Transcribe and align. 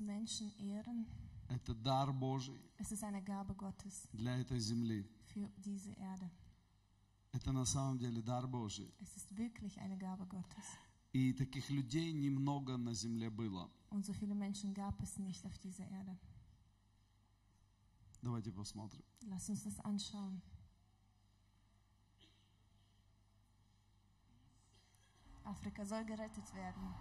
Menschen 0.00 0.51
ehren. 0.59 1.05
Это 1.49 1.73
дар 1.73 2.13
Божий 2.13 2.59
Es 2.77 2.91
ist 2.91 3.03
eine 3.03 3.21
Gabe 3.21 3.53
Gottes 3.55 4.07
для 4.13 4.37
этой 4.39 4.59
земли. 4.59 5.05
für 5.33 5.49
diese 5.57 5.91
Erde. 5.93 6.29
Это 7.33 7.51
на 7.51 7.65
самом 7.65 7.97
деле 7.97 8.21
дар 8.21 8.47
Божий. 8.47 8.93
Es 8.99 9.15
ist 9.17 9.35
wirklich 9.37 9.79
eine 9.79 9.97
Gabe 9.97 10.25
Gottes. 10.25 10.65
И 11.13 11.33
таких 11.33 11.69
людей 11.69 12.13
немного 12.13 12.77
на 12.77 12.93
земле 12.93 13.29
было. 13.29 13.69
Und 13.89 14.05
so 14.05 14.13
viele 14.13 14.33
Menschen 14.35 14.73
gab 14.73 15.01
es 15.01 15.17
nicht 15.17 15.45
auf 15.45 15.57
dieser 15.59 15.85
Erde. 15.89 16.17
Давайте 18.21 18.51
посмотрим. 18.51 19.03
Lass 19.27 19.49
uns 19.49 19.63
das 19.63 19.79
anschauen. 19.79 20.41
Afrika 25.43 25.83
soll 25.85 26.05
gerettet 26.05 26.53
werden. 26.53 26.93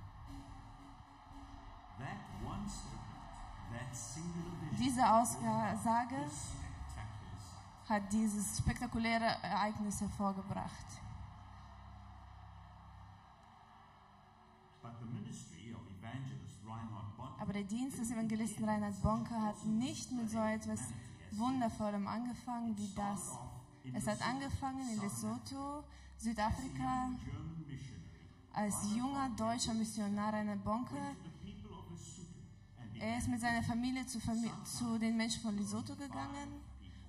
Diese 4.78 5.10
Aussage 5.10 6.16
hat 7.88 8.12
dieses 8.12 8.58
spektakuläre 8.58 9.24
Ereignis 9.42 10.00
hervorgebracht. 10.00 10.86
Aber 17.40 17.52
der 17.52 17.64
Dienst 17.64 17.98
des 17.98 18.10
Evangelisten 18.10 18.64
Reinhard 18.64 19.02
Bonke 19.02 19.34
hat 19.34 19.64
nicht 19.64 20.12
mit 20.12 20.30
so 20.30 20.38
etwas 20.38 20.80
Wundervollem 21.32 22.06
angefangen 22.06 22.76
wie 22.76 22.92
das. 22.94 23.38
Es 23.92 24.06
hat 24.06 24.22
angefangen 24.22 24.88
in 24.88 25.00
Lesotho, 25.00 25.82
Südafrika, 26.16 27.10
als 28.52 28.94
junger 28.94 29.30
deutscher 29.36 29.74
Missionar 29.74 30.32
Reinhard 30.32 30.62
Bonke. 30.62 30.96
Er 33.00 33.16
ist 33.16 33.28
mit 33.28 33.40
seiner 33.40 33.62
Familie 33.62 34.06
zu, 34.06 34.20
Fami 34.20 34.50
zu 34.62 34.98
den 34.98 35.16
Menschen 35.16 35.40
von 35.40 35.56
Lesotho 35.56 35.96
gegangen 35.96 36.60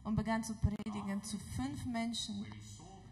und 0.05 0.15
begann 0.15 0.41
zu 0.41 0.53
predigen 0.53 1.21
zu 1.21 1.37
fünf 1.37 1.85
Menschen. 1.85 2.45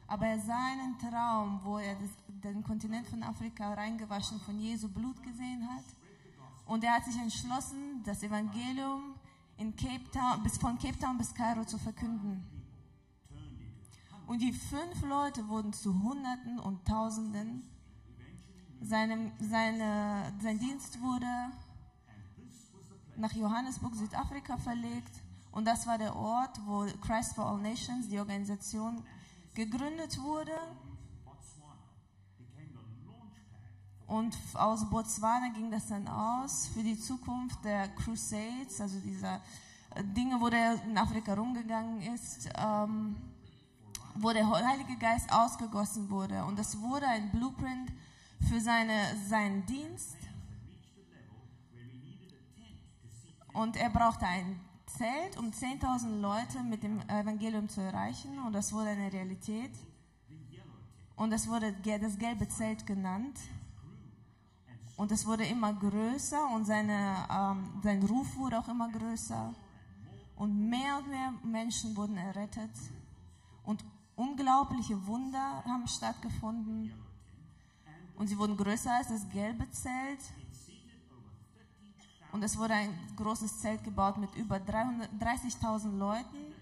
Aber 0.08 0.27
er 0.27 0.39
sah 0.39 0.67
einen 0.71 0.97
Traum, 0.97 1.59
wo 1.61 1.77
er 1.77 1.95
das, 1.95 2.11
den 2.41 2.63
Kontinent 2.63 3.05
von 3.08 3.21
Afrika 3.21 3.73
reingewaschen 3.73 4.39
von 4.39 4.58
Jesu 4.58 4.88
Blut 4.88 5.21
gesehen 5.21 5.67
hat. 5.69 5.83
Und 6.66 6.86
er 6.86 6.94
hat 6.94 7.03
sich 7.03 7.17
entschlossen, 7.17 8.02
das 8.05 8.23
Evangelium 8.23 9.16
in 9.58 9.75
Cape 9.75 10.09
Town, 10.14 10.41
bis, 10.41 10.58
von 10.58 10.80
Cape 10.80 10.97
Town 10.97 11.17
bis 11.17 11.33
Kairo 11.33 11.66
zu 11.66 11.77
verkünden. 11.77 12.45
Und 14.25 14.41
die 14.41 14.53
fünf 14.53 15.02
Leute 15.02 15.45
wurden 15.49 15.73
zu 15.73 16.02
Hunderten 16.02 16.59
und 16.59 16.86
Tausenden. 16.86 17.64
Seinem, 18.80 19.33
seine, 19.38 20.31
sein 20.41 20.59
Dienst 20.59 21.02
wurde 21.02 21.27
nach 23.19 23.33
Johannesburg, 23.33 23.95
Südafrika 23.95 24.57
verlegt. 24.57 25.21
Und 25.51 25.65
das 25.65 25.85
war 25.87 25.97
der 25.97 26.15
Ort, 26.15 26.59
wo 26.65 26.85
Christ 27.01 27.35
for 27.35 27.45
All 27.45 27.59
Nations, 27.59 28.07
die 28.07 28.19
Organisation, 28.19 29.03
gegründet 29.53 30.21
wurde. 30.21 30.53
Und 34.07 34.35
aus 34.55 34.89
Botswana 34.89 35.49
ging 35.49 35.69
das 35.69 35.87
dann 35.87 36.07
aus 36.07 36.67
für 36.73 36.81
die 36.81 36.99
Zukunft 36.99 37.63
der 37.63 37.89
Crusades, 37.89 38.81
also 38.81 38.99
dieser 38.99 39.35
äh, 39.95 40.03
Dinge, 40.03 40.41
wo 40.41 40.49
der 40.49 40.83
in 40.83 40.97
Afrika 40.97 41.35
rumgegangen 41.35 42.01
ist, 42.13 42.49
ähm, 42.57 43.15
wo 44.15 44.31
der 44.31 44.49
Heilige 44.49 44.97
Geist 44.97 45.31
ausgegossen 45.31 46.09
wurde. 46.09 46.43
Und 46.45 46.57
das 46.57 46.79
wurde 46.79 47.07
ein 47.07 47.29
Blueprint 47.29 47.91
für 48.49 48.59
seine, 48.59 49.15
seinen 49.27 49.63
Dienst. 49.67 50.17
Und 53.59 53.75
er 53.75 53.89
brauchte 53.89 54.25
ein 54.25 54.57
Zelt, 54.85 55.38
um 55.38 55.52
10.000 55.52 56.21
Leute 56.21 56.63
mit 56.63 56.81
dem 56.81 57.02
Evangelium 57.09 57.67
zu 57.67 57.81
erreichen. 57.81 58.39
Und 58.39 58.53
das 58.53 58.71
wurde 58.71 58.91
eine 58.91 59.11
Realität. 59.11 59.71
Und 61.17 61.31
das 61.31 61.45
wurde 61.45 61.73
das 61.73 62.17
gelbe 62.17 62.47
Zelt 62.47 62.87
genannt. 62.87 63.37
Und 64.95 65.11
es 65.11 65.25
wurde 65.25 65.45
immer 65.45 65.73
größer 65.73 66.49
und 66.55 66.64
seine, 66.64 67.27
ähm, 67.30 67.81
sein 67.83 68.02
Ruf 68.03 68.33
wurde 68.37 68.59
auch 68.59 68.70
immer 68.70 68.89
größer. 68.89 69.53
Und 70.37 70.70
mehr 70.70 70.99
und 70.99 71.09
mehr 71.09 71.33
Menschen 71.43 71.97
wurden 71.97 72.15
errettet. 72.15 72.71
Und 73.65 73.83
unglaubliche 74.15 75.05
Wunder 75.05 75.65
haben 75.65 75.86
stattgefunden. 75.86 76.93
Und 78.15 78.27
sie 78.27 78.37
wurden 78.37 78.55
größer 78.55 78.95
als 78.95 79.09
das 79.09 79.27
gelbe 79.27 79.70
Zelt. 79.71 80.21
Und 82.31 82.43
es 82.43 82.57
wurde 82.57 82.75
ein 82.75 82.93
großes 83.15 83.59
Zelt 83.59 83.83
gebaut 83.83 84.17
mit 84.17 84.33
über 84.35 84.59
300 84.59 85.09
30.000 85.13 85.97
Leuten. 85.97 86.53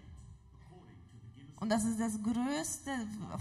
Und 1.59 1.69
das 1.69 1.83
ist 1.83 1.99
das 1.99 2.21
größte, 2.21 2.91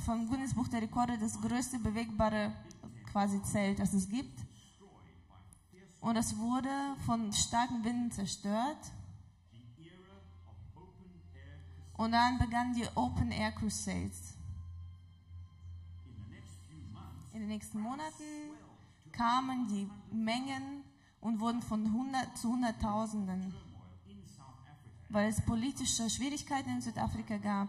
vom 0.04 0.28
Guinness 0.28 0.54
Buch 0.54 0.68
der 0.68 0.82
Rekorde, 0.82 1.18
das 1.18 1.40
größte 1.40 1.78
bewegbare 1.78 2.52
quasi 3.12 3.42
Zelt, 3.42 3.78
das 3.78 3.92
es 3.92 4.08
gibt. 4.08 4.40
Und 6.00 6.16
es 6.16 6.36
wurde 6.36 6.70
von 7.04 7.32
starken 7.32 7.84
Winden 7.84 8.10
zerstört. 8.10 8.92
Und 11.94 12.12
dann 12.12 12.38
begannen 12.38 12.74
die 12.74 12.86
Open 12.94 13.30
Air 13.30 13.52
Crusades. 13.52 14.34
In 17.32 17.40
den 17.40 17.48
nächsten 17.48 17.80
Monaten 17.80 18.24
kamen 19.12 19.68
die 19.68 19.90
Mengen 20.10 20.85
und 21.26 21.40
wurden 21.40 21.60
von 21.60 21.84
100 21.84 22.38
zu 22.38 22.50
Hunderttausenden, 22.50 23.52
weil 25.08 25.28
es 25.28 25.44
politische 25.44 26.08
Schwierigkeiten 26.08 26.70
in 26.70 26.80
Südafrika 26.80 27.36
gab. 27.38 27.68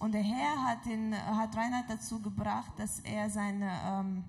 Und 0.00 0.10
der 0.12 0.22
Herr 0.22 0.64
hat, 0.64 0.84
den, 0.86 1.14
hat 1.14 1.56
Reinhard 1.56 1.88
dazu 1.88 2.20
gebracht, 2.20 2.72
dass 2.78 2.98
er 2.98 3.30
seine, 3.30 3.70
ähm, 3.84 4.24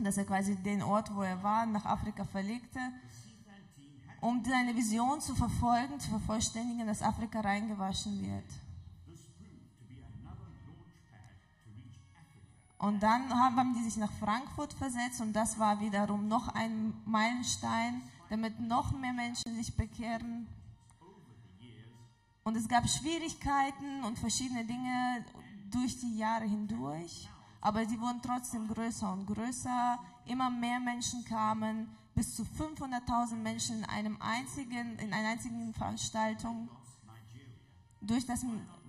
dass 0.00 0.16
er 0.16 0.24
quasi 0.24 0.56
den 0.56 0.82
Ort, 0.82 1.14
wo 1.14 1.22
er 1.22 1.40
war, 1.40 1.66
nach 1.66 1.84
Afrika 1.84 2.24
verlegte, 2.24 2.80
um 4.20 4.42
seine 4.44 4.74
Vision 4.74 5.20
zu 5.20 5.36
verfolgen, 5.36 6.00
zu 6.00 6.10
vervollständigen, 6.10 6.84
dass 6.88 7.00
Afrika 7.00 7.40
reingewaschen 7.40 8.20
wird. 8.20 8.67
Und 12.78 13.02
dann 13.02 13.28
haben 13.34 13.74
die 13.74 13.82
sich 13.82 13.96
nach 13.96 14.12
Frankfurt 14.12 14.72
versetzt 14.72 15.20
und 15.20 15.32
das 15.32 15.58
war 15.58 15.80
wiederum 15.80 16.28
noch 16.28 16.48
ein 16.48 16.94
Meilenstein, 17.06 18.02
damit 18.30 18.60
noch 18.60 18.92
mehr 18.92 19.12
Menschen 19.12 19.56
sich 19.56 19.76
bekehren. 19.76 20.46
Und 22.44 22.56
es 22.56 22.68
gab 22.68 22.88
Schwierigkeiten 22.88 24.04
und 24.04 24.18
verschiedene 24.18 24.64
Dinge 24.64 25.24
durch 25.70 25.98
die 25.98 26.16
Jahre 26.16 26.44
hindurch, 26.44 27.28
aber 27.60 27.84
sie 27.84 28.00
wurden 28.00 28.22
trotzdem 28.22 28.68
größer 28.68 29.12
und 29.12 29.26
größer. 29.26 29.98
Immer 30.26 30.48
mehr 30.48 30.78
Menschen 30.78 31.24
kamen, 31.24 31.88
bis 32.14 32.36
zu 32.36 32.44
500.000 32.44 33.36
Menschen 33.36 33.78
in 33.78 33.84
einem 33.86 34.22
einzigen, 34.22 34.98
in 34.98 35.12
einer 35.12 35.30
einzigen 35.30 35.74
Veranstaltung. 35.74 36.68
Durch 38.00 38.24
das, 38.24 38.44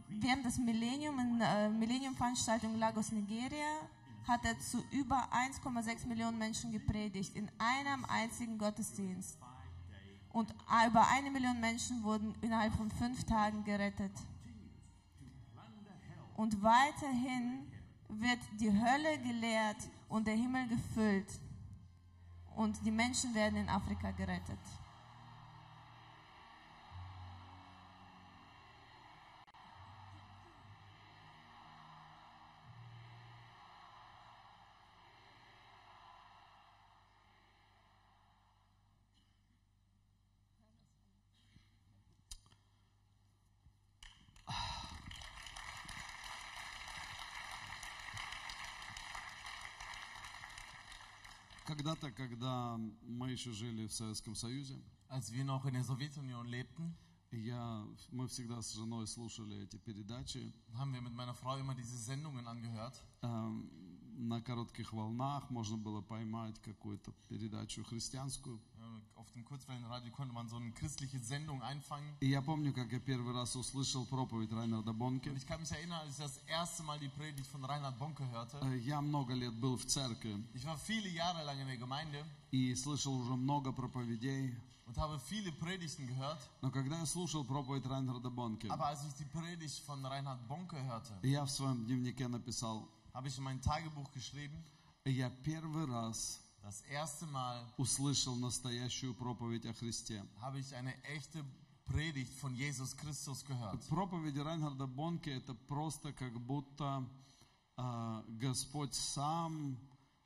während 0.10 0.46
des 0.46 0.58
Millennium, 0.58 1.20
in 1.20 1.42
äh, 1.42 1.70
Millennium-Veranstaltung 1.70 2.78
Lagos, 2.78 3.12
Nigeria, 3.12 3.88
hat 4.28 4.46
er 4.46 4.60
zu 4.60 4.84
über 4.92 5.28
1,6 5.32 6.08
Millionen 6.08 6.38
Menschen 6.38 6.72
gepredigt 6.72 7.36
in 7.36 7.50
einem 7.58 8.06
einzigen 8.06 8.58
Gottesdienst. 8.58 9.38
Und 10.32 10.52
über 10.88 11.08
eine 11.08 11.32
Million 11.32 11.60
Menschen 11.60 12.04
wurden 12.04 12.36
innerhalb 12.42 12.74
von 12.76 12.92
fünf 12.92 13.24
Tagen 13.24 13.64
gerettet. 13.64 14.12
Und 16.36 16.62
weiterhin 16.62 17.68
wird 18.08 18.40
die 18.60 18.72
Hölle 18.72 19.18
gelehrt 19.20 19.90
und 20.08 20.28
der 20.28 20.36
Himmel 20.36 20.68
gefüllt. 20.68 21.40
Und 22.56 22.86
die 22.86 22.92
Menschen 22.92 23.34
werden 23.34 23.58
in 23.58 23.70
Afrika 23.70 24.12
gerettet. 24.12 24.60
Когда-то, 51.70 52.10
когда 52.12 52.78
мы 53.04 53.30
еще 53.30 53.52
жили 53.52 53.86
в 53.86 53.94
Советском 53.94 54.34
Союзе, 54.34 54.76
Als 55.08 55.32
wir 55.32 55.44
noch 55.44 55.66
in 55.66 55.76
der 55.76 55.84
Sowjetunion 55.84 56.48
lebten, 56.48 56.96
я, 57.30 57.86
мы 58.10 58.28
всегда 58.28 58.60
с 58.64 58.74
женой 58.74 59.06
слушали 59.06 59.62
эти 59.62 59.78
передачи 59.78 60.52
haben 60.74 60.94
wir 60.96 61.02
mit 61.02 61.14
meiner 61.14 61.36
Frau 61.36 61.60
immer 61.60 61.76
diese 61.76 61.96
Sendungen 61.96 62.48
angehört. 62.48 63.04
Эм, 63.22 63.70
на 64.18 64.42
коротких 64.42 64.94
волнах 64.94 65.52
можно 65.52 65.78
было 65.78 66.02
поймать 66.02 66.60
какую-то 66.60 67.12
передачу 67.28 67.84
христианскую. 67.84 68.60
Äh, 69.19 69.21
Auf 69.21 69.31
den 69.33 69.45
kurzen 69.45 69.67
Kurzwellenradio 69.67 70.13
konnte 70.13 70.33
man 70.35 70.49
so 70.49 70.57
eine 70.57 70.71
christliche 70.73 71.19
Sendung 71.19 71.63
einfangen. 71.63 72.15
И 72.21 72.29
я 72.29 72.43
помню, 72.43 72.73
как 72.73 72.91
я 72.93 73.01
первый 73.01 73.33
раз 73.35 73.57
услышал 73.57 74.05
проповедь 74.07 74.53
Райнарда 74.53 74.93
Бонке. 74.93 75.31
Und 75.31 75.37
ich 75.37 75.47
kann 75.47 75.61
mich 75.61 75.71
erinnern, 75.73 76.01
als 76.01 76.19
ich 76.19 76.25
das 76.25 76.39
erste 76.47 76.83
Mal 76.83 76.99
die 76.99 77.09
Predigt 77.09 77.47
von 77.49 77.65
Reinhard 77.65 77.99
Bonke 77.99 78.29
hörte. 78.31 78.59
Э, 78.63 78.77
Я 78.79 79.01
много 79.01 79.35
лет 79.35 79.55
был 79.55 79.77
в 79.77 79.85
церкви 79.87 80.43
Ich 80.55 80.65
war 80.65 80.77
viele 80.79 81.09
Jahre 81.09 81.43
lang 81.45 81.59
in 81.61 81.67
der 81.67 81.77
Gemeinde 81.79 82.25
и 82.53 82.75
слышал 82.75 83.15
уже 83.15 83.35
много 83.37 83.73
проповедей. 83.73 84.55
und 84.87 84.99
habe 84.99 85.19
viele 85.19 85.51
Predigten 85.51 86.07
gehört. 86.07 86.39
Но 86.61 86.71
когда 86.71 86.99
я 86.99 87.07
слушал 87.07 87.43
проповедь 87.45 87.87
Райнарда 87.87 88.29
Бонке, 88.31 88.69
Aber 88.69 88.87
als 88.87 89.03
ich 89.07 89.15
die 89.15 89.25
Predigt 89.25 89.79
von 89.87 90.05
Reinhard 90.05 90.47
Bonke 90.47 90.77
hörte, 90.85 91.13
я 91.23 91.45
в 91.47 91.51
своем 91.51 91.85
дневнике 91.87 92.29
написал, 92.29 92.87
habe 93.15 93.29
ich 93.29 93.39
in 93.39 93.45
mein 93.45 93.61
Tagebuch 93.63 94.11
geschrieben, 94.13 94.63
я 95.07 95.31
первый 95.43 95.87
раз 95.87 96.41
das 96.63 96.81
erste 96.83 97.27
Mal 97.27 97.67
услышал 97.77 98.37
настоящую 98.37 99.15
проповедь 99.15 99.67
о 99.67 99.75
Христе. 99.75 100.25
habe 100.41 100.61
ich 100.61 100.75
eine 100.75 100.95
echte 101.05 101.45
Predigt 101.87 102.33
von 102.41 102.55
Jesus 102.55 102.97
Christus 102.97 103.45
gehört. 103.45 103.87
Проповедь 103.89 104.39
Райнарда 104.39 104.87
Бонке 104.87 105.33
это 105.37 105.55
просто 105.55 106.13
как 106.15 106.33
будто 106.41 107.07
а, 107.77 108.25
Господь 108.41 108.95
сам 108.95 109.77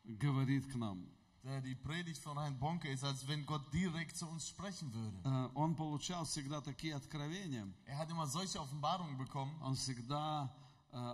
говорит 0.04 0.66
к 0.70 0.76
нам. 0.76 1.04
Äh, 1.44 1.62
Die 1.62 1.74
Predigt 1.74 2.22
von 2.22 2.36
Reinhard 2.36 2.58
Bonke 2.60 2.88
ist, 2.88 3.04
als 3.04 3.26
wenn 3.26 3.44
Gott 3.46 3.72
direkt 3.72 4.16
zu 4.16 4.26
uns 4.26 4.48
sprechen 4.48 4.92
würde. 4.92 5.16
Э, 5.24 5.48
Он 5.54 5.74
получал 5.74 6.24
всегда 6.24 6.60
такие 6.60 6.94
откровения. 6.94 7.66
Er 7.86 7.98
hat 7.98 8.10
immer 8.10 8.26
solche 8.26 8.60
Offenbarungen 8.60 9.16
bekommen. 9.16 9.52
Он 9.62 9.74
всегда 9.74 10.44
э, 10.46 10.61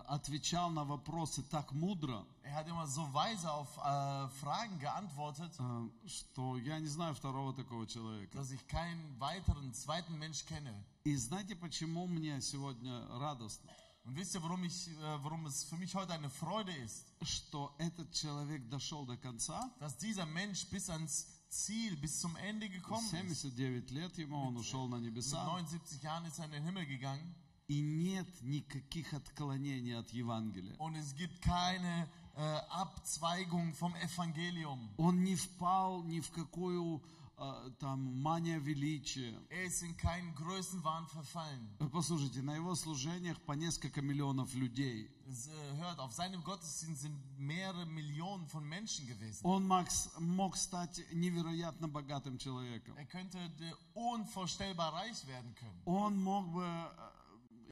отвечал 0.09 0.71
на 0.71 0.85
вопросы 0.85 1.43
так 1.43 1.73
мудро, 1.73 2.25
Er 2.45 2.55
hat 2.55 2.69
immer 2.69 2.87
so 2.87 3.03
weise 3.13 3.51
auf 3.51 3.77
äh, 3.79 4.29
Fragen 4.41 4.79
geantwortet, 4.79 5.53
э, 5.59 5.89
что 6.07 6.57
я 6.59 6.79
не 6.79 6.87
знаю 6.87 7.15
второго 7.15 7.53
такого 7.53 7.87
человека. 7.87 8.37
dass 8.37 8.51
ich 8.51 8.65
keinen 8.69 9.19
weiteren 9.19 9.73
zweiten 9.75 10.17
Mensch 10.19 10.45
kenne. 10.45 10.73
И 11.05 11.17
знаете, 11.17 11.57
почему 11.57 12.07
мне 12.07 12.41
сегодня 12.41 13.07
радостно? 13.19 13.71
Und 14.05 14.17
wisst 14.17 14.35
ihr, 14.35 14.43
warum, 14.43 14.63
ich, 14.65 14.89
äh, 14.89 15.25
warum 15.25 15.47
es 15.47 15.65
für 15.65 15.77
mich 15.77 15.95
heute 15.95 16.13
eine 16.13 16.29
Freude 16.29 16.73
ist? 16.73 17.07
Что 17.23 17.75
этот 17.79 18.13
человек 18.13 18.69
дошел 18.69 19.07
до 19.07 19.17
конца. 19.17 19.71
Dass 19.81 19.97
dieser 19.97 20.27
Mensch 20.27 20.67
bis 20.69 20.91
ans 20.91 21.27
Ziel, 21.49 21.97
bis 21.97 22.21
zum 22.21 22.37
Ende 22.37 22.69
gekommen 22.69 23.07
ist. 23.07 23.45
79 23.45 23.91
лет 23.91 24.17
ему, 24.19 24.49
он 24.49 24.57
ушел 24.57 24.87
на 24.87 24.97
Mit 24.97 25.11
небеса. 25.11 25.45
79 25.45 26.03
Jahren 26.03 26.27
ist 26.27 26.39
er 26.39 26.45
in 26.45 26.53
den 26.53 26.65
Himmel 26.65 26.87
gegangen 26.87 27.35
И 27.70 27.82
нет 27.82 28.28
никаких 28.42 29.14
отклонений 29.14 29.96
от 29.96 30.10
Евангелия. 30.10 30.76
und 30.80 30.96
es 30.96 31.16
gibt 31.16 31.40
keine 31.42 32.10
äh, 32.36 32.42
Abzweigung 32.72 33.74
vom 33.76 33.96
Evangelium. 33.98 34.90
Он 34.98 35.24
не 35.24 35.36
впал 35.36 36.02
ни 36.04 36.20
в 36.20 36.32
какую 36.32 37.00
э, 37.38 37.70
там 37.80 38.22
мания 38.24 38.58
величия. 38.60 39.40
Er 39.50 39.66
ist 39.66 39.84
in 39.84 39.96
keinen 39.98 40.34
Größenwahn 40.34 41.06
verfallen. 41.08 41.70
Вы 41.80 41.90
Послушайте, 41.90 42.42
на 42.42 42.56
его 42.56 42.74
служениях 42.76 43.40
по 43.42 43.54
несколько 43.54 44.02
миллионов 44.02 44.52
людей. 44.56 45.12
Es, 45.28 45.48
äh, 45.48 45.76
hört, 45.78 46.00
auf 46.00 46.12
seinem 46.14 46.44
Gottesdienst 46.44 47.04
sind 47.04 47.16
mehrere 47.38 47.86
Millionen 47.86 48.48
von 48.48 48.68
Menschen 48.68 49.06
gewesen. 49.06 49.42
Он 49.44 49.68
мог, 49.68 49.86
мог 50.20 50.58
стать 50.58 51.06
невероятно 51.14 51.88
богатым 51.88 52.40
человеком. 52.40 52.96
Er 52.98 53.06
könnte 53.06 53.38
äh, 53.38 53.74
unvorstellbar 53.94 54.92
reich 54.94 55.28
werden 55.28 55.54
können. 55.54 55.82
Он 55.86 56.18
мог 56.24 56.52
бы 56.52 56.64
э, 56.64 57.19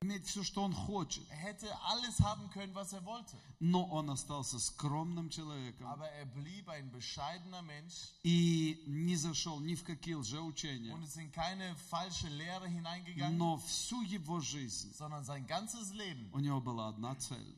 иметь 0.01 0.25
все, 0.25 0.43
что 0.43 0.63
он 0.63 0.73
хочет. 0.73 1.23
Er 1.29 1.37
hätte 1.37 1.67
alles 1.85 2.19
haben 2.19 2.49
können, 2.49 2.73
was 2.75 2.93
er 2.93 3.03
wollte. 3.05 3.35
Но 3.59 3.85
он 3.85 4.09
остался 4.09 4.59
скромным 4.59 5.29
человеком 5.29 5.87
Aber 5.87 6.09
er 6.09 6.25
blieb 6.25 6.69
ein 6.69 6.91
bescheidener 6.91 7.61
Mensch 7.61 8.13
и 8.23 8.83
не 8.87 9.15
зашел 9.15 9.59
ни 9.59 9.75
в 9.75 9.83
какие 9.83 10.15
лжеучения. 10.15 10.93
und 10.93 11.03
ist 11.03 11.17
in 11.17 11.31
keine 11.31 11.75
falsche 11.89 12.29
Lehre 12.29 12.67
hineingegangen, 12.67 13.37
Но 13.37 13.57
всю 13.57 14.01
его 14.03 14.39
жизнь 14.39 14.93
sondern 14.93 15.23
sein 15.23 15.47
ganzes 15.47 15.91
Leben 15.93 16.29
у 16.33 16.39
него 16.39 16.61
была 16.61 16.89
одна 16.89 17.15
цель 17.15 17.55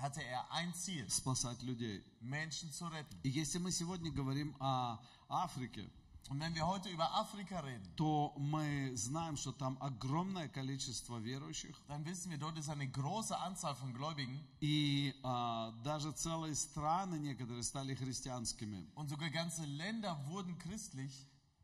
hatte 0.00 0.22
er 0.22 0.50
ein 0.50 0.72
Ziel,– 0.74 1.06
спасать 1.10 1.62
людей. 1.62 2.02
Menschen 2.20 2.72
zu 2.72 2.86
retten. 2.86 3.18
И 3.22 3.28
если 3.28 3.58
мы 3.58 3.70
сегодня 3.70 4.10
говорим 4.10 4.54
о 4.58 4.98
Африке, 5.28 5.88
Und 6.29 6.39
wenn 6.39 6.55
wir 6.55 6.65
heute 6.65 6.89
über 6.89 7.13
Afrika 7.13 7.59
reden, 7.59 7.83
то 7.95 8.33
мы 8.37 8.91
знаем, 8.95 9.37
что 9.37 9.51
там 9.51 9.77
огромное 9.79 10.47
количество 10.47 11.19
верующих, 11.19 11.75
dann 11.87 12.03
wissen 12.03 12.31
wir, 12.31 12.39
dort 12.39 12.57
ist 12.57 12.67
eine 12.69 12.87
große 12.87 13.37
Anzahl 13.37 13.75
von 13.75 13.93
Gläubigen 13.93 14.39
и 14.59 15.13
а, 15.23 15.71
даже 15.83 16.11
целые 16.13 16.55
страны 16.55 17.19
некоторые 17.19 17.61
стали 17.61 17.93
христианскими. 17.93 18.87
und 18.95 19.07
sogar 19.09 19.29
ganze 19.29 19.65
Länder 19.65 20.17
wurden 20.27 20.57
christlich. 20.57 21.13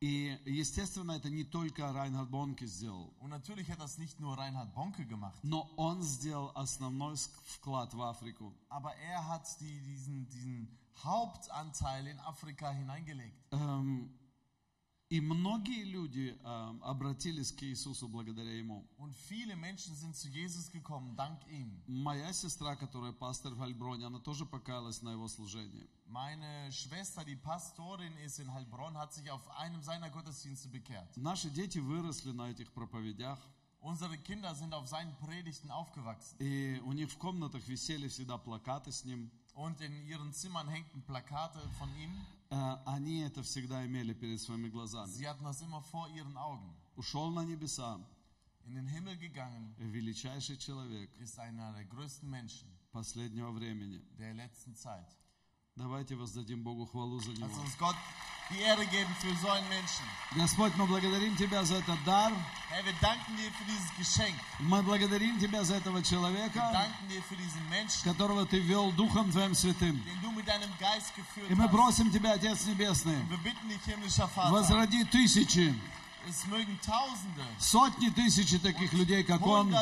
И, 0.03 0.35
естественно, 0.45 1.11
это 1.13 1.29
не 1.29 1.43
только 1.43 1.91
Райнхард 1.93 2.29
Бонке 2.29 2.65
сделал, 2.67 3.13
Und 3.19 3.29
natürlich 3.31 3.67
hat 3.69 3.79
das 3.79 3.97
nicht 3.99 4.19
nur 4.19 4.35
Reinhard 4.37 4.73
Bonke 4.75 5.05
gemacht, 5.07 5.39
но 5.43 5.71
он 5.75 6.03
сделал 6.03 6.51
основной 6.55 7.13
ск- 7.15 7.29
вклад 7.45 7.93
в 7.95 8.01
Африку. 8.03 8.53
aber 8.69 8.93
er 8.95 9.27
hat 9.27 9.47
die, 9.59 9.79
diesen, 9.81 10.27
diesen 10.29 10.67
Hauptanteil 11.03 12.07
in 12.07 12.19
Afrika 12.19 12.71
hineingelegt. 12.71 13.35
Эм, 13.51 14.11
и 15.09 15.19
многие 15.19 15.83
люди 15.83 16.39
эм, 16.41 16.81
обратились 16.83 17.51
к 17.51 17.63
Иисусу 17.63 18.07
благодаря 18.07 18.57
ему. 18.57 18.87
Und 18.97 19.13
viele 19.27 19.57
Menschen 19.57 19.93
sind 19.93 20.15
zu 20.15 20.29
Jesus 20.29 20.71
gekommen, 20.71 21.17
dank 21.17 21.37
ihm. 21.49 21.69
Моя 21.85 22.31
сестра, 22.31 22.77
которая 22.77 23.11
пастор 23.11 23.53
в 23.53 23.61
Альброне, 23.61 24.05
она 24.05 24.19
тоже 24.19 24.45
покаялась 24.45 25.01
на 25.01 25.11
его 25.11 25.27
служении. 25.27 25.89
Meine 26.05 26.71
Schwester, 26.71 27.25
die 27.25 27.35
Pastorin 27.35 28.15
ist 28.25 28.39
in 28.39 28.53
Heilbronn, 28.53 28.97
hat 28.97 29.13
sich 29.13 29.29
auf 29.29 29.45
einem 29.57 29.81
seiner 29.81 30.09
Gottesdienste 30.09 30.69
bekehrt. 30.69 31.09
Наши 31.17 31.49
дети 31.49 31.79
выросли 31.79 32.31
на 32.31 32.49
этих 32.49 32.71
проповедях, 32.71 33.37
Unsere 33.81 34.15
Kinder 34.17 34.53
sind 34.55 34.73
auf 34.75 34.87
seinen 34.87 35.13
Predigten 35.17 35.71
aufgewachsen. 35.71 36.37
и 36.39 36.79
у 36.85 36.93
них 36.93 37.11
в 37.11 37.17
комнатах 37.17 37.67
висели 37.67 38.07
всегда 38.07 38.37
плакаты 38.37 38.93
с 38.93 39.03
ним. 39.03 39.29
Und 39.55 39.81
in 39.81 39.91
ihren 40.07 40.31
Zimmern 40.31 40.69
hängten 40.69 41.01
Plakate 41.01 41.59
von 41.77 41.89
ihm. 41.97 42.13
Э, 42.50 42.76
Они 42.86 43.20
это 43.20 43.42
всегда 43.42 43.84
имели 43.86 44.12
перед 44.14 44.40
своими 44.40 44.68
глазами. 44.68 45.10
Sie 45.10 45.26
hatten 45.26 45.44
das 45.44 45.60
immer 45.62 45.82
vor 45.82 46.08
ihren 46.10 46.36
Augen. 46.36 46.72
Ушел 46.96 47.30
на 47.30 47.44
небеса 47.44 48.00
In 48.66 48.74
den 48.74 48.86
Himmel 48.88 49.16
gegangen 49.16 49.74
величайший 49.78 50.56
человек 50.58 51.10
ist 51.18 51.38
einer 51.38 51.72
der 51.72 51.84
größten 51.84 52.28
Menschen 52.28 52.68
последнего 52.92 53.50
времени. 53.52 54.00
der 54.18 54.34
letzten 54.34 54.74
Zeit. 54.74 55.06
Давайте 55.76 56.16
воздадим 56.16 56.62
Богу 56.62 56.86
хвалу 56.86 57.20
за 57.20 57.32
него. 57.32 57.48
Lass 57.48 57.58
uns 57.58 57.76
Gott 57.78 57.96
die 58.50 58.60
Ehre 58.60 58.86
geben 58.86 59.14
für 59.20 59.34
so 59.36 59.50
einen 59.50 59.68
Menschen. 59.68 60.04
Господь, 60.34 60.72
мы 60.76 60.86
благодарим 60.86 61.36
Тебя 61.36 61.64
за 61.64 61.74
этот 61.76 62.02
дар. 62.04 62.32
Herr, 62.70 62.82
wir 62.82 62.94
danken 63.02 63.36
dir 63.36 63.50
für 63.52 63.64
dieses 63.66 63.94
Geschenk. 63.98 64.34
Мы 64.60 64.82
благодарим 64.82 65.38
Тебя 65.38 65.64
за 65.64 65.74
этого 65.76 65.98
Wir 65.98 66.04
человека, 66.04 66.70
danken 66.72 67.08
dir 67.10 67.22
für 67.22 67.36
diesen 67.36 67.68
Menschen, 67.68 68.02
которого 68.04 68.46
Ты 68.46 68.58
вел 68.60 68.90
Духом 68.92 69.30
Твоим 69.30 69.54
Святым. 69.54 70.02
den 70.02 70.20
du 70.22 70.30
mit 70.30 70.48
deinem 70.48 70.70
Geist 70.78 71.14
geführt 71.14 71.50
И 71.50 71.54
мы 71.54 71.68
просим 71.68 72.10
Тебя, 72.10 72.32
Отец 72.32 72.64
Небесный, 72.64 73.18
Wir 73.28 73.36
bitten 73.36 73.68
dich, 73.68 73.82
himmlischer 73.84 74.28
Vater, 74.28 74.52
возроди 74.52 75.04
тысячи, 75.04 75.74
es 76.26 76.46
mögen 76.46 76.80
Tausende, 76.80 77.44
сотни 77.58 78.08
тысяч 78.08 78.58
таких 78.62 78.94
людей, 78.94 79.24
как 79.24 79.46
Он, 79.46 79.74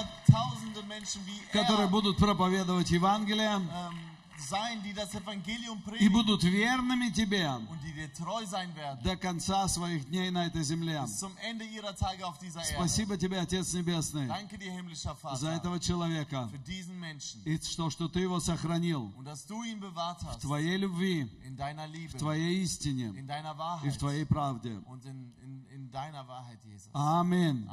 Menschen 0.88 1.24
wie 1.24 1.40
которые 1.52 1.86
er 1.86 1.90
будут 1.90 2.16
проповедовать 2.16 2.90
Евангелие 2.90 3.48
ähm, 3.48 4.13
sein, 4.38 4.82
die 4.82 4.92
das 4.92 5.14
Evangelium 5.14 5.82
и 5.98 6.08
будут 6.08 6.42
верными 6.42 7.10
Тебе 7.10 7.48
und 7.68 7.80
die 7.82 7.92
dir 7.92 8.12
treu 8.12 8.44
sein 8.46 8.74
werden 8.74 9.02
до 9.02 9.16
конца 9.16 9.66
своих 9.68 10.08
дней 10.08 10.30
на 10.30 10.46
этой 10.46 10.62
земле. 10.62 11.02
bis 11.02 11.18
zum 11.18 11.32
Ende 11.42 11.64
ihrer 11.64 11.94
Tage 11.94 12.26
auf 12.26 12.38
dieser 12.38 12.60
Erde. 12.60 12.74
Спасибо 12.74 13.16
Тебе, 13.16 13.38
Отец 13.38 13.72
Небесный, 13.72 14.26
Danke 14.26 14.58
dir, 14.58 14.72
himmlischer 14.72 15.16
за 15.36 15.50
этого 15.52 15.78
человека. 15.80 16.48
für 16.50 16.58
diesen 16.58 16.98
Menschen 16.98 17.42
И 17.44 17.58
что, 17.62 17.90
что 17.90 18.08
Ты 18.08 18.20
его 18.20 18.40
сохранил 18.40 19.12
und 19.16 19.24
dass 19.24 19.46
du 19.46 19.62
ihn 19.62 19.80
bewahrt 19.80 20.20
в 20.22 20.40
Твоей 20.40 20.76
любви, 20.76 21.28
in 21.44 21.56
deiner 21.56 21.86
Liebe, 21.86 22.12
в 22.12 22.18
Твоей 22.18 22.62
истине 22.62 23.10
in 23.16 23.26
deiner 23.26 23.54
и 23.84 23.90
в 23.90 23.96
Твоей 23.98 24.24
правде. 24.24 24.82
und 24.86 25.04
in, 25.04 25.32
in, 25.42 25.66
in 25.70 25.90
deiner 25.90 26.26
Wahrheit, 26.26 26.58
Jesus. 26.64 26.90
Аминь. 26.92 27.68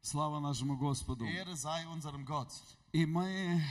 Слава 0.00 0.40
нашему 0.40 0.76
Господу. 0.76 1.24
Ehre 1.26 1.56
sei 1.56 1.86
unserem 1.86 2.24
Gott. 2.24 2.48
И 2.92 3.06
мы 3.06 3.62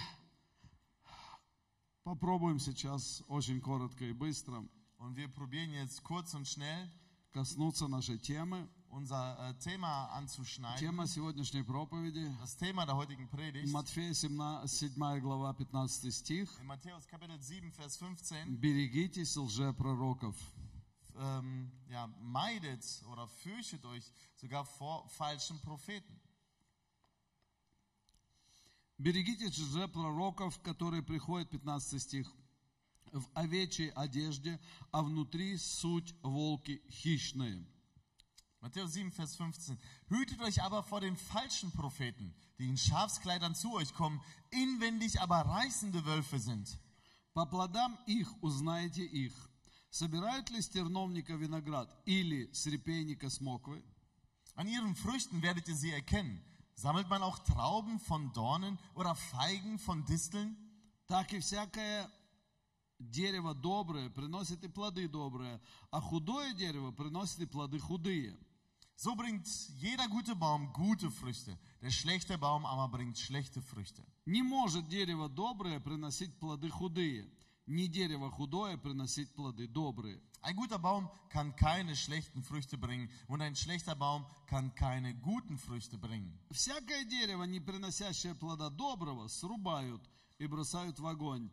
попробуем 2.04 2.58
сейчас 2.58 3.22
очень 3.28 3.60
коротко 3.60 4.04
и 4.04 4.12
быстро 4.12 4.64
Und 4.98 5.14
wir 5.14 5.28
probieren 5.28 5.70
jetzt 5.72 6.02
kurz 6.04 6.34
und 6.34 6.46
schnell 6.46 6.90
коснуться 7.32 7.86
нашей 7.88 8.18
темы. 8.18 8.68
unser 8.88 9.50
äh, 9.50 9.54
Thema 9.58 10.06
anzuschneiden. 10.12 10.78
Тема 10.78 11.06
сегодняшней 11.06 11.62
проповеди. 11.62 12.34
Das 12.40 12.56
Thema 12.56 12.86
der 12.86 12.96
heutigen 12.96 13.28
Predigt. 13.28 13.70
Матфея 13.72 14.14
17, 14.14 14.66
7 14.66 15.20
глава, 15.20 15.52
15 15.52 16.10
стих. 16.12 16.48
In 16.60 16.66
Matthäus 16.66 17.06
Kapitel 17.06 17.38
7, 17.40 17.72
Vers 17.72 17.96
15. 17.98 18.58
«Берегитесь 18.58 19.36
лжепророков, 19.36 20.34
Ähm, 21.18 21.70
ja, 21.88 22.06
meidet 22.20 22.84
oder 23.10 23.26
fürchtet 23.26 23.84
euch 23.86 24.04
sogar 24.34 24.64
vor 24.64 25.08
falschen 25.08 25.60
Propheten. 25.60 26.20
Берегитесь 29.00 29.58
лжепророков, 29.58 30.58
которые 30.62 31.02
приходят, 31.02 31.50
15 31.50 32.02
стих, 32.02 32.32
в 33.12 33.28
овечьей 33.34 33.90
одежде, 33.90 34.58
а 34.90 35.02
внутри 35.02 35.56
суть 35.58 36.14
волки 36.22 36.82
хищные. 36.90 37.66
Matthäus 38.60 38.94
7, 38.94 39.12
Vers 39.12 39.36
15. 39.36 39.78
Hütet 40.08 40.40
euch 40.40 40.62
aber 40.62 40.82
vor 40.82 41.00
den 41.00 41.16
falschen 41.16 41.70
Propheten, 41.70 42.34
die 42.58 42.68
in 42.68 42.76
Schafskleidern 42.76 43.54
zu 43.54 43.74
euch 43.74 43.92
kommen, 43.94 44.20
inwendig 44.50 45.20
aber 45.20 45.36
reißende 45.36 46.04
Wölfe 46.04 46.38
sind. 46.38 46.78
По 47.32 47.44
плодам 47.44 47.98
их 48.06 48.32
узнаете 48.42 49.04
их. 49.04 49.32
Собирают 49.90 50.50
ли 50.50 50.60
с 50.60 50.68
терновника 50.68 51.34
виноград 51.34 51.94
или 52.06 52.50
с 52.52 52.66
репейника 52.66 53.30
смоквы? 53.30 53.82
An 54.54 54.66
ihren 54.66 54.96
Früchten 54.96 55.42
werdet 55.42 55.68
ihr 55.68 55.76
sie 55.76 55.92
erkennen. 55.92 56.42
Sammelt 56.74 57.08
man 57.08 57.22
auch 57.22 57.38
Trauben 57.38 57.98
von 57.98 58.32
Dornen 58.32 58.78
oder 58.94 59.14
Feigen 59.14 59.78
von 59.78 60.04
Disteln? 60.04 60.56
Так 61.06 61.32
и 61.32 61.40
всякое 61.40 62.10
дерево 62.98 63.54
доброе 63.54 64.10
приносит 64.10 64.62
и 64.64 64.68
плоды 64.68 65.08
добрые, 65.08 65.60
а 65.90 66.00
худое 66.00 66.52
дерево 66.54 66.90
приносит 66.90 67.40
и 67.40 67.46
плоды 67.46 67.78
худые. 67.78 68.36
So 68.98 69.14
bringt 69.14 69.46
jeder 69.78 70.08
gute 70.08 70.34
Baum 70.34 70.72
gute 70.72 71.10
Früchte, 71.10 71.58
der 71.82 71.90
schlechte 71.90 72.38
Baum 72.38 72.64
aber 72.64 72.88
bringt 72.88 73.18
schlechte 73.18 73.60
Früchte. 73.60 74.02
Не 74.24 74.42
может 74.42 74.88
дерево 74.88 75.28
доброе 75.28 75.80
приносить 75.80 76.34
плоды 76.38 76.70
худые, 76.70 77.30
не 77.66 77.88
дерево 77.88 78.30
худое 78.30 78.76
приносить 78.76 79.34
плоды 79.34 79.66
добрые. 79.66 80.20
Ein 80.42 80.54
guter 80.54 80.78
Baum 80.78 81.10
kann 81.28 81.56
keine 81.56 81.96
schlechten 81.96 82.42
Früchte 82.42 82.78
bringen 82.78 83.10
und 83.26 83.42
ein 83.42 83.56
schlechter 83.56 83.96
Baum 83.96 84.24
kann 84.46 84.72
keine 84.74 85.12
guten 85.14 85.58
Früchte 85.58 85.98
bringen. 85.98 86.38
Всякое 86.50 87.04
дерево, 87.04 87.42
не 87.44 87.58
приносящее 87.58 88.34
плода 88.34 88.70
доброго, 88.70 89.26
срубают 89.28 90.08
и 90.38 90.46
бросают 90.46 91.00
в 91.00 91.06
огонь. 91.06 91.50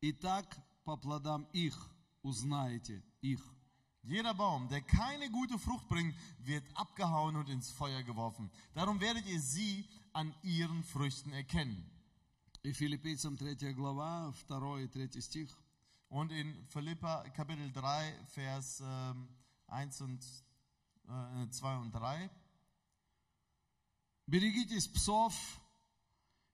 И 0.00 0.12
так 0.12 0.56
по 0.84 0.96
плодам 0.96 1.44
их 1.52 1.76
узнаете 2.22 3.04
их. 3.20 3.40
Jeder 4.02 4.34
Baum, 4.34 4.66
der 4.68 4.80
keine 4.80 5.30
gute 5.30 5.58
Frucht 5.58 5.86
bringt, 5.88 6.16
wird 6.38 6.64
abgehauen 6.74 7.36
und 7.36 7.48
ins 7.48 7.70
Feuer 7.70 8.02
geworfen. 8.02 8.50
Darum 8.74 8.98
werdet 8.98 9.26
ihr 9.26 9.40
sie 9.40 9.86
an 10.12 10.34
ihren 10.42 10.82
Früchten 10.82 11.32
erkennen. 11.32 11.88
И 12.65 12.73
Филиппийцам 12.73 13.37
3 13.37 13.73
глава, 13.73 14.33
2 14.47 14.81
и 14.81 14.87
3 14.87 15.21
стих. 15.21 15.55
Und 16.09 16.31
in 16.31 16.65
Philippa 16.73 17.23
Kapitel 17.35 17.71
3, 17.71 18.25
Vers 18.33 18.81
ähm, 18.83 19.29
1 19.67 20.01
und 20.01 20.25
äh, 21.07 21.47
2 21.51 21.77
und 21.77 21.91
3. 21.91 22.27
Берегитесь 24.25 24.87
псов, 24.87 25.61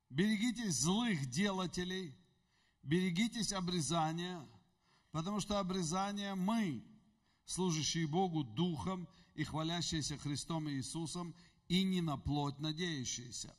берегитесь 0.10 0.82
злых 0.82 1.30
делателей, 1.30 2.14
берегитесь 2.84 3.54
обрезания, 3.54 4.46
потому 5.14 5.40
что 5.40 5.60
обрезание 5.60 6.36
мы, 6.36 6.84
служащие 7.46 8.06
Богу 8.06 8.44
Духом 8.44 9.08
и 9.34 9.46
хвалящиеся 9.46 10.18
Христом 10.18 10.68
и 10.68 10.74
Иисусом, 10.74 11.34
и 11.70 11.84
не 11.84 12.02
на 12.02 12.18
плоть 12.18 12.60
надеющиеся. 12.60 13.56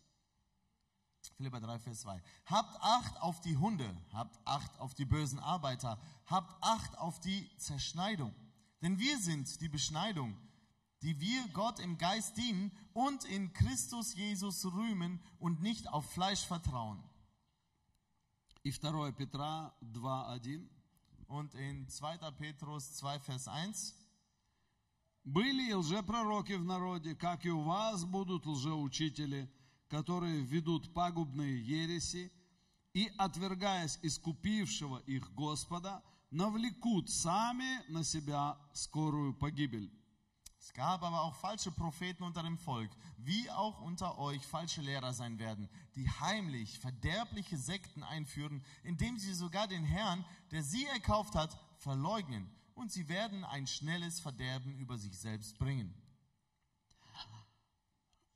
Philippa 1.35 1.59
3, 1.59 1.79
Vers 1.79 2.01
2. 2.01 2.21
Habt 2.45 2.81
Acht 2.81 3.21
auf 3.21 3.41
die 3.41 3.57
Hunde, 3.57 3.95
habt 4.11 4.39
Acht 4.45 4.79
auf 4.79 4.95
die 4.95 5.05
bösen 5.05 5.39
Arbeiter, 5.39 5.99
habt 6.25 6.63
Acht 6.63 6.97
auf 6.97 7.19
die 7.19 7.49
Zerschneidung. 7.57 8.33
Denn 8.81 8.97
wir 8.97 9.19
sind 9.19 9.61
die 9.61 9.69
Beschneidung, 9.69 10.35
die 11.01 11.19
wir 11.19 11.47
Gott 11.49 11.79
im 11.79 11.97
Geist 11.97 12.37
dienen 12.37 12.71
und 12.93 13.23
in 13.25 13.53
Christus 13.53 14.15
Jesus 14.15 14.65
rühmen 14.65 15.21
und 15.39 15.61
nicht 15.61 15.87
auf 15.89 16.09
Fleisch 16.11 16.45
vertrauen. 16.45 17.03
И 18.63 18.71
2 18.71 19.11
Петра 19.11 19.73
2.1. 19.81 20.67
Und 21.27 21.53
in 21.55 21.87
2. 21.87 22.31
Petrus 22.31 22.95
2, 22.95 23.19
Vers 23.19 23.47
1. 23.47 23.93
Были 25.23 25.69
и 25.69 25.73
лжепророки 25.73 26.53
в 26.53 26.63
народе, 26.63 27.13
как 27.15 27.45
и 27.45 27.49
у 27.49 27.61
вас 27.61 28.05
будут 28.05 28.45
лжеучители, 28.45 29.51
которые 29.91 30.41
ведут 30.41 30.93
пагубные 30.93 31.59
ереси 31.61 32.31
и, 32.93 33.11
отвергаясь 33.17 33.99
искупившего 34.01 34.97
их 35.05 35.33
Господа, 35.33 36.03
навлекут 36.31 37.09
сами 37.09 37.83
на 37.89 38.03
себя 38.03 38.57
скорую 38.73 39.33
погибель. 39.33 39.91
Es 40.59 40.73
gab 40.73 41.01
aber 41.01 41.21
auch 41.21 41.35
falsche 41.35 41.71
Propheten 41.71 42.23
unter 42.23 42.43
dem 42.43 42.57
Volk, 42.57 42.91
wie 43.17 43.49
auch 43.51 43.79
unter 43.81 44.17
euch 44.17 44.45
falsche 44.45 44.81
Lehrer 44.81 45.13
sein 45.13 45.39
werden, 45.39 45.69
die 45.95 46.09
heimlich 46.09 46.79
verderbliche 46.79 47.57
Sekten 47.57 48.03
einführen, 48.03 48.61
indem 48.83 49.17
sie 49.17 49.33
sogar 49.33 49.67
den 49.67 49.85
Herrn, 49.85 50.25
der 50.51 50.63
sie 50.63 50.85
erkauft 50.87 51.35
hat, 51.35 51.57
verleugnen. 51.77 52.49
Und 52.73 52.91
sie 52.91 53.07
werden 53.07 53.45
ein 53.45 53.65
schnelles 53.65 54.19
Verderben 54.19 54.77
über 54.77 54.97
sich 54.97 55.17
selbst 55.17 55.57
bringen. 55.57 55.93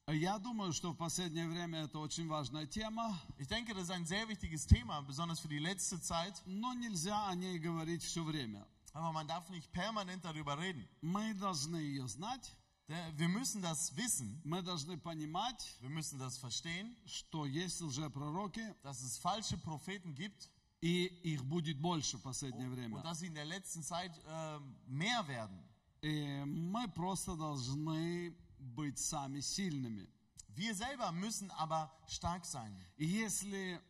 Я 0.07 0.39
думаю, 0.39 0.73
что 0.73 0.91
в 0.91 0.95
последнее 0.97 1.47
время 1.47 1.83
это 1.83 1.99
очень 1.99 2.27
важная 2.27 2.65
тема, 2.65 3.17
Ich 3.37 3.47
denke, 3.47 3.73
das 3.73 3.83
ist 3.83 3.91
ein 3.91 4.05
sehr 4.05 4.27
wichtiges 4.27 4.65
Thema, 4.65 5.01
besonders 5.03 5.39
für 5.39 5.47
die 5.47 5.59
letzte 5.59 6.01
Zeit. 6.01 6.41
но 6.45 6.73
нельзя 6.73 7.27
о 7.27 7.35
ней 7.35 7.59
говорить 7.59 8.03
все 8.03 8.23
время. 8.23 8.65
Aber 8.93 9.13
man 9.13 9.25
darf 9.27 9.49
nicht 9.49 9.71
permanent 9.71 10.23
darüber 10.25 10.57
reden. 10.57 10.85
Мы 11.01 11.33
должны 11.35 11.77
ее 11.77 12.07
знать, 12.07 12.51
Der- 12.89 13.13
Wir 13.17 13.29
müssen 13.29 13.61
das 13.61 13.95
wissen, 13.95 14.41
мы 14.43 14.61
должны 14.61 14.97
понимать, 14.97 15.77
wir 15.79 15.89
müssen 15.89 16.19
das 16.19 16.37
verstehen, 16.37 16.93
что 17.05 17.45
есть 17.45 17.79
лжепророки, 17.79 18.75
dass 18.83 19.01
es 19.01 19.17
falsche 19.17 19.57
Propheten 19.57 20.13
gibt 20.13 20.49
и 20.81 21.05
их 21.23 21.45
будет 21.45 21.79
больше 21.79 22.17
в 22.17 22.21
последнее 22.23 22.69
время. 22.69 22.97
und 22.97 23.03
dass 23.05 23.19
sie 23.19 23.27
in 23.27 23.35
der 23.35 23.45
letzten 23.45 23.81
Zeit 23.81 24.11
äh, 24.25 24.59
mehr 24.87 25.25
werden. 25.29 25.57
И 26.01 26.43
мы 26.45 26.89
просто 26.89 27.35
должны 27.37 28.35
быть 28.65 28.99
сами 28.99 29.39
сильными. 29.39 30.07
Wir 30.55 30.75
selber 30.75 31.11
müssen 31.11 31.49
aber 31.51 31.91
stark 32.07 32.45
sein. 32.45 32.75
И 32.97 33.05
если 33.05 33.81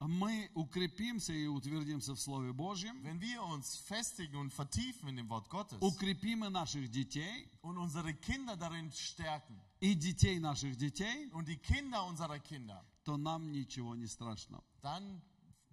мы 0.00 0.50
укрепимся 0.54 1.32
и 1.32 1.46
утвердимся 1.46 2.14
в 2.14 2.20
Слове 2.20 2.52
Божьем, 2.52 3.02
Wenn 3.02 3.20
wir 3.20 3.42
uns 3.42 3.76
festigen 3.76 4.36
und 4.36 4.52
vertiefen 4.52 5.08
in 5.08 5.16
dem 5.16 5.28
Wort 5.28 5.48
Gottes 5.48 5.78
укрепим 5.80 6.44
и 6.44 6.50
наших 6.50 6.90
детей, 6.90 7.48
und 7.62 7.78
unsere 7.78 8.12
Kinder 8.14 8.56
darin 8.56 8.90
stärken 8.92 9.60
и 9.80 9.94
детей 9.94 10.38
наших 10.38 10.76
детей, 10.76 11.30
und 11.32 11.48
die 11.48 11.56
Kinder 11.56 12.04
unserer 12.06 12.38
Kinder, 12.40 12.84
то 13.04 13.16
нам 13.16 13.52
ничего 13.52 13.94
не 13.94 14.06
страшно. 14.06 14.62
dann 14.82 15.22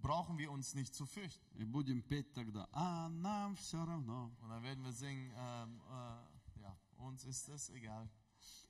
brauchen 0.01 0.37
wir 0.37 0.51
uns 0.51 0.73
nicht 0.73 0.93
zu 0.95 1.05
fürchten. 1.05 1.45
И 1.57 1.63
будем 1.65 2.01
петь 2.01 2.33
тогда, 2.33 2.67
а 2.71 3.09
нам 3.09 3.55
все 3.55 3.83
равно. 3.83 4.31
Und 4.41 4.49
dann 4.49 4.63
werden 4.63 4.83
wir 4.83 4.93
singen, 4.93 5.31
ähm, 5.35 5.81
äh, 5.89 6.61
ja, 6.61 6.77
uns 6.97 7.25
ist 7.25 7.49
es 7.49 7.69
egal. 7.69 8.09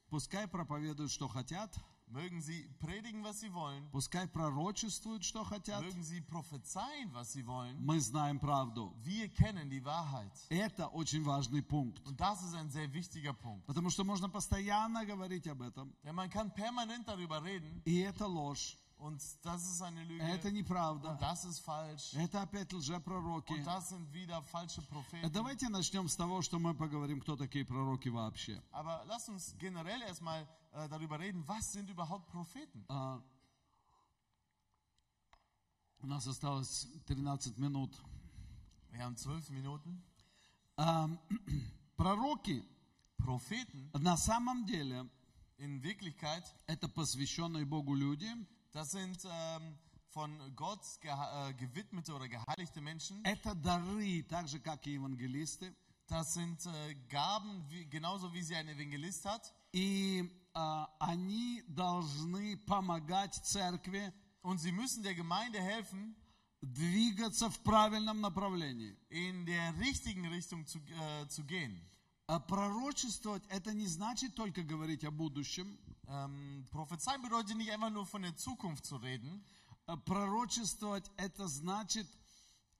Пускай 0.09 0.47
проповедуют, 0.47 1.11
что 1.11 1.27
хотят, 1.27 1.73
Mögen 2.11 2.41
sie 2.41 2.67
predigen, 2.81 3.23
was 3.23 3.39
sie 3.39 3.53
wollen, 3.53 3.89
пускай 3.91 4.27
пророчествуют, 4.27 5.23
что 5.23 5.45
хотят. 5.45 5.81
mögen 5.81 6.03
sie 6.03 6.19
prophezeien, 6.19 7.13
was 7.13 7.31
sie 7.31 7.45
wollen. 7.47 7.77
Мы 7.85 8.01
знаем 8.01 8.37
правду. 8.37 8.93
Wir 9.01 9.29
kennen 9.29 9.69
die 9.69 9.83
Wahrheit. 9.85 10.29
Это 10.49 10.87
очень 10.87 11.23
важный 11.23 11.61
пункт. 11.61 12.05
Und 12.05 12.19
das 12.19 12.43
ist 12.43 12.53
ein 12.53 12.69
sehr 12.69 12.91
wichtiger 12.91 13.31
Punkt. 13.33 13.65
Потому 13.65 13.89
что 13.89 14.03
можно 14.03 14.29
постоянно 14.29 15.05
говорить 15.05 15.47
об 15.47 15.61
этом. 15.61 15.93
Denn 16.03 16.13
man 16.13 16.29
kann 16.29 16.53
permanent 16.53 17.07
darüber 17.07 17.41
reden 17.41 17.81
И 17.85 17.99
это 17.99 18.27
ложь. 18.27 18.77
Und 18.98 19.22
das 19.42 19.64
ist 19.70 19.82
eine 19.82 20.04
Lüge. 20.04 20.22
Это 20.24 20.50
неправда. 20.50 21.12
Und 21.12 21.20
das 21.20 21.44
ist 21.44 21.60
falsch. 21.60 22.14
Это 22.14 22.42
опять 22.42 22.72
лжепророки. 22.72 23.52
Und 23.52 23.64
das 23.66 23.90
sind 23.90 24.12
wieder 24.12 24.42
falsche 24.42 24.82
Propheten. 24.82 25.30
Давайте 25.32 25.68
начнем 25.68 26.08
с 26.08 26.16
того, 26.16 26.42
что 26.42 26.58
мы 26.58 26.74
поговорим, 26.74 27.20
кто 27.20 27.36
такие 27.36 27.64
пророки 27.64 28.08
вообще. 28.08 28.62
Aber 28.72 29.04
lass 29.06 29.28
uns 29.28 29.54
generell 29.58 30.00
erstmal 30.02 30.46
äh, 30.72 30.88
darüber 30.88 31.18
reden, 31.18 31.46
was 31.46 31.72
sind 31.72 31.90
überhaupt 31.90 32.26
Propheten? 32.28 32.84
А, 32.88 33.20
У 36.00 36.06
нас 36.06 36.26
осталось 36.26 36.86
13 37.06 37.58
минут. 37.58 37.90
Wir 38.92 39.04
haben 39.04 39.16
zwölf 39.16 39.48
Minuten. 39.50 40.02
А, 40.76 41.08
Пророки 41.96 42.62
Propheten 43.18 43.90
на 43.94 44.16
самом 44.16 44.64
деле 44.66 45.08
in 45.58 45.82
Wirklichkeit, 45.82 46.44
это 46.66 46.88
посвященные 46.88 47.64
Богу 47.64 47.94
люди. 47.94 48.28
das 48.75 48.91
sind 48.91 49.17
ähm, 49.25 49.77
von 50.11 50.55
Gott 50.55 50.81
geha- 51.01 51.49
äh, 51.49 51.53
gewidmete 51.53 52.13
oder 52.13 52.27
geheiligte 52.27 52.81
Menschen. 52.81 53.23
Это 53.23 53.55
дары, 53.55 54.23
так 54.23 54.47
же 54.47 54.59
как 54.59 54.85
и 54.87 54.93
евангелисты. 54.93 55.73
Das 56.07 56.33
sind 56.33 56.65
äh, 56.65 56.95
Gaben, 57.09 57.63
wie, 57.69 57.85
genauso 57.85 58.33
wie 58.33 58.41
sie 58.43 58.55
ein 58.55 58.67
Evangelist 58.67 59.25
hat. 59.25 59.53
И 59.73 60.29
а, 60.53 60.89
они 60.99 61.63
должны 61.67 62.57
помогать 62.65 63.35
церкви 63.35 64.11
Und 64.43 64.59
sie 64.59 64.71
müssen 64.71 65.03
der 65.03 65.13
Gemeinde 65.15 65.61
helfen, 65.61 66.15
двигаться 66.61 67.49
в 67.49 67.59
правильном 67.63 68.19
направлении. 68.21 68.97
in 69.09 69.45
der 69.45 69.73
richtigen 69.79 70.25
Richtung 70.27 70.65
zu, 70.67 70.79
äh, 70.79 71.27
zu 71.29 71.43
gehen. 71.45 71.79
А 72.27 72.39
пророчествовать 72.39 73.43
это 73.49 73.73
не 73.73 73.87
значит 73.87 74.35
только 74.35 74.63
говорить 74.63 75.03
о 75.05 75.11
будущем. 75.11 75.77
Ähm, 76.07 76.65
Prophezeien 76.71 77.21
bedeutet 77.21 77.55
nicht 77.57 77.71
einfach 77.71 77.89
nur 77.89 78.05
von 78.05 78.21
der 78.21 78.35
Zukunft 78.35 78.85
zu 78.85 78.97
reden. 78.97 79.43
А 79.87 79.97
Пророчествовать 79.97 81.09
это 81.17 81.47
значит 81.47 82.07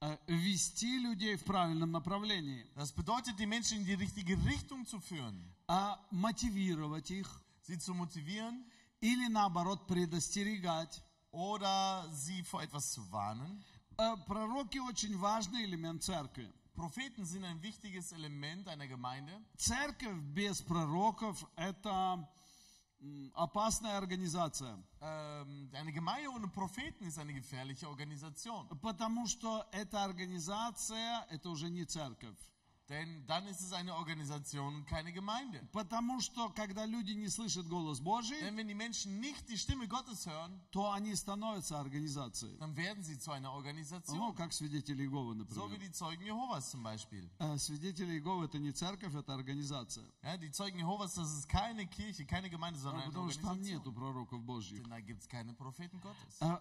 э, 0.01 0.17
вести 0.27 1.00
людей 1.00 1.35
в 1.38 1.43
правильном 1.45 1.91
направлении, 1.91 2.65
Das 2.75 2.91
bedeutet, 2.91 3.38
die 3.39 3.45
Menschen 3.47 3.79
in 3.79 3.85
die 3.85 3.93
richtige 3.95 4.35
Richtung 4.45 4.85
zu 4.85 5.00
führen, 5.00 5.43
а 5.67 6.00
мотивировать 6.11 7.09
их 7.11 7.27
sie 7.63 7.77
zu 7.77 7.93
motivieren 7.93 8.63
или 9.01 9.27
наоборот 9.29 9.88
предостерегать. 9.88 11.01
oder 11.33 12.09
sie 12.11 12.43
vor 12.43 12.61
etwas 12.61 12.91
zu 12.91 13.01
warnen. 13.11 13.63
Э, 13.97 14.15
Пророки 14.27 14.79
очень 14.79 15.17
важный 15.17 15.63
элемент 15.63 16.03
церкви. 16.03 16.51
Propheten 16.75 17.25
sind 17.25 17.43
ein 17.45 17.61
wichtiges 17.61 18.11
Element 18.11 18.67
einer 18.67 18.88
Gemeinde. 18.88 19.31
Церковь 19.57 20.19
без 20.33 20.61
пророков – 20.61 21.55
это 21.55 21.89
м, 22.17 22.27
опасная 23.34 23.96
организация, 23.96 24.78
Ähm, 25.00 25.70
eine 25.72 25.92
Gemeinde 25.92 26.30
ohne 26.30 26.48
Propheten 26.48 27.04
ist 27.06 27.18
eine 27.18 27.32
gefährliche 27.32 27.86
Organisation. 27.88 28.66
потому 28.80 29.26
что 29.26 29.64
эта 29.72 30.02
организация– 30.04 31.26
это 31.30 31.48
уже 31.50 31.68
не 31.70 31.84
церковь. 31.84 32.36
Denn 32.89 33.25
dann 33.25 33.47
ist 33.47 33.61
es 33.61 33.71
eine 33.71 33.95
Organisation 33.95 34.75
und 34.75 34.85
keine 34.85 35.13
Gemeinde. 35.13 35.65
Потому 35.71 36.19
что, 36.19 36.50
когда 36.50 36.85
люди 36.85 37.11
не 37.13 37.29
слышат 37.29 37.65
голос 37.69 38.01
Божий, 38.01 38.38
Denn 38.41 38.57
wenn 38.57 38.67
die 38.67 38.73
Menschen 38.75 39.21
nicht 39.21 39.47
die 39.47 39.57
Stimme 39.57 39.88
Gottes 39.88 40.25
hören, 40.25 40.59
то 40.71 40.91
они 40.91 41.15
становятся 41.15 41.79
организацией. 41.79 42.57
dann 42.57 42.75
werden 42.75 43.01
sie 43.01 43.17
zu 43.17 43.31
einer 43.31 43.47
Ну, 43.47 43.55
Organisation. 43.55 44.35
как 44.35 44.51
свидетели 44.51 45.03
Иеговы, 45.03 45.35
So 45.47 45.69
wie 45.69 45.75
например. 45.75 45.79
die 45.79 45.91
Zeugen 45.93 46.25
Jehovas 46.25 46.69
zum 46.71 46.83
Beispiel. 46.83 47.29
Э, 47.39 47.57
Свидетели 47.57 48.15
Иеговы – 48.15 48.47
это 48.47 48.59
не 48.59 48.73
церковь, 48.73 49.15
это 49.15 49.33
организация. 49.33 50.03
Ja, 50.21 50.35
die 50.35 50.51
Zeugen 50.51 50.79
Jehovas, 50.79 51.13
das 51.15 51.31
ist 51.31 51.47
keine 51.47 51.88
Kirche, 51.88 52.25
keine 52.25 52.50
Gemeinde, 52.50 52.77
Ну, 52.79 52.83
sondern 52.83 53.03
eine 53.03 53.11
Потому 53.13 53.31
что 53.31 53.41
там 53.41 53.61
нету 53.61 53.88
Organisation. 53.89 53.95
пророков 53.95 54.43
Божьих. 54.43 54.81
Denn 54.81 54.89
da 54.89 55.00
gibt 55.00 55.21
es 55.21 55.29
keine 55.29 55.53
Propheten 55.53 56.01
Gottes. 56.01 56.41
А, 56.41 56.59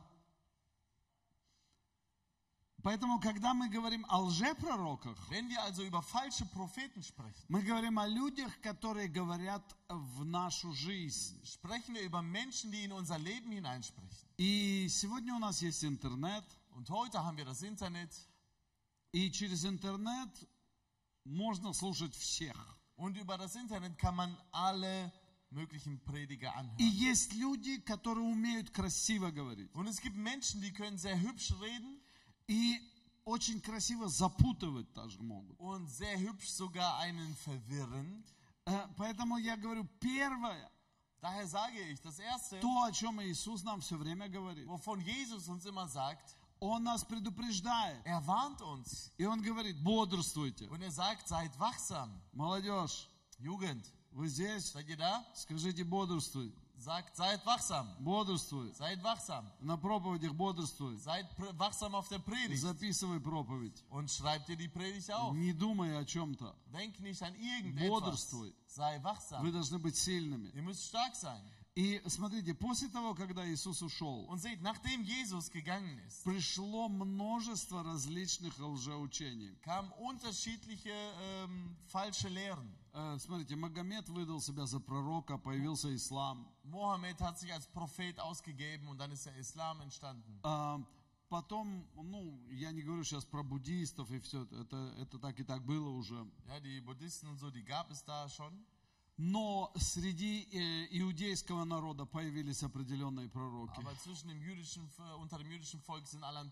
Поэтому, 2.84 3.20
когда 3.20 3.52
мы 3.52 3.68
говорим 3.68 4.06
о 4.08 4.22
лжепророках, 4.22 5.18
Wenn 5.30 5.50
wir 5.50 5.62
also 5.62 5.82
über 5.84 6.00
falsche 6.02 6.46
Propheten 6.46 7.02
sprechen, 7.02 7.44
мы 7.48 7.60
говорим 7.62 7.98
о 7.98 8.06
людях, 8.06 8.58
которые 8.62 9.08
говорят 9.08 9.62
в 9.88 10.24
нашу 10.24 10.72
жизнь. 10.72 11.38
sprechen 11.44 11.94
wir 11.94 12.02
über 12.02 12.22
Menschen, 12.22 12.70
die 12.72 12.84
in 12.84 12.92
unser 12.92 13.18
Leben 13.18 13.52
hineinsprechen. 13.52 14.26
И 14.38 14.88
сегодня 14.88 15.34
у 15.34 15.38
нас 15.38 15.60
есть 15.60 15.84
интернет, 15.84 16.44
Und 16.74 16.88
heute 16.88 17.22
haben 17.22 17.36
wir 17.36 17.44
das 17.44 17.60
Internet 17.62 18.10
и 19.12 19.30
через 19.30 19.64
интернет 19.66 20.30
можно 21.24 21.74
слушать 21.74 22.14
всех. 22.14 22.56
und 22.96 23.16
über 23.18 23.36
das 23.36 23.56
Internet 23.56 23.98
kann 23.98 24.16
man 24.16 24.34
alle 24.52 25.12
möglichen 25.50 25.98
Prediger 26.04 26.48
И 26.48 26.56
anhören. 26.56 26.78
есть 26.78 27.34
люди, 27.34 27.78
которые 27.80 28.24
умеют 28.24 28.70
красиво 28.70 29.30
говорить. 29.30 29.70
Und 29.74 29.86
es 29.86 30.00
gibt 30.00 30.16
Menschen, 30.16 30.62
die 30.62 30.72
können 30.72 30.96
sehr 30.96 31.20
hübsch 31.20 31.52
reden 31.60 31.93
И 32.47 32.79
очень 33.25 33.59
красиво 33.59 34.07
запутывать 34.07 34.91
даже 34.93 35.21
могут. 35.21 35.59
und 35.59 35.87
sehr 35.89 36.17
hübsch 36.19 36.47
sogar 36.49 36.97
einen 36.99 37.35
verwirren. 37.37 38.23
Э, 38.67 38.87
Поэтому 38.97 39.37
я 39.37 39.55
говорю, 39.57 39.87
первое, 39.99 40.71
Daher 41.21 41.47
sage 41.47 41.79
ich, 41.91 41.99
das 42.01 42.19
Erste, 42.19 42.59
то, 42.59 42.83
о 42.83 42.91
чем 42.91 43.19
Иисус 43.21 43.63
нам 43.63 43.81
все 43.81 43.97
время 43.97 44.27
говорит. 44.27 44.67
wovon 44.67 44.99
Jesus 45.01 45.47
uns 45.47 45.65
immer 45.65 45.87
sagt, 45.87 46.35
Он 46.59 46.83
нас 46.83 47.03
предупреждает. 47.03 47.99
er 48.05 48.21
warnt 48.27 48.61
uns 48.61 49.11
И 49.17 49.25
Он 49.25 49.41
говорит, 49.41 49.81
бодрствуйте. 49.83 50.67
und 50.69 50.81
er 50.83 50.91
sagt, 50.91 51.27
seid 51.27 51.51
wachsam. 51.59 52.11
Молодежь, 52.33 53.09
Jugend, 53.39 53.83
вы 54.11 54.27
здесь? 54.27 54.71
seid 54.71 54.87
ihr 54.87 54.97
da? 54.97 55.25
Скажите, 55.33 55.83
бодрствуй. 55.83 56.53
Sagt, 56.85 57.15
seid 57.15 57.43
wachsam. 57.47 57.87
Бодрствуй. 57.99 58.71
Seid 58.75 59.01
wachsam. 59.03 59.43
На 59.59 59.75
проповедях 59.75 60.33
бодрствуй. 60.35 60.97
Seid 60.97 61.25
wachsam 61.57 61.95
auf 61.95 62.07
der 62.09 62.19
Predigt. 62.19 62.61
Записывай 62.61 63.19
проповедь. 63.19 63.83
Und 63.89 64.11
schreibt 64.11 64.47
dir 64.47 64.55
die 64.55 64.67
Predigt 64.67 65.09
auf. 65.11 65.33
Не 65.33 65.51
думай 65.51 65.97
о 65.97 66.05
чем-то. 66.05 66.55
Denk 66.71 66.99
nicht 66.99 67.23
an 67.23 67.33
irgendetwas. 67.33 67.89
Бодрствуй. 67.89 68.53
Sei 68.67 68.99
Вы 68.99 69.03
wachsam. 69.03 69.51
должны 69.51 69.79
быть 69.79 69.95
сильными. 69.97 70.51
Ihr 70.53 70.61
müsst 70.61 70.85
stark 70.85 71.15
sein. 71.15 71.41
И 71.73 72.01
смотрите, 72.07 72.53
после 72.53 72.87
того, 72.87 73.15
когда 73.15 73.45
Иисус 73.51 73.81
ушел, 73.81 74.27
Und 74.29 74.39
seht, 74.39 74.61
nachdem 74.61 75.03
Jesus 75.03 75.49
gegangen 75.49 75.97
ist, 76.07 76.23
пришло 76.23 76.87
множество 76.87 77.83
различных 77.83 78.57
лжеучений. 78.59 79.57
kamen 79.63 79.91
unterschiedliche 79.97 80.93
ähm, 80.93 81.75
falsche 81.87 82.29
Lehren. 82.29 82.71
Э, 82.93 83.17
Смотрите, 83.19 83.55
Магомед 83.55 84.07
выдал 84.07 84.39
себя 84.39 84.65
за 84.67 84.79
пророка, 84.79 85.37
появился 85.37 85.93
ислам. 85.95 86.47
Mohammed 86.64 87.20
hat 87.20 87.38
sich 87.38 87.52
als 87.52 87.66
Prophet 87.66 88.18
ausgegeben 88.20 88.88
und 88.88 88.98
dann 88.98 89.10
ist 89.10 89.26
der 89.26 89.36
Islam 89.36 89.80
entstanden. 89.80 90.40
А, 90.42 90.80
Потом, 91.30 91.86
ну, 91.94 92.40
я 92.50 92.72
не 92.72 92.82
говорю 92.82 93.04
сейчас 93.04 93.24
про 93.24 93.44
буддистов 93.44 94.10
и 94.10 94.18
все, 94.18 94.42
это, 94.50 94.92
это 94.98 95.16
так 95.20 95.38
и 95.38 95.44
так 95.44 95.64
было 95.64 95.88
уже. 95.88 96.26
Ja, 96.48 96.58
die 96.58 96.80
Buddhisten 96.80 97.28
und 97.28 97.38
so, 97.38 97.50
die 97.50 97.62
gab 97.62 97.88
es 97.92 98.04
da 98.04 98.28
schon. 98.28 98.52
Но 99.17 99.71
среди 99.77 100.43
э, 100.51 100.87
иудейского 100.91 101.63
народа 101.63 102.05
появились 102.05 102.61
определенные 102.63 103.29
пророки. 103.29 103.79
Jüdischen, 103.79 104.89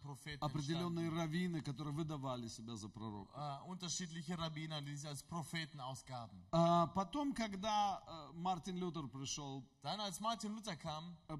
Propheten 0.02 0.39
Определенные 0.39 1.10
раввины, 1.10 1.62
которые 1.62 1.93
выдавали 1.93 2.47
себя 2.47 2.78
за 2.78 2.88
пророка. 2.88 3.34
Äh, 3.36 3.69
unterschiedliche 3.69 4.38
Rabbiner, 4.38 4.82
die 4.82 4.95
sich 4.95 5.10
als 5.10 5.23
Propheten 5.23 5.82
ausgaben. 5.82 6.41
А 6.52 6.88
Потом, 6.88 7.34
когда 7.34 8.02
э, 8.08 8.32
Мартин 8.38 8.78
Лютер 8.78 9.08
пришел, 9.10 9.65
Dann, 9.82 9.99
als 9.99 10.21
Martin 10.21 10.54
Luther 10.56 10.78
kam, 10.78 11.17
э, 11.28 11.38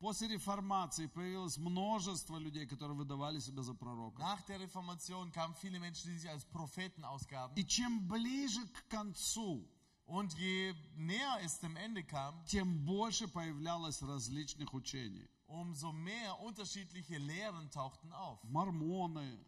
после 0.00 0.26
реформации 0.26 1.06
появилось 1.06 1.56
множество 1.58 2.36
людей, 2.36 2.66
которые 2.66 2.96
выдавали 2.96 3.38
себя 3.38 3.62
за 3.62 3.74
пророка. 3.74 4.20
nach 4.20 4.42
der 4.42 4.58
Reformation 4.58 5.30
kamen 5.30 5.54
viele 5.62 5.78
Menschen, 5.78 6.10
die 6.10 6.18
sich 6.18 6.28
als 6.28 6.44
Propheten 6.46 7.04
ausgaben. 7.04 7.54
И 7.54 7.64
чем 7.64 8.08
ближе 8.08 8.66
к 8.66 8.88
концу, 8.88 9.64
Und 10.07 10.33
je 10.37 10.73
näher 10.97 11.39
es 11.43 11.59
dem 11.59 11.75
Ende 11.77 12.03
kam, 12.03 12.35
тем 12.45 12.83
больше 12.85 13.27
появлялось 13.27 14.01
различных 14.01 14.73
учений. 14.73 15.27
umso 15.47 15.91
mehr 15.91 16.39
unterschiedliche 16.41 17.17
Lehren 17.17 17.69
tauchten 17.69 18.11
auf. 18.11 18.39
Мормоны, 18.43 19.39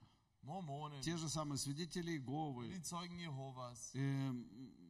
Mormonen, 0.44 1.02
те 1.02 1.18
же 1.18 1.28
самые 1.30 1.58
свидетели 1.58 2.12
Иеговы. 2.12 2.68
die 2.70 2.82
Zeugen 2.82 3.18
Jehovas. 3.20 3.92
Э, 3.96 4.32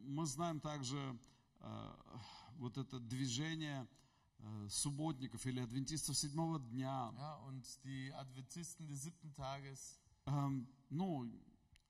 Мы 0.08 0.26
знаем 0.28 0.60
также 0.60 1.18
э, 1.62 1.94
вот 2.58 2.78
это 2.78 3.00
движение 3.00 3.88
э, 4.40 4.68
субботников 4.70 5.46
или 5.48 5.60
адвентистов 5.62 6.16
седьмого 6.16 6.60
дня. 6.60 7.12
Ja, 7.18 7.36
und 7.48 7.66
die 7.84 8.12
Adventisten 8.14 8.88
des 8.88 9.02
siebten 9.04 9.34
Tages. 9.34 10.00
Эм, 10.28 10.68
Ну, 10.90 11.26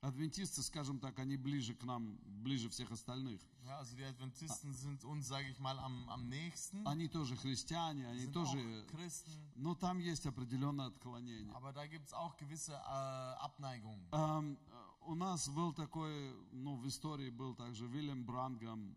адвентисты, 0.01 0.61
скажем 0.63 0.99
так, 0.99 1.17
они 1.19 1.37
ближе 1.37 1.73
к 1.73 1.83
нам, 1.83 2.17
ближе 2.43 2.69
всех 2.69 2.91
остальных. 2.91 3.39
Ja, 3.63 3.77
also 3.77 3.95
die 3.95 4.03
Adventisten 4.03 4.73
sind 4.73 5.03
uns, 5.05 5.27
sage 5.27 5.49
ich 5.49 5.59
mal, 5.59 5.77
am, 5.79 6.09
am 6.09 6.27
nächsten. 6.27 6.85
Они 6.87 7.07
тоже 7.07 7.35
христиане, 7.37 8.07
они 8.07 8.25
Sind 8.25 8.33
тоже... 8.33 8.57
Christen. 8.91 9.31
Но 9.55 9.75
там 9.75 9.99
есть 9.99 10.25
определенное 10.25 10.87
отклонение. 10.87 11.53
Aber 11.53 11.71
da 11.71 11.85
gibt 11.85 12.07
es 12.07 12.13
auch 12.13 12.35
gewisse 12.37 12.73
äh, 12.73 12.75
Abneigungen. 12.75 14.07
Эм, 14.11 14.57
э, 14.67 14.91
У 15.05 15.15
нас 15.15 15.47
был 15.49 15.73
такой, 15.73 16.35
ну, 16.51 16.75
в 16.75 16.87
истории 16.87 17.29
был 17.29 17.55
также 17.55 17.87
Вильям 17.87 18.25
Брангам, 18.25 18.95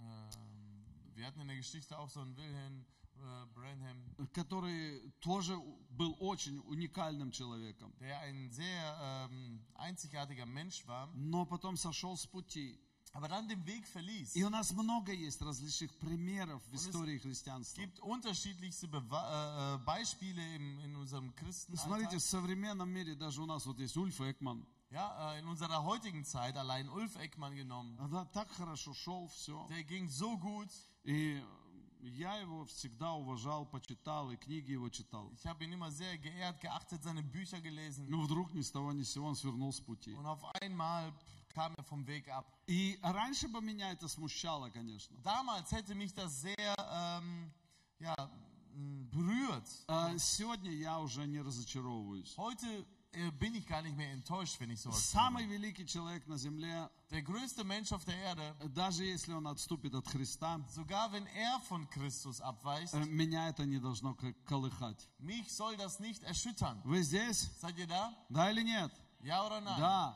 Ähm, 0.00 1.14
wir 1.14 1.26
hatten 1.26 1.40
in 1.40 1.48
der 1.48 1.56
Geschichte 1.56 1.98
auch 1.98 2.08
so 2.08 2.20
einen 2.20 2.36
Wilhelm 2.36 2.84
äh, 2.84 2.99
который 4.32 5.12
тоже 5.20 5.56
был 5.90 6.16
очень 6.20 6.58
уникальным 6.66 7.30
человеком, 7.30 7.94
ähm, 8.00 9.60
но 11.14 11.46
потом 11.46 11.76
сошел 11.76 12.16
с 12.16 12.26
пути. 12.26 12.78
aber 13.12 13.28
dann 13.28 13.48
den 13.48 13.64
Weg 13.66 13.86
verließ. 13.86 14.36
И 14.36 14.44
у 14.44 14.50
нас 14.50 14.72
много 14.72 15.12
есть 15.12 15.42
различных 15.42 15.92
примеров 15.98 16.62
в 16.68 16.74
истории 16.74 17.18
христианства. 17.18 17.80
gibt 17.80 17.98
unterschiedlichste 18.00 18.86
Bewa 18.86 19.74
äh, 19.74 19.74
äh, 19.74 19.78
Beispiele 19.84 20.56
im, 20.56 20.78
in 20.80 20.96
unserem 20.96 21.32
Смотрите, 21.34 22.16
Christenalltag. 22.16 22.18
в 22.18 22.22
современном 22.22 22.88
мире 22.88 23.14
даже 23.14 23.42
у 23.42 23.46
нас 23.46 23.66
вот 23.66 23.78
есть 23.80 23.96
Ульф 23.96 24.20
Экман. 24.20 24.64
Ja, 24.90 25.34
äh, 25.34 25.40
in 25.40 25.46
unserer 25.46 25.84
heutigen 25.84 26.24
Zeit, 26.24 26.56
allein 26.56 26.88
Ulf 26.88 27.14
Eckmann 27.16 27.54
genommen, 27.54 27.96
Да, 28.10 28.24
так 28.26 28.50
хорошо 28.50 28.92
шел, 28.92 29.28
все. 29.28 29.66
der 29.68 29.84
ging 29.84 30.08
so 30.08 30.36
gut. 30.36 30.68
И 31.04 31.42
я 32.02 32.36
его 32.36 32.64
всегда 32.66 33.12
уважал, 33.12 33.66
почитал, 33.66 34.30
и 34.30 34.36
книги 34.36 34.72
его 34.72 34.88
читал. 34.88 35.30
Ich 35.32 35.44
habe 35.46 35.64
ihn 35.64 35.72
immer 35.72 35.90
sehr 35.90 36.16
geehrt, 36.18 36.60
geachtet, 36.60 37.02
seine 37.02 37.22
Bücher 37.22 37.60
gelesen. 37.60 38.06
Но 38.08 38.20
вдруг 38.22 38.52
ни 38.54 38.62
с 38.62 38.70
того 38.70 38.92
ни 38.92 39.02
с 39.02 39.12
сего 39.12 39.28
он 39.28 39.36
свернул 39.36 39.72
с 39.72 39.80
пути. 39.80 40.14
Und 40.14 40.26
auf 40.26 40.44
einmal 40.60 41.12
kam 41.54 41.74
er 41.76 41.84
vom 41.84 42.06
Weg 42.06 42.28
ab. 42.28 42.46
И 42.66 42.98
раньше 43.02 43.48
бы 43.48 43.60
меня 43.60 43.92
это 43.92 44.08
смущало, 44.08 44.70
конечно. 44.70 45.16
Damals 45.22 45.70
hätte 45.72 45.94
mich 45.94 46.14
das 46.14 46.40
sehr 46.40 46.74
ähm, 46.78 47.52
ja, 47.98 48.14
berührt. 49.10 49.66
А 49.88 50.16
сегодня 50.18 50.70
я 50.70 50.98
уже 51.00 51.26
не 51.26 51.40
разочаровываюсь. 51.40 52.34
Heute 52.36 52.86
bin 53.39 53.55
ich 53.55 53.65
gar 53.65 53.81
nicht 53.81 53.95
mehr 53.95 54.11
enttäuscht, 54.11 54.59
wenn 54.59 54.69
ich 54.71 54.81
sowas 54.81 55.09
Самый 55.09 55.45
höre. 55.45 55.51
великий 55.51 55.85
человек 55.85 56.27
на 56.27 56.37
земле, 56.37 56.89
Der 57.11 57.21
größte 57.21 57.63
Mensch 57.63 57.93
auf 57.93 58.03
der 58.03 58.17
Erde, 58.17 58.55
даже 58.73 59.05
если 59.05 59.31
он 59.31 59.47
отступит 59.47 59.93
от 59.95 60.05
Христа, 60.07 60.59
sogar 60.67 61.11
wenn 61.13 61.25
er 61.27 61.61
von 61.69 61.89
Christus 61.89 62.41
abweicht, 62.41 62.93
э, 62.93 63.05
меня 63.05 63.47
это 63.49 63.65
не 63.65 63.79
должно 63.79 64.15
к- 64.15 64.33
колыхать. 64.45 65.07
mich 65.19 65.49
soll 65.49 65.77
das 65.77 65.99
nicht 66.01 66.23
erschüttern. 66.23 66.81
Вы 66.83 67.03
здесь? 67.03 67.49
Seid 67.61 67.77
ihr 67.77 67.87
da? 67.87 68.13
Да 68.29 68.51
или 68.51 68.63
нет? 68.63 68.91
Ja 69.21 69.45
oder 69.45 69.61
nein? 69.61 69.79
Да. 69.79 70.15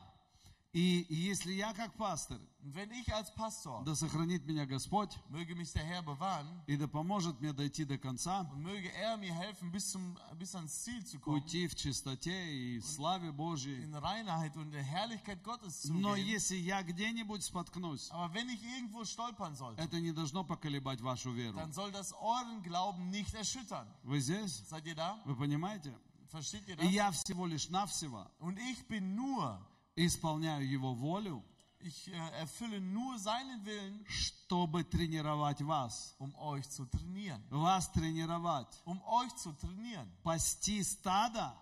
И 0.74 1.08
если 1.10 1.52
я 1.54 1.74
как 1.74 1.96
пастор, 1.98 2.40
Und 2.62 2.76
wenn 2.76 2.92
ich 2.92 3.12
als 3.12 3.34
Pastor, 3.34 3.84
да 3.86 3.96
сохранит 3.96 4.46
меня 4.46 4.68
Господь, 4.68 5.18
möge 5.30 5.56
mich 5.56 5.72
der 5.74 5.84
Herr 5.84 6.04
bewahren 6.04 6.62
и 6.68 6.78
да 6.78 6.88
поможет 6.88 7.40
мне 7.42 7.54
дойти 7.54 7.86
до 7.86 7.98
конца, 7.98 8.42
und 8.54 8.62
möge 8.62 8.92
er 8.94 9.18
mir 9.18 9.34
helfen, 9.34 9.72
bis, 9.72 9.90
zum, 9.90 10.16
bis 10.38 10.54
ans 10.54 10.84
Ziel 10.84 11.04
zu 11.08 11.18
kommen, 11.20 11.42
уйти 11.42 11.68
в 11.68 11.74
чистоте 11.76 12.54
и 12.54 12.78
в 12.80 12.86
славе 12.86 13.32
Божьей. 13.32 13.82
in 13.84 13.96
Reinheit 13.96 14.56
und 14.58 14.66
in 14.68 14.72
der 14.74 14.84
Herrlichkeit 14.84 15.44
Gottes 15.44 15.82
zu 15.82 15.94
Но 15.94 16.16
gehen. 16.16 16.28
если 16.28 16.58
я 16.58 16.84
где-нибудь 16.84 17.44
споткнусь, 17.44 18.12
Aber 18.12 18.32
wenn 18.36 18.48
ich 18.50 18.62
irgendwo 18.62 19.04
stolpern 19.06 19.56
sollte, 19.56 19.82
это 19.82 20.00
не 20.00 20.12
должно 20.12 20.44
поколебать 20.44 21.02
вашу 21.02 21.32
веру. 21.32 21.58
dann 21.58 21.72
soll 21.74 21.92
das 21.92 22.14
euren 22.14 22.62
Glauben 22.62 23.10
nicht 23.10 23.34
erschüttern. 23.34 23.88
Вы 24.04 24.20
здесь? 24.20 24.62
Seid 24.70 24.86
ihr 24.86 24.94
da? 24.96 25.20
Вы 25.26 25.36
понимаете? 25.36 25.98
Versteht 26.32 26.68
ihr 26.68 26.76
И 26.80 26.86
das? 26.86 26.92
я 26.92 27.10
всего 27.12 27.48
лишь 27.48 27.70
навсего 27.70 28.28
Und 28.40 28.60
ich 28.60 28.86
bin 28.88 29.16
nur, 29.16 29.60
исполняю 29.96 30.68
Его 30.68 30.94
волю, 30.94 31.44
ich 31.82 32.10
äh, 32.10 32.12
erfülle 32.42 32.82
nur 32.82 33.18
seinen 33.18 33.64
Willen, 33.66 34.06
чтобы 34.08 34.84
тренировать 34.84 35.62
вас. 35.62 36.16
um 36.20 36.34
euch 36.36 36.70
zu 36.70 36.86
trainieren. 36.86 37.42
Вас 37.50 37.90
тренировать. 37.92 38.68
Um 38.86 39.02
euch 39.04 39.34
zu 39.36 39.54
trainieren. 39.54 40.10
Пасти 40.24 40.82
стадо, 40.84 41.54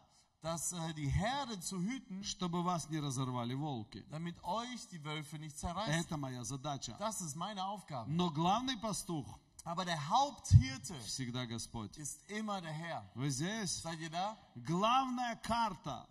Dass 0.41 0.71
äh, 0.71 0.93
die 0.93 1.08
Herde 1.10 1.60
zu 1.60 1.80
hüten, 1.82 2.23
чтобы 2.23 2.63
вас 2.63 2.89
не 2.89 3.00
разорвали 3.00 3.54
волки. 3.54 4.04
damit 4.10 4.36
euch 4.43 4.88
die 4.89 5.04
Wölfe 5.04 5.38
nicht 5.38 5.58
zerreißen. 5.58 5.93
Это 5.93 6.17
моя 6.17 6.43
задача. 6.43 6.95
Das 7.00 7.21
ist 7.21 7.36
meine 7.36 7.63
Aufgabe. 7.65 8.10
Но 8.10 8.30
главный 8.32 8.78
пастух 8.78 9.39
Aber 9.65 9.84
der 9.86 10.00
Haupthirte 10.10 10.95
всегда 11.06 11.45
Господь. 11.45 11.97
ist 11.97 12.21
immer 12.30 12.60
der 12.62 12.71
Herr. 12.71 13.04
Вы 13.15 13.30
здесь? 13.30 13.82
Seid 13.82 14.00
ihr 14.00 14.10
da? 14.10 14.38
Главная 14.63 15.36
карта, 15.43 16.08
Die 16.08 16.11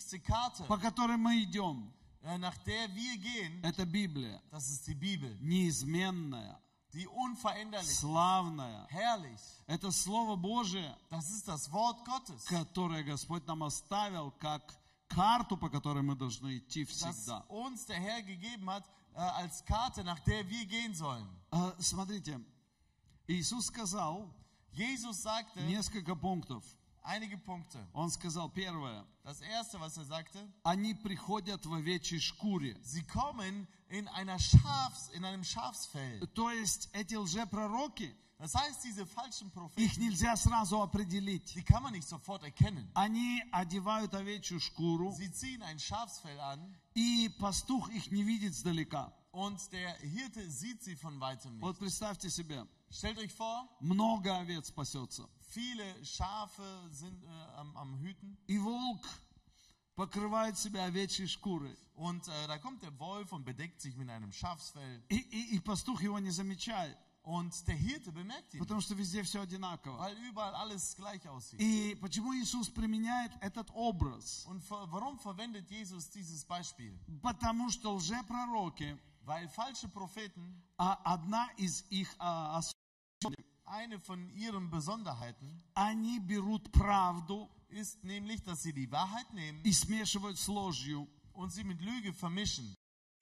wichtigste 0.00 0.18
Karte, 0.20 0.64
по 0.66 0.78
которой 0.78 1.16
мы 1.16 1.42
идем, 1.42 1.92
äh, 2.22 2.36
nach 2.38 2.56
der 2.64 2.88
wir 2.94 3.16
gehen, 3.18 3.62
это 3.62 3.84
Библия. 3.86 4.40
das 4.50 4.68
ist 4.70 4.86
die 4.86 4.94
Bibel. 4.94 5.36
Неизменная, 5.40 6.58
Die 6.92 7.06
unveränderlich, 7.06 7.94
славная. 7.98 8.86
herrlich. 8.90 9.40
Это 9.66 9.90
Слово 9.92 10.36
Божие, 10.36 10.96
Das 11.10 11.30
ist 11.30 11.46
das 11.46 11.70
Wort 11.70 12.04
Gottes, 12.04 12.44
которое 12.46 13.02
Господь 13.04 13.46
нам 13.46 13.62
оставил 13.62 14.32
как 14.40 14.62
карту, 15.08 15.56
по 15.56 15.68
которой 15.68 16.02
мы 16.02 16.14
должны 16.16 16.58
идти 16.58 16.84
das 16.84 17.14
всегда. 17.14 17.44
uns 17.48 17.86
der 17.86 17.96
Herr 18.00 18.22
gegeben 18.22 18.68
hat 18.70 18.84
äh, 19.14 19.18
als 19.20 19.64
Karte, 19.64 20.02
nach 20.02 20.20
der 20.20 20.48
wir 20.48 20.64
gehen 20.66 20.94
sollen. 20.94 21.26
А, 21.52 21.74
Смотрите, 21.80 22.40
Иисус 23.28 23.66
сказал 23.66 24.28
Jesus 24.72 25.22
sagte 25.22 25.60
несколько 25.62 26.14
пунктов. 26.16 26.64
einige 27.03 27.37
Punkte. 27.37 27.85
Он 27.93 28.09
сказал 28.09 28.49
первое, 28.49 29.05
Das 29.23 29.41
erste, 29.41 29.79
was 29.79 29.97
er 29.97 30.05
sagte, 30.05 30.47
они 30.63 30.93
приходят 30.93 31.65
в 31.65 31.73
овечьей 31.73 32.19
шкуре. 32.19 32.75
sie 32.83 33.03
kommen 33.03 33.67
in 33.89 34.07
einer 34.09 34.39
Schafs, 34.39 35.09
in 35.13 35.23
einem 35.25 35.43
Schafsfell. 35.43 36.25
То 36.33 36.49
есть 36.51 36.89
эти 36.93 37.15
лжепророки, 37.15 38.15
Das 38.37 38.53
heißt, 38.53 38.83
diese 38.83 39.05
falschen 39.05 39.47
их 39.47 39.53
Propheten, 39.53 39.99
нельзя 40.01 40.35
сразу 40.35 40.81
определить. 40.81 41.53
die 41.55 41.63
kann 41.63 41.81
man 41.83 41.93
nicht 41.93 42.07
sofort 42.07 42.43
erkennen. 42.43 42.89
Они 42.93 43.41
одевают 43.51 44.13
овечью 44.13 44.59
шкуру, 44.59 45.13
Sie 45.13 45.31
ziehen 45.31 45.61
ein 45.63 45.79
Schafsfell 45.79 46.39
an 46.39 46.59
и 46.95 47.29
пастух 47.39 47.89
их 47.89 48.11
не 48.11 48.23
видит 48.23 48.53
сдалека. 48.55 49.13
und 49.31 49.59
der 49.71 49.93
Hirte 49.99 50.49
sieht 50.49 50.81
sie 50.83 50.95
von 50.95 51.19
weitem 51.19 51.53
nicht. 51.53 51.61
Вот 51.61 51.77
представьте 51.79 52.29
себе, 52.29 52.67
Stellt 52.91 53.17
euch 53.19 53.33
vor, 53.33 53.67
много 53.79 54.35
овец 54.37 54.67
спасется. 54.67 55.27
viele 55.49 55.83
Schafe 56.05 56.63
sind 56.91 57.23
äh, 57.23 57.27
am, 57.57 57.75
am 57.77 57.97
Hüten 57.99 58.37
И 58.47 58.57
волк 58.57 59.03
покрывает 59.95 60.57
себя 60.57 60.85
овечьей 60.85 61.27
шкурой. 61.27 61.75
und 61.95 62.27
äh, 62.27 62.47
da 62.47 62.57
kommt 62.57 62.81
der 62.83 62.97
Wolf 62.99 63.31
und 63.31 63.45
bedeckt 63.45 63.79
sich 63.81 63.95
mit 63.95 64.09
einem 64.09 64.31
Schafsfell 64.31 65.01
И, 65.09 65.15
и- 65.17 65.55
и 65.55 65.59
пастух 65.59 66.01
его 66.01 66.19
не 66.19 66.31
замечает, 66.31 66.97
und 67.23 67.53
der 67.67 67.75
Hirte 67.75 68.11
bemerkt 68.11 68.53
ihn, 68.53 68.59
потому 68.59 68.81
что 68.81 68.93
везде 68.93 69.23
все 69.23 69.41
одинаково. 69.41 69.97
weil 69.97 70.15
überall 70.29 70.53
alles 70.55 70.95
gleich 70.95 71.25
aussieht. 71.27 71.59
И 71.59 71.95
почему 71.95 72.33
Иисус 72.33 72.69
применяет 72.69 73.31
этот 73.41 73.69
образ? 73.71 74.45
Und 74.47 74.61
ver 74.63 74.91
warum 74.91 75.17
verwendet 75.19 75.69
Jesus 75.71 76.09
dieses 76.11 76.43
Beispiel? 76.45 76.93
Потому 77.21 77.69
что 77.71 77.95
лжепророки, 77.95 78.97
Weil 79.25 79.47
falsche 79.49 79.87
Propheten, 79.89 80.61
а 80.77 80.99
одна 81.03 81.47
из 81.57 81.83
их 81.89 82.13
а, 82.19 82.57
особенностей, 82.59 82.75
eine 83.69 83.99
von 83.99 84.29
ihren 84.29 84.69
Besonderheiten 84.69 85.63
они 85.73 86.19
берут 86.19 86.71
правду 86.71 87.49
ist 87.69 88.03
nämlich, 88.03 88.41
dass 88.43 88.63
sie 88.63 88.73
die 88.73 88.91
Wahrheit 88.91 89.33
nehmen 89.33 89.59
и 89.63 89.73
смешивают 89.73 90.37
с 90.37 90.47
ложью, 90.47 91.07
und 91.33 91.51
sie 91.51 91.63
mit 91.63 91.81
Lüge 91.81 92.13
vermischen, 92.13 92.75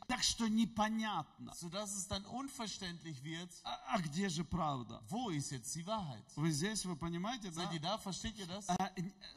Так 0.06 0.22
что 0.22 0.48
непонятно, 0.48 1.52
sodass 1.60 1.94
es 1.94 2.06
dann 2.08 2.24
unverständlich 2.26 3.22
wird, 3.22 3.50
а, 3.64 3.78
а 3.94 4.00
где 4.00 4.28
же 4.28 4.44
правда? 4.44 5.02
wo 5.10 5.30
ist 5.30 5.50
jetzt 5.50 5.74
die 5.74 5.84
Wahrheit? 5.86 6.24
Вы 6.36 6.50
здесь, 6.50 6.84
вы 6.84 6.96
понимаете, 6.96 7.50
да? 7.50 7.62
Seid 7.64 7.72
ihr 7.72 7.80
da? 7.80 7.98
Versteht 7.98 8.38
ihr 8.38 8.46
das? 8.46 8.66
А, 8.68 8.90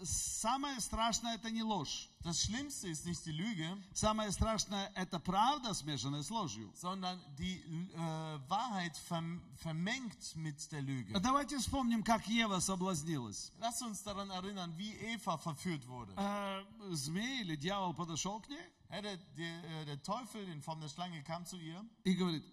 Самое 0.03 0.79
страшное 0.79 1.35
это 1.35 1.49
не 1.49 1.63
ложь. 1.63 2.09
Das 2.23 2.43
Schlimmste 2.43 2.87
ist 2.87 3.05
nicht 3.05 3.25
die 3.25 3.31
Lüge, 3.31 3.77
Самое 3.93 4.31
страшное 4.31 4.91
это 4.95 5.19
правда, 5.19 5.73
смешанная 5.73 6.21
с 6.23 6.29
ложью. 6.29 6.71
sondern 6.75 7.19
die 7.37 7.57
äh, 7.93 8.39
Wahrheit 8.47 8.95
verm 9.09 9.41
vermengt 9.57 10.35
mit 10.35 10.71
der 10.71 10.81
Lüge. 10.81 11.19
Давайте 11.19 11.57
вспомним, 11.57 12.03
как 12.03 12.27
Ева 12.27 12.59
соблазнилась. 12.59 13.51
Lass 13.59 13.81
uns 13.81 14.03
daran 14.03 14.29
erinnern, 14.29 14.73
wie 14.77 14.93
Eva 15.13 15.37
verführt 15.37 15.87
wurde. 15.87 16.13
Э, 16.15 16.63
Змей 16.91 17.41
или 17.41 17.55
дьявол 17.55 17.93
подошел 17.93 18.39
к 18.39 18.47
ней 18.49 18.69
Der, 18.90 19.02
der, 19.02 19.64
äh, 19.80 19.84
der 19.84 20.02
Teufel 20.02 20.48
in 20.48 20.62
Form 20.62 20.80
der 20.80 20.88
Schlange 20.88 21.22
kam 21.22 21.44
zu 21.44 21.58
ihr 21.58 21.84
и 22.04 22.14
говорит, 22.14 22.44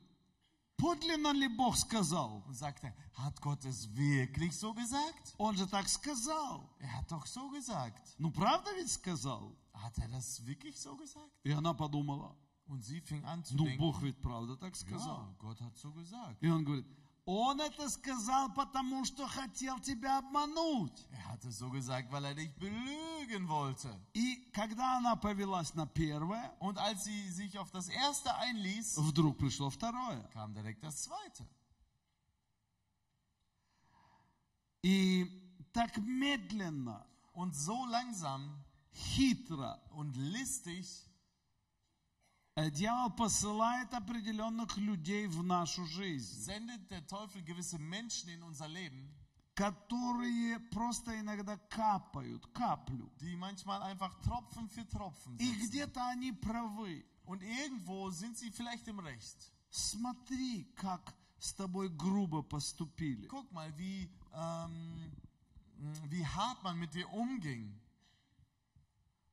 подлинно 0.77 1.31
ли 1.31 1.47
Бог 1.47 1.77
сказал? 1.77 2.43
und 2.47 2.55
sagte, 2.55 2.93
hat 3.13 3.39
Gott 3.41 3.63
es 3.65 3.87
wirklich 3.95 4.57
so 4.57 4.73
gesagt? 4.73 5.35
Он 5.37 5.55
же 5.55 5.67
так 5.67 5.87
сказал. 5.87 6.69
Er 6.79 6.91
hat 6.97 7.11
doch 7.11 7.25
so 7.25 7.49
gesagt. 7.49 8.15
Ну, 8.17 8.31
правда 8.31 8.71
ведь 8.75 8.91
сказал? 8.91 9.55
Hat 9.73 9.97
er 9.99 10.09
das 10.09 10.45
wirklich 10.45 10.79
so 10.79 10.95
gesagt? 10.97 11.31
И 11.43 11.51
она 11.51 11.73
подумала, 11.73 12.35
Und 12.65 12.83
sie 12.83 13.01
fing 13.01 13.23
an 13.25 13.43
zu 13.43 13.55
ну, 13.55 13.65
denken, 13.65 13.77
Бог 13.77 14.01
ведь 14.01 14.21
правда 14.21 14.55
так 14.57 14.75
сказал. 14.75 15.27
ja, 15.27 15.35
Gott 15.39 15.61
hat 15.61 15.77
so 15.77 15.91
gesagt. 15.91 16.41
И 16.41 16.49
он 16.49 16.63
говорит, 16.63 16.85
он 17.27 17.61
это 17.61 17.87
сказал, 17.89 18.53
потому 18.53 19.05
что 19.05 19.25
хотел 19.27 19.79
тебя 19.79 20.17
обмануть. 20.17 21.05
Er 21.11 21.25
hat 21.31 21.45
es 21.45 21.57
so 21.57 21.69
gesagt, 21.69 22.11
weil 22.11 22.25
er 22.25 22.35
dich 22.35 22.53
belügen 22.55 23.47
wollte. 23.47 23.89
И 24.13 24.49
когда 24.53 24.97
она 24.97 25.15
повелась 25.15 25.73
на 25.73 25.85
первое, 25.85 26.51
Und 26.59 26.77
als 26.77 27.05
sie 27.05 27.29
sich 27.29 27.57
auf 27.57 27.71
das 27.71 27.87
erste 27.87 28.35
einließ, 28.35 28.97
вдруг 28.97 29.37
пришло 29.37 29.69
второе. 29.69 30.21
kam 30.33 30.53
direkt 30.53 30.83
das 30.83 31.03
zweite. 31.03 31.45
И 34.83 35.25
так 35.73 35.97
медленно, 35.97 37.05
Und 37.33 37.55
so 37.55 37.85
langsam 37.85 38.63
хитро 38.93 39.79
und 39.91 40.15
listig 40.15 40.85
э, 40.85 41.06
дьявол 42.70 43.10
посылает 43.10 43.92
определенных 43.94 44.76
людей 44.76 45.26
в 45.26 45.42
нашу 45.42 45.84
жизнь, 45.86 46.42
sendet 46.42 46.88
der 46.90 47.06
Teufel 47.06 47.42
gewisse 47.42 47.78
Menschen 47.78 48.30
in 48.30 48.42
unser 48.42 48.68
Leben, 48.68 49.08
которые 49.54 50.58
просто 50.70 51.18
иногда 51.20 51.56
капают, 51.68 52.46
каплю. 52.48 53.10
die 53.20 53.36
manchmal 53.36 53.82
einfach 53.82 54.14
Tropfen 54.22 54.68
für 54.68 54.86
Tropfen 54.88 55.36
И 55.38 55.52
где-то 55.66 56.06
они 56.08 56.32
правы. 56.32 57.04
Und 57.24 57.42
irgendwo 57.42 58.10
sind 58.10 58.36
sie 58.38 58.50
vielleicht 58.50 58.88
im 58.88 59.00
Recht. 59.00 59.52
Смотри, 59.70 60.64
как 60.74 61.14
с 61.38 61.52
тобой 61.52 61.88
грубо 61.88 62.42
поступили. 62.42 63.26
Guck 63.28 63.50
mal, 63.52 63.72
wie, 63.76 64.08
ähm, 64.32 65.12
wie 66.08 66.24
hart 66.24 66.62
man 66.62 66.78
mit 66.78 66.94
dir 66.94 67.08
umging. 67.12 67.78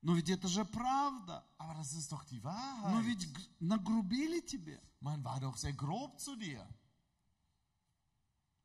Но 0.06 0.14
ведь 0.14 0.30
это 0.30 0.46
же 0.46 0.64
правда. 0.64 1.44
Aber 1.58 1.74
das 1.74 1.92
ist 1.94 2.12
doch 2.12 2.24
die 2.26 2.38
Но 2.40 2.48
Wahrheit. 2.50 3.02
ведь 3.04 3.32
г- 3.32 3.40
нагрубили 3.58 4.38
тебе. 4.40 4.80
Man 5.00 5.20
war 5.24 5.40
doch 5.40 5.56
sehr 5.56 5.72
grob 5.72 6.20
zu 6.20 6.36
dir. 6.36 6.64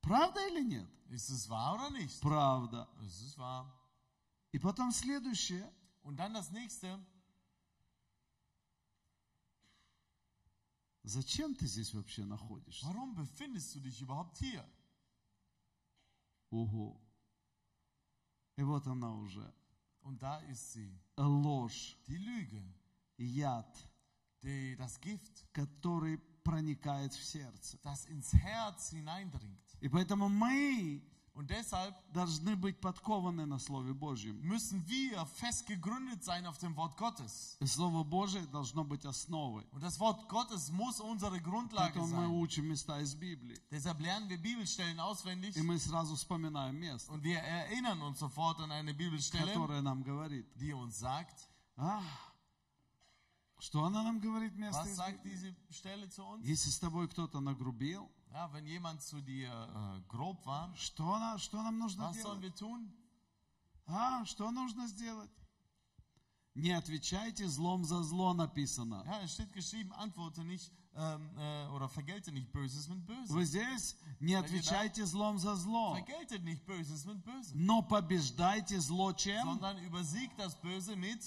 Правда 0.02 0.40
или 0.50 0.62
нет? 0.64 0.88
Ist 1.10 1.30
es 1.32 1.50
wahr 1.50 1.74
oder 1.74 1.90
nicht? 1.90 2.22
Правда. 2.22 2.88
Es 3.08 3.20
ist 3.22 3.38
wahr. 3.40 3.66
И 4.52 4.60
потом 4.60 4.92
следующее. 4.92 5.68
Und 6.04 6.18
dann 6.18 6.32
das 6.36 6.52
nächste. 6.52 7.00
Зачем 11.04 11.56
ты 11.56 11.66
здесь 11.66 11.92
вообще 11.96 12.24
находишься? 12.24 12.86
Warum 12.86 13.16
befindest 13.16 13.74
du 13.74 13.80
dich 13.80 14.00
überhaupt 14.00 14.38
hier? 14.38 14.64
Ого. 16.52 17.02
И 18.58 18.62
вот 18.64 18.86
она 18.86 19.12
уже 19.16 19.52
Und 20.02 20.22
da 20.22 20.38
ist 20.52 20.74
sie, 20.74 21.00
ложь, 21.18 21.98
die 22.08 22.18
Lüge, 22.18 22.64
яд, 23.18 23.90
die, 24.42 24.76
das 24.76 25.00
Gift, 25.00 25.46
который 25.54 26.18
проникает 26.44 27.14
в 27.14 27.24
сердце. 27.24 27.78
das 27.84 28.06
ins 28.06 28.34
Herz 28.34 28.90
hineindringt. 28.90 29.78
И 29.82 29.90
поэтому 29.90 30.30
мы 30.30 31.02
Und 31.35 31.51
deshalb 31.51 31.95
должны 32.15 32.57
быть 32.57 32.81
подкованы 32.81 33.45
на 33.45 33.59
Слове 33.59 33.93
Божьем. 33.93 34.41
müssen 34.41 34.83
wir 34.89 35.27
fest 35.27 35.67
gegründet 35.67 36.25
sein 36.25 36.47
auf 36.47 36.57
dem 36.57 36.75
Wort 36.77 36.97
Gottes. 36.97 37.59
И 37.61 37.67
Слово 37.67 38.05
Божие 38.05 38.47
должно 38.47 38.85
быть 38.85 39.05
основой. 39.05 39.67
Und 39.73 39.83
das 39.83 40.01
Wort 40.01 40.27
Gottes 40.31 40.71
muss 40.71 40.99
unsere 40.99 41.39
Grundlage 41.43 41.93
Поэтому 42.01 42.07
мы 42.07 42.23
sein. 42.27 42.31
учим 42.41 42.65
места 42.69 42.99
из 43.03 43.15
Библии. 43.15 43.61
Deshalb 43.71 44.01
lernen 44.01 44.31
wir 44.31 44.39
Bibelstellen 44.39 44.99
auswendig 44.99 45.55
И 45.55 45.61
мы 45.61 45.79
сразу 45.79 46.17
вспоминаем 46.17 46.75
место, 46.77 47.13
und 47.13 47.23
wir 47.23 47.39
erinnern 47.41 48.01
uns 48.01 48.19
sofort 48.19 48.59
an 48.61 48.73
eine 48.73 48.95
Bibelstelle, 48.95 49.53
которое 49.53 49.83
нам 49.83 50.03
говорит. 50.03 50.47
die 50.57 50.73
uns 50.73 50.99
sagt, 50.99 51.47
А, 51.77 52.01
что 53.59 53.85
она 53.85 54.03
нам 54.03 54.21
говорит 54.21 54.55
место 54.57 54.81
was 54.81 54.89
из 54.89 54.97
sagt 54.97 55.23
Библии? 55.23 55.37
diese 55.37 55.55
Stelle 55.71 56.09
zu 56.09 56.23
uns? 56.25 56.47
Если 56.47 56.71
с 56.71 56.79
тобой 56.79 57.09
кто-то 57.09 57.41
нагрубил, 57.41 58.11
Ja, 58.33 58.53
wenn 58.53 58.67
jemand 58.67 59.03
zu 59.03 59.21
dir 59.21 59.51
äh, 59.51 60.01
grob 60.09 60.45
war, 60.45 60.75
что, 60.77 61.15
она, 61.15 61.39
что 61.39 61.63
нам 61.63 61.79
нужно 61.79 62.11
was 62.11 62.21
sollen 62.21 62.41
делать? 62.41 62.43
wir 62.43 62.55
tun? 62.55 62.93
А, 63.87 64.25
что 64.27 64.51
нужно 64.51 64.89
сделать? 64.89 65.31
Не 66.55 66.73
отвечайте 66.73 67.47
злом 67.49 67.85
за 67.85 68.03
зло, 68.03 68.33
написано. 68.33 69.05
Ja, 69.07 69.21
es 69.23 69.33
steht 69.35 69.53
geschrieben, 69.53 69.93
antworte 69.93 70.43
nicht 70.43 70.73
ähm, 70.95 71.31
äh, 71.37 71.69
oder 71.69 71.89
vergelte 71.89 72.33
nicht 72.33 72.51
Böses 72.51 72.89
mit 72.89 73.05
Bösem. 73.07 73.37
Вы 73.37 73.45
здесь? 73.45 73.97
Не 74.21 74.35
отвечайте 74.35 75.05
злом 75.05 75.39
за 75.39 75.55
зло, 75.57 75.95
Vergeltet 75.95 76.43
nicht 76.45 76.65
Böses 76.65 77.05
mit 77.05 77.23
Bösem, 77.25 77.53
но 77.55 77.83
побеждайте 77.83 78.81
зло 78.81 79.13
чем? 79.13 79.45
sondern 79.45 79.79
übersiegt 79.79 80.39
das 80.39 80.55
Böse 80.61 80.97
mit. 80.97 81.23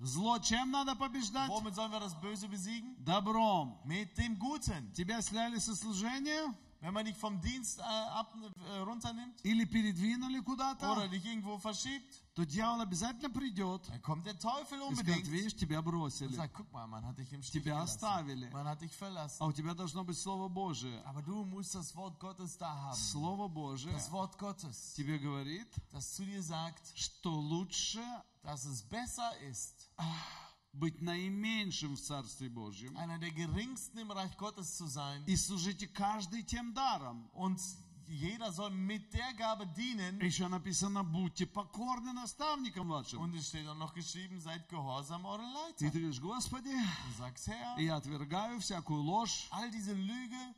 Зло 0.00 0.38
чем 0.38 0.70
надо 0.70 0.94
побеждать? 0.94 1.50
Womit 1.50 1.74
sollen 1.74 1.90
wir 1.90 1.98
das 1.98 2.14
Böse 2.20 2.46
besiegen? 2.48 2.94
Добром. 3.04 3.80
Mit 3.84 4.16
dem 4.16 4.38
Guten. 4.38 4.92
Тебя 4.92 5.20
сняли 5.20 5.58
со 5.58 5.74
служения 5.74 6.54
Wenn 6.81 6.93
man 6.93 7.05
dich 7.05 7.15
vom 7.15 7.39
Dienst 7.39 7.79
äh, 7.79 7.83
ab, 7.83 8.35
äh, 8.75 8.79
runternimmt 8.79 9.39
или 9.45 9.63
передвинули 9.65 10.39
oder 10.39 10.43
куда-то, 10.43 11.07
dich 11.07 11.23
irgendwo 11.25 11.57
verschiebt, 11.57 12.21
то 12.35 12.43
дьявол 12.45 12.81
обязательно 12.81 13.29
придет 13.29 13.87
dann 13.87 14.01
kommt 14.01 14.25
der 14.25 14.37
Teufel 14.37 14.79
и 14.79 14.95
скажет, 14.95 14.99
unbedingt 14.99 15.31
видишь, 15.31 15.55
тебя 15.55 15.79
und 15.79 15.85
бросили, 15.85 16.33
sagt, 16.35 16.53
guck 16.53 16.69
mal, 16.73 16.85
man 16.87 17.05
hat 17.05 17.17
dich 17.17 17.31
im 17.31 17.41
Stich 17.41 17.63
тебя 17.63 17.75
gelassen. 17.75 18.03
оставили, 18.03 18.49
Man 18.51 18.67
hat 18.67 18.81
dich 18.81 18.91
verlassen. 18.91 19.37
а 19.41 19.45
у 19.45 19.53
тебя 19.53 19.73
должно 19.73 20.03
быть 20.03 20.17
Слово 20.17 20.49
Божие. 20.49 21.01
Aber 21.05 21.21
du 21.21 21.45
musst 21.45 21.73
das 21.73 21.95
Wort 21.95 22.19
Gottes 22.19 22.57
da 22.57 22.73
haben. 22.75 22.97
Слово 22.97 23.47
Божие 23.47 23.93
Das 23.93 24.11
Wort 24.11 24.37
Gottes, 24.37 24.93
тебе 24.93 25.19
говорит, 25.19 25.67
das 25.91 26.13
zu 26.15 26.25
dir 26.25 26.43
sagt, 26.43 26.91
что 26.95 27.29
лучше 27.31 28.01
dass 28.43 28.65
es 28.65 28.81
besser 28.81 29.31
ist, 29.49 29.89
быть 30.72 31.00
наименьшим 31.00 31.96
в 31.96 32.00
Царстве 32.00 32.48
Божьем 32.48 32.96
einer 32.96 33.18
der 33.18 33.30
geringsten 33.32 33.98
im 33.98 34.10
Reich 34.10 34.36
Gottes 34.36 34.76
zu 34.76 34.86
sein. 34.86 35.24
и 35.26 35.34
служите 35.36 35.86
каждый 35.88 36.42
тем 36.42 36.72
даром. 36.74 37.28
Und 37.34 37.60
jeder 38.06 38.50
soll 38.52 38.70
mit 38.70 39.12
der 39.12 39.34
Gabe 39.34 39.66
dienen. 39.66 40.18
Еще 40.20 40.48
написано, 40.48 41.04
будьте 41.04 41.46
покорны 41.46 42.12
наставникам 42.12 42.88
вашим. 42.88 43.20
Und 43.20 43.34
es 43.34 43.48
steht 43.48 43.66
auch 43.66 43.76
noch 43.76 43.92
geschrieben, 43.92 44.40
seid 44.40 44.68
gehorsam 44.68 45.24
euren 45.26 45.50
И 45.50 45.54
Leiter. 45.54 45.90
ты 45.92 45.98
говоришь, 46.00 46.20
Господи, 46.20 46.70
Du 46.70 47.18
sagst, 47.18 47.46
Herr, 47.48 47.78
я 47.80 47.96
отвергаю 47.96 48.60
всякую 48.60 49.02
ложь, 49.02 49.48
all 49.50 49.70
diese 49.70 49.92
Lüge 49.94 50.54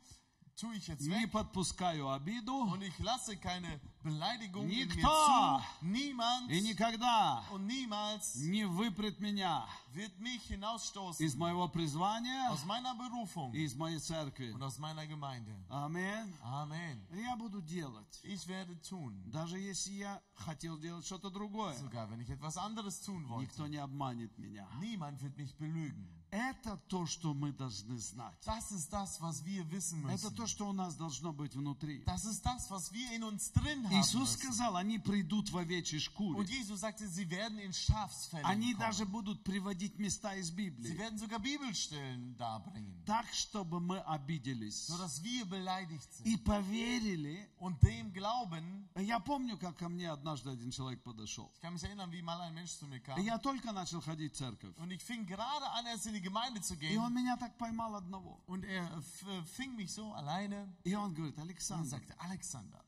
tue 0.61 0.75
ich 0.77 0.87
jetzt 0.87 1.01
не 1.07 1.23
weg. 1.23 1.31
подпускаю 1.31 2.07
обиду 2.09 2.53
Und 2.71 2.83
ich 2.83 2.97
lasse 2.99 3.35
keine 3.37 3.79
Beleidigung 4.03 4.69
in 4.69 4.77
mir 4.77 4.85
Никто. 4.85 5.01
zu. 5.01 5.85
Niemand 5.85 6.49
и 6.51 6.61
никогда 6.61 7.43
und 7.51 7.65
niemals 7.67 8.35
не 8.35 8.65
выпрет 8.65 9.19
меня 9.19 9.65
wird 9.93 10.17
mich 10.19 10.41
hinausstoßen 10.47 11.25
из 11.25 11.35
моего 11.35 11.67
призвания 11.67 12.49
aus 12.51 12.63
meiner 12.65 12.93
Berufung 12.95 13.53
из 13.53 13.75
моей 13.75 13.99
церкви. 13.99 14.51
und 14.53 14.61
aus 14.63 14.77
meiner 14.79 15.05
Gemeinde. 15.07 15.51
Аминь. 15.69 16.33
Amen. 16.43 16.99
Я 17.11 17.35
буду 17.35 17.61
делать, 17.61 18.19
Ich 18.23 18.47
werde 18.47 18.75
tun, 18.81 19.13
даже 19.31 19.57
если 19.59 19.93
я 19.93 20.21
хотел 20.35 20.77
делать 20.77 21.05
что-то 21.05 21.29
другое. 21.29 21.75
sogar 21.77 22.09
wenn 22.09 22.21
ich 22.21 22.29
etwas 22.29 22.57
anderes 22.57 23.01
tun 23.01 23.27
wollte. 23.27 23.43
Никто 23.47 23.67
не 23.67 23.77
обманет 23.77 24.37
меня. 24.37 24.67
Niemand 24.79 25.21
wird 25.21 25.37
mich 25.37 25.53
belügen. 25.55 26.07
Это 26.31 26.77
то, 26.87 27.05
что 27.05 27.33
мы 27.33 27.51
должны 27.51 27.97
знать. 27.97 28.33
Das 28.45 28.71
ist 28.71 28.89
das, 28.93 29.19
was 29.19 29.43
wir 29.43 29.69
wissen 29.69 29.99
Это 30.07 30.27
müssen. 30.29 30.35
то, 30.37 30.47
что 30.47 30.65
у 30.69 30.71
нас 30.71 30.95
должно 30.95 31.33
быть 31.33 31.53
внутри. 31.55 32.05
Das 32.05 32.23
ist 32.23 32.41
das, 32.45 32.71
was 32.71 32.89
wir 32.93 33.11
in 33.13 33.21
uns 33.25 33.51
drin 33.51 33.83
haben 33.85 33.99
Иисус 33.99 34.37
müssen. 34.37 34.39
сказал, 34.39 34.77
они 34.77 34.97
придут 34.97 35.49
в 35.51 35.57
овечьей 35.57 35.99
шкуре. 35.99 36.39
Und 36.39 36.49
Jesus 36.49 36.79
sagte, 36.79 37.05
sie 37.09 37.29
werden 37.29 37.59
in 37.59 37.73
Schafsfällen 37.73 38.45
Они 38.45 38.73
kommen. 38.73 38.79
даже 38.79 39.05
будут 39.05 39.43
приводить 39.43 39.99
места 39.99 40.33
из 40.35 40.51
Sie 40.51 40.55
Библии. 40.55 40.97
werden 40.97 41.19
sogar 41.19 41.39
Bibelstellen 41.39 42.37
darbringen, 42.37 43.03
Так, 43.05 43.25
чтобы 43.33 43.81
мы 43.81 43.99
обиделись 43.99 44.87
sodass 44.89 45.21
wir 45.21 45.43
beleidigt 45.45 46.13
sind. 46.13 46.25
и 46.27 46.37
поверили. 46.37 47.49
Und 47.59 47.81
dem 47.83 48.13
glauben, 48.13 48.87
Я 48.95 49.19
помню, 49.19 49.57
как 49.57 49.75
ко 49.77 49.89
мне 49.89 50.09
однажды 50.09 50.49
один 50.49 50.71
человек 50.71 51.03
подошел. 51.03 51.51
ich 51.55 51.59
kann 51.61 51.73
mich 51.73 51.83
erinnern, 51.83 52.09
wie 52.13 52.21
mal 52.21 52.39
ein 52.39 52.53
Mensch 52.53 52.71
zu 52.77 52.87
mir 52.87 53.01
kam. 53.01 53.19
Я 53.21 53.37
только 53.37 53.73
начал 53.73 53.99
ходить 53.99 54.33
в 54.33 54.37
церковь. 54.37 54.73
Und 54.77 54.91
ich 54.91 55.01
fing 55.03 55.25
gerade 55.25 55.69
an, 55.71 55.85
erst 55.87 56.05
in 56.05 56.13
die 56.13 56.20
Gemeinde 56.20 56.60
zu 56.60 56.74
И 56.80 56.96
он 56.96 57.12
gehen. 57.12 57.14
меня 57.14 57.36
так 57.36 57.56
поймал 57.58 57.94
одного. 57.96 58.40
Und 58.46 58.64
er 58.64 58.84
f- 58.98 59.48
fing 59.56 59.74
mich 59.76 59.92
so 59.92 60.12
alleine 60.14 60.68
И 60.84 60.94
он 60.94 61.14
говорит, 61.14 61.36
und 61.36 61.40
er 61.40 61.44
Александр, 61.44 61.86
sagte, 61.88 62.14
Alexander, 62.20 62.82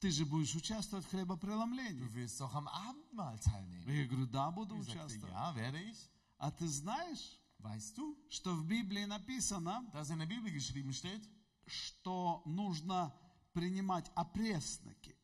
ты 0.00 0.10
же 0.10 0.24
будешь 0.26 0.54
участвовать 0.54 1.04
в 1.04 1.08
du 1.08 1.16
хлебопреломлении. 1.18 2.08
wirst 2.14 2.40
doch 2.40 2.54
am 2.54 2.66
Abendmahl 2.68 3.38
teilnehmen. 3.38 3.88
Я 3.88 4.06
говорю, 4.06 4.26
да, 4.26 4.50
буду 4.50 4.76
Ich 4.76 4.86
sagte, 4.86 4.98
участвовать. 5.06 5.32
ja, 5.34 5.54
werde 5.54 5.82
ich. 5.82 6.08
А 6.38 6.50
ты 6.50 6.66
знаешь, 6.68 7.38
Weißt 7.58 7.96
du, 7.96 8.16
что 8.28 8.54
в 8.56 8.66
Библии 8.66 9.04
написано, 9.04 9.88
dass 9.92 10.10
in 10.10 10.18
der 10.18 10.26
Bibel 10.26 10.50
geschrieben 10.50 10.92
steht, 10.92 11.22
что 11.68 12.42
нужно 12.44 13.14
принимать 13.52 14.10
опресноки. 14.16 15.16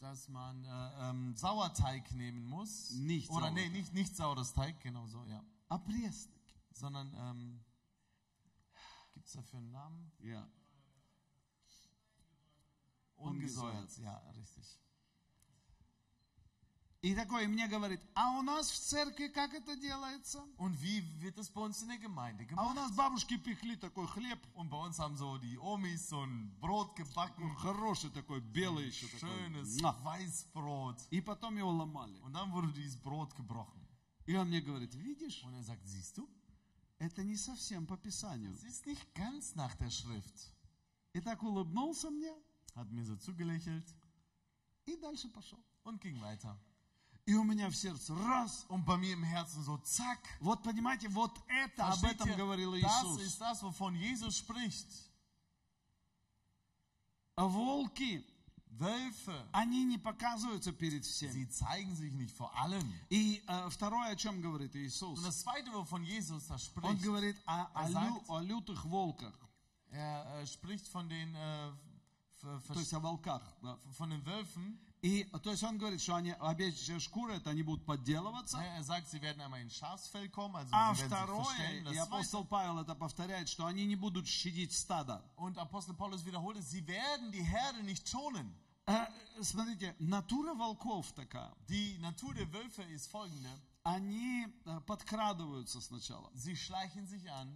dass 0.00 0.26
man 0.28 0.64
äh, 0.64 1.10
ähm, 1.10 1.36
Sauerteig 1.36 2.10
nehmen 2.14 2.44
muss. 2.48 2.90
Nicht 2.90 3.30
Oder 3.30 3.52
nee, 3.52 3.60
Sauerteig. 3.68 3.72
nicht, 3.72 3.94
nicht 3.94 4.16
saures 4.16 4.52
Teig, 4.52 4.80
genau 4.80 5.06
so, 5.06 5.24
ja. 5.26 5.40
Опресноки. 5.68 6.35
Sondern, 6.76 7.12
ähm, 7.14 7.64
gibt 9.14 9.26
es 9.26 9.32
dafür 9.32 9.58
einen 9.58 9.70
Namen? 9.70 10.12
Я. 10.20 10.48
Ungesäuert, 13.16 13.96
ja, 13.98 14.18
richtig. 14.36 14.78
И 17.04 17.16
такой 17.16 17.48
мне 17.48 17.66
говорит, 17.66 18.00
а 18.14 18.38
у 18.38 18.42
нас 18.42 18.70
в 18.70 18.78
церкви 18.78 19.26
как 19.26 19.52
это 19.54 19.74
делается? 19.74 20.40
Und 20.56 20.80
wie 20.80 21.02
wird 21.20 21.36
es 21.36 21.50
bei 21.50 21.60
uns 21.60 21.82
in 21.82 21.88
der 21.88 21.98
Gemeinde 21.98 22.44
А 22.56 22.62
у 22.64 22.68
gemacht? 22.68 22.76
нас 22.76 22.92
бабушки 22.92 23.36
пекли 23.38 23.74
такой 23.76 24.06
хлеб, 24.06 24.38
Und 24.54 24.70
bei 24.70 24.76
uns 24.78 25.00
haben 25.00 25.16
so 25.16 25.36
die 25.38 25.58
Omis 25.58 26.08
so 26.08 26.22
ein 26.24 26.56
Brot 26.60 26.94
gebacken, 26.94 27.56
хороший 27.56 28.10
такой, 28.10 28.40
белый 28.40 28.86
еще 28.86 29.06
такой. 29.08 29.18
schönes 29.28 29.80
Муа. 29.80 29.96
Weißbrot. 30.04 31.00
И 31.10 31.20
потом 31.20 31.56
его 31.56 31.70
ломали. 31.72 32.20
Und 32.20 32.34
dann 32.34 32.52
wurde 32.52 32.72
dieses 32.72 32.96
Brot 32.96 33.34
gebrochen. 33.34 33.80
И 34.26 34.36
он 34.36 34.48
мне 34.48 34.60
говорит, 34.60 34.94
видишь, 34.94 35.42
Und 35.42 35.54
er 35.54 35.64
sagt, 35.64 35.84
siehst 35.84 36.16
du, 36.18 36.28
Это 36.99 37.23
не 37.23 37.35
совсем 37.35 37.85
по 37.85 37.97
Писанию. 37.97 38.51
das 38.51 38.63
ist 38.63 38.85
nicht 38.85 39.13
ganz 39.15 39.55
nach 39.55 39.75
der 39.75 39.89
Schrift. 39.89 40.51
И 41.13 41.21
так 41.21 41.41
улыбнулся 41.43 42.09
мне 42.09 42.33
Hat 42.75 42.91
mir 42.91 43.03
so 43.05 43.15
zugelächelt 43.15 43.85
и 44.85 44.95
дальше 44.97 45.29
пошел. 45.29 45.59
und 45.83 45.99
ging 46.01 46.19
weiter. 46.21 46.57
И 47.25 47.33
у 47.33 47.43
меня 47.43 47.69
в 47.69 47.75
сердце 47.75 48.15
раз. 48.15 48.65
Und 48.69 48.85
bei 48.85 48.95
mir 48.97 49.11
im 49.13 49.23
Herzen 49.23 49.61
so, 49.63 49.77
zack. 49.83 50.19
Вот 50.39 50.63
понимаете, 50.63 51.09
вот 51.09 51.31
это, 51.49 51.87
об 51.91 52.03
этом 52.05 52.29
ihr? 52.29 52.37
говорил 52.37 52.73
Das 52.75 53.03
Иисус. 53.03 53.21
ist 53.21 53.41
das, 53.41 53.61
wovon 53.63 53.95
Jesus 53.95 54.37
spricht. 54.37 54.87
А 57.35 57.45
волки, 57.45 58.25
Wölfe, 58.78 59.46
они 59.52 59.84
не 59.84 59.98
показываются 59.98 60.72
перед 60.72 61.04
всеми. 61.04 61.30
sie 61.32 61.46
zeigen 61.50 61.94
sich 61.94 62.12
nicht 62.12 62.34
vor 62.34 62.50
allen. 62.58 62.82
И 63.10 63.42
э, 63.46 63.68
второе, 63.70 64.10
о 64.12 64.16
чем 64.16 64.40
говорит 64.40 64.74
Иисус, 64.74 65.18
Und 65.18 65.24
das 65.26 65.40
Zweite, 65.42 65.70
wovon 65.72 66.02
Jesus 66.04 66.46
da 66.48 66.54
он 66.54 66.58
spricht, 66.60 67.02
говорит 67.02 67.36
о, 67.46 67.66
о 67.74 67.82
Er 67.84 67.88
лю- 67.90 67.92
sagt- 67.92 68.28
о 68.30 68.40
лютых 68.40 68.84
волках, 68.86 69.34
er 69.90 70.40
äh, 70.42 70.46
spricht 70.46 70.88
von 70.88 71.08
den, 71.08 71.34
äh, 71.34 71.68
f- 72.42 72.66
то 72.66 72.78
есть 72.80 72.92
о 72.94 73.00
волках. 73.00 73.42
да. 73.62 73.78
von 73.98 74.08
den 74.10 74.24
Wölfen. 74.24 74.78
И 75.04 75.24
то 75.42 75.50
есть 75.50 75.64
он 75.64 75.78
говорит, 75.78 76.00
что 76.00 76.14
они, 76.14 76.30
овечья 76.38 76.98
шкура, 77.00 77.32
это 77.32 77.50
они 77.50 77.64
будут 77.64 77.84
подделываться. 77.84 78.58
Ja, 78.58 78.76
Er 78.78 78.84
sagt, 78.84 79.08
sie 79.08 79.20
werden 79.20 79.40
einmal 79.42 79.60
in 79.60 79.68
Schafsfell 79.68 80.28
kommen, 80.30 80.54
also 80.54 80.70
А 80.72 80.94
sie 80.94 81.00
werden 81.02 81.08
sich 81.10 81.18
второе, 81.18 81.44
verstellen. 81.44 81.82
и 81.82 81.84
Das 81.84 81.94
Zweite, 81.96 82.02
апостол 82.14 82.44
Павел 82.46 82.78
это 82.78 82.94
повторяет, 82.94 83.48
что 83.48 83.66
они 83.66 83.84
не 83.84 83.96
будут 83.96 84.26
щадить 84.28 84.72
стадо. 84.72 85.20
und 85.36 85.58
Apostel 85.58 85.94
Paulus 85.94 86.24
wiederholt 86.24 86.56
es, 86.56 86.70
sie 86.70 86.86
werden 86.86 87.32
die 87.32 87.42
Herde 87.42 87.82
nicht 87.82 88.08
schonen. 88.08 88.54
Э, 88.86 89.06
Смотрите, 89.42 89.94
натура 89.98 90.54
волков 90.54 91.12
такая. 91.12 91.52
Die 91.68 91.98
Natur 91.98 92.34
der 92.34 92.52
Wölfe 92.52 92.82
ist 92.82 93.08
folgende. 93.10 93.48
Они 93.84 94.46
э, 94.66 94.80
подкрадываются 94.86 95.80
сначала. 95.80 96.30
Sie 96.34 96.54
schleichen 96.56 97.06
sich 97.06 97.28
an 97.30 97.48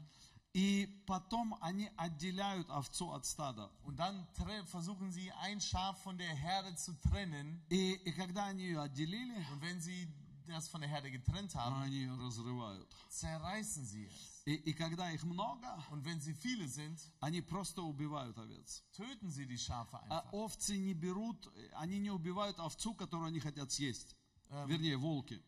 И 0.54 0.86
потом 1.06 1.54
они 1.60 1.90
отделяют 1.98 2.70
овцу 2.70 3.12
от 3.12 3.26
стада. 3.26 3.70
und 3.84 3.96
dann 3.98 4.26
tre- 4.34 4.64
versuchen 4.64 5.12
sie, 5.12 5.30
ein 5.42 5.60
Schaf 5.60 6.02
von 6.02 6.16
der 6.16 6.34
Herde 6.34 6.74
zu 6.76 6.94
trennen. 7.02 7.60
И, 7.68 7.92
и 8.04 8.12
когда 8.12 8.46
они 8.46 8.62
ее 8.64 8.80
отделили, 8.80 9.36
Und 9.52 9.60
wenn 9.60 9.80
sie 9.80 10.08
das 10.46 10.66
von 10.68 10.80
der 10.80 10.88
Herde 10.88 11.10
getrennt 11.10 11.54
haben, 11.54 11.82
они 11.82 11.96
ее 11.96 12.16
разрывают. 12.16 12.88
zerreißen 13.10 13.84
sie 13.84 14.06
es. 14.06 14.29
И, 14.45 14.55
и 14.55 14.73
когда 14.73 15.11
их 15.11 15.23
много, 15.23 15.67
Und 15.91 16.03
wenn 16.03 16.19
sie 16.19 16.33
viele 16.33 16.67
sind, 16.67 16.99
они 17.19 17.41
просто 17.41 17.83
убивают 17.83 18.37
овец. 18.39 18.83
töten 18.91 19.29
sie 19.29 19.45
die 19.45 19.57
Schafe 19.57 19.97
А 20.09 20.21
einfach. 20.21 20.33
овцы 20.33 20.77
не 20.77 20.93
берут, 20.93 21.47
они 21.73 21.99
не 21.99 22.09
убивают 22.09 22.59
овцу, 22.59 22.95
которую 22.95 23.27
они 23.27 23.39
хотят 23.39 23.71
съесть. 23.71 24.15
Вернее, 24.65 24.97
волки. 24.97 25.41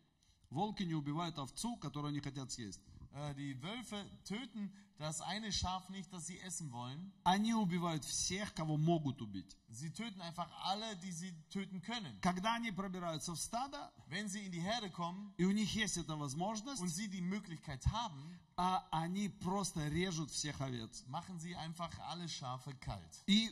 Волки 0.50 0.84
не 0.84 0.94
убивают 0.94 1.38
овцу, 1.38 1.76
которую 1.76 2.10
они 2.10 2.20
хотят 2.20 2.52
съесть. 2.52 2.80
Äh, 3.13 3.33
Die 3.35 3.61
Wölfe 3.61 4.05
töten 4.25 4.71
das 4.97 5.21
eine 5.21 5.51
Schaf 5.53 5.87
nicht, 5.89 6.11
das 6.11 6.27
sie 6.27 6.39
essen 6.41 6.71
wollen. 6.73 7.11
Они 7.23 7.53
убивают 7.53 8.03
всех, 8.03 8.53
кого 8.53 8.77
могут 8.77 9.21
убить. 9.21 9.55
Sie 9.69 9.91
töten 9.91 10.19
einfach 10.21 10.49
alle, 10.63 10.95
die 10.97 11.11
sie 11.11 11.33
töten 11.49 11.81
können. 11.81 12.19
Когда 12.21 12.55
они 12.55 12.71
пробираются 12.71 13.33
в 13.33 13.39
стадо, 13.39 13.91
Wenn 14.09 14.27
sie 14.27 14.45
in 14.45 14.51
die 14.51 14.61
Herde 14.61 14.89
kommen 14.89 15.33
и 15.37 15.45
у 15.45 15.51
них 15.51 15.73
есть 15.73 15.97
эта 15.97 16.13
und 16.13 16.19
возможность, 16.19 16.85
sie 16.87 17.07
die 17.07 17.21
Möglichkeit 17.21 17.85
haben, 17.87 18.37
а 18.57 18.85
они 18.91 19.29
просто 19.29 19.87
режут 19.87 20.31
всех 20.31 20.59
овец. 20.59 21.05
machen 21.07 21.39
sie 21.39 21.55
einfach 21.55 21.97
alle 22.09 22.27
Schafe 22.27 22.73
kalt. 22.75 23.23
И 23.27 23.49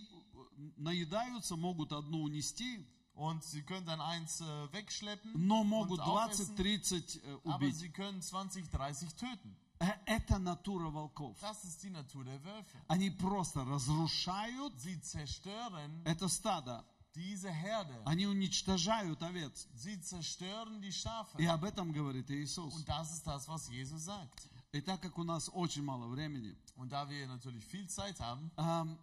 наедаются, 0.76 1.56
могут 1.56 1.94
одну 1.94 2.24
унести, 2.24 2.86
Und 3.14 3.44
sie 3.44 3.64
können 3.64 3.86
dann 3.86 4.00
eins 4.00 4.42
äh, 4.42 4.74
wegschleppen 4.74 5.32
но 5.48 5.64
могут 5.64 6.00
und 6.00 6.06
aufessen, 6.08 6.56
20-30 6.56 7.20
э, 7.24 7.38
aber 7.46 7.56
убить. 7.56 7.76
sie 7.76 7.90
können 7.90 8.22
20, 8.22 8.70
30 8.70 9.14
töten. 9.16 9.56
Э, 9.80 9.88
Это 10.06 10.38
натура 10.40 10.90
волков. 10.92 11.36
Das 11.42 11.64
ist 11.66 11.82
die 11.84 11.90
Natur 11.90 12.24
der 12.26 12.44
Wölfe. 12.44 12.78
Они 12.88 13.10
просто 13.10 13.64
разрушают 13.66 14.74
Sie 14.80 15.00
zerstören 15.02 16.02
это 16.06 16.28
стадо. 16.28 16.86
diese 17.16 17.50
Herde. 17.52 18.00
Они 18.06 18.28
уничтожают 18.28 19.22
овец. 19.24 19.68
Sie 19.74 20.00
zerstören 20.00 20.80
die 20.82 20.92
Schafe. 20.92 21.38
И 21.40 21.46
об 21.48 21.64
этом 21.64 21.92
говорит 21.92 22.30
Иисус. 22.30 22.76
Und 22.76 22.88
das 22.88 23.12
ist 23.14 23.26
das, 23.26 23.48
was 23.48 23.68
Jesus 23.70 24.04
sagt. 24.06 24.48
И 24.74 24.82
так 24.82 25.02
как 25.02 25.18
у 25.18 25.24
нас 25.24 25.50
очень 25.52 25.82
мало 25.84 26.08
времени, 26.08 26.56
Und 26.76 26.92
da 26.92 27.10
wir 27.10 27.26
natürlich 27.28 27.66
viel 27.66 27.88
Zeit 27.90 28.20
haben, 28.20 28.52
ам, 28.58 29.00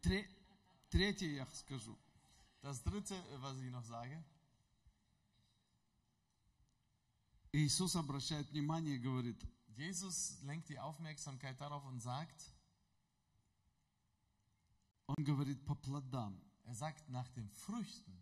тре- 0.00 0.28
третье 0.90 1.26
я 1.28 1.46
скажу. 1.52 1.94
das 2.62 2.82
dritte, 2.82 3.14
äh, 3.14 3.42
was 3.42 3.58
ich 3.60 3.70
noch 3.70 3.84
sage, 3.84 4.24
Иисус 7.52 7.96
обращает 7.96 8.48
внимание 8.50 8.96
и 8.96 8.98
говорит, 8.98 9.42
Jesus 9.76 10.40
lenkt 10.42 10.68
die 10.68 10.78
Aufmerksamkeit 10.78 11.58
darauf 11.60 11.84
und 11.86 12.00
sagt, 12.00 12.52
он 15.06 15.24
говорит 15.24 15.64
по 15.64 15.74
плодам. 15.74 16.38
er 16.68 16.74
sagt 16.74 17.08
nach 17.08 17.28
den 17.28 17.48
Früchten. 17.50 18.14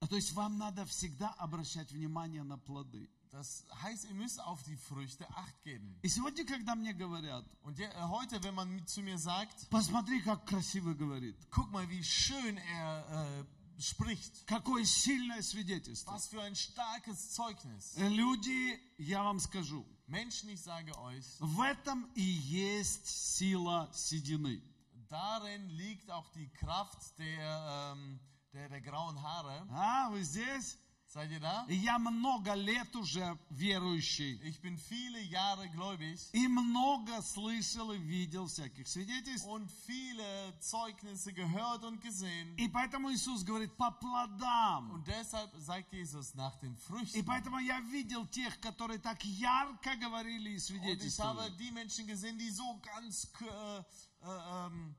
А 0.00 0.06
То 0.06 0.16
есть 0.16 0.32
вам 0.32 0.58
надо 0.58 0.84
всегда 0.86 1.28
обращать 1.34 1.92
внимание 1.92 2.42
на 2.42 2.58
плоды. 2.58 3.08
Das 3.34 3.64
heißt, 3.82 4.06
ihr 4.06 4.14
müsst 4.14 4.40
auf 4.40 4.60
die 4.64 4.76
Früchte 4.76 5.24
Acht 5.30 5.62
geben. 5.62 5.96
И 6.02 6.08
сегодня, 6.08 6.44
когда 6.44 6.74
мне 6.74 6.92
говорят, 6.92 7.44
Und 7.62 7.78
ja, 7.78 7.88
äh, 7.90 8.08
heute, 8.08 8.42
wenn 8.42 8.54
man 8.54 8.68
mit- 8.70 8.88
zu 8.88 9.02
mir 9.02 9.18
sagt, 9.18 9.70
посмотри, 9.70 10.20
как 10.22 10.44
красиво 10.46 10.94
говорит, 10.94 11.36
guck 11.50 11.70
mal, 11.70 11.88
wie 11.88 12.02
schön 12.02 12.56
er 12.56 13.44
äh, 13.78 13.80
spricht, 13.80 14.46
какое 14.48 14.84
сильное 14.84 15.42
свидетельство. 15.42 16.10
was 16.12 16.26
für 16.26 16.42
ein 16.42 16.56
starkes 16.56 17.30
Zeugnis. 17.30 17.94
Люди, 17.96 18.80
я 18.98 19.22
вам 19.22 19.38
скажу, 19.38 19.86
Menschen, 20.08 20.48
ich 20.50 20.60
sage 20.60 20.92
euch, 20.98 21.24
в 21.38 21.60
этом 21.62 22.10
и 22.16 22.22
есть 22.22 23.06
сила 23.06 23.88
седины. 23.92 24.60
darin 25.08 25.68
liegt 25.70 26.10
auch 26.10 26.28
die 26.30 26.48
Kraft 26.48 27.16
der, 27.18 27.92
ähm, 27.94 28.18
der, 28.52 28.68
der 28.68 28.80
grauen 28.80 29.22
Haare. 29.22 29.64
А, 29.70 30.10
вы 30.10 30.24
здесь? 30.24 30.76
Seid 31.15 31.31
ihr 31.31 31.39
da? 31.39 31.65
Я 31.69 31.97
много 31.97 32.53
лет 32.55 32.93
уже 32.93 33.37
верующий. 33.49 34.37
Ich 34.43 34.59
bin 34.59 34.77
viele 34.77 35.21
Jahre 35.21 35.69
gläubig 35.69 36.19
И 36.33 36.45
много 36.49 37.21
слышал 37.21 37.93
и 37.93 37.97
видел 37.97 38.47
всяких 38.47 38.85
свидетельств. 38.85 39.47
und 39.47 39.71
viele 39.87 40.53
Zeugnisse 40.59 41.31
gehört 41.31 41.85
und 41.85 42.01
gesehen. 42.01 42.53
И 42.57 42.67
поэтому 42.67 43.13
Иисус 43.13 43.45
говорит 43.45 43.77
по 43.77 43.91
плодам. 43.91 44.91
Und 44.91 45.07
deshalb 45.07 45.49
sagt 45.57 45.93
Jesus 45.93 46.33
nach 46.35 46.57
den 46.57 46.73
И 46.73 46.79
Früchten. 46.79 47.23
поэтому 47.25 47.59
я 47.59 47.79
видел 47.79 48.27
тех, 48.27 48.59
которые 48.59 48.99
так 48.99 49.23
ярко 49.23 49.95
говорили 49.95 50.49
и 50.49 50.55
Und 50.55 50.57
ich 50.57 50.63
свидетельствовали. 50.65 51.47
habe 51.47 51.57
die 51.57 51.71
Menschen 51.71 52.07
gesehen, 52.07 52.37
die 52.37 52.49
so 52.49 52.77
ganz 52.83 53.31
äh, 53.39 53.79
äh, 54.21 54.65
ähm, 54.67 54.93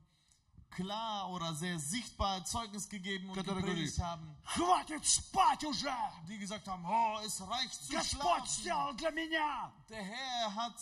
klar 0.70 1.30
oder 1.30 1.54
sehr 1.54 1.78
sichtbar 1.78 2.44
Zeugnis 2.44 2.88
gegeben 2.88 3.28
und 3.28 3.34
Которые 3.36 3.62
говорили, 3.62 3.86
gepredigt 3.86 3.98
haben. 4.00 4.36
хватит 4.44 5.04
спать 5.06 5.64
уже! 5.64 5.92
Die 6.28 6.38
gesagt 6.38 6.66
haben, 6.68 6.84
oh, 6.86 7.18
es 7.26 7.40
reicht 7.40 7.74
zu 7.74 7.92
Господь 7.92 8.20
schlafen. 8.22 8.46
сделал 8.46 8.94
для 8.94 9.10
меня! 9.10 9.72
Der 9.88 10.02
Herr 10.02 10.54
hat 10.54 10.80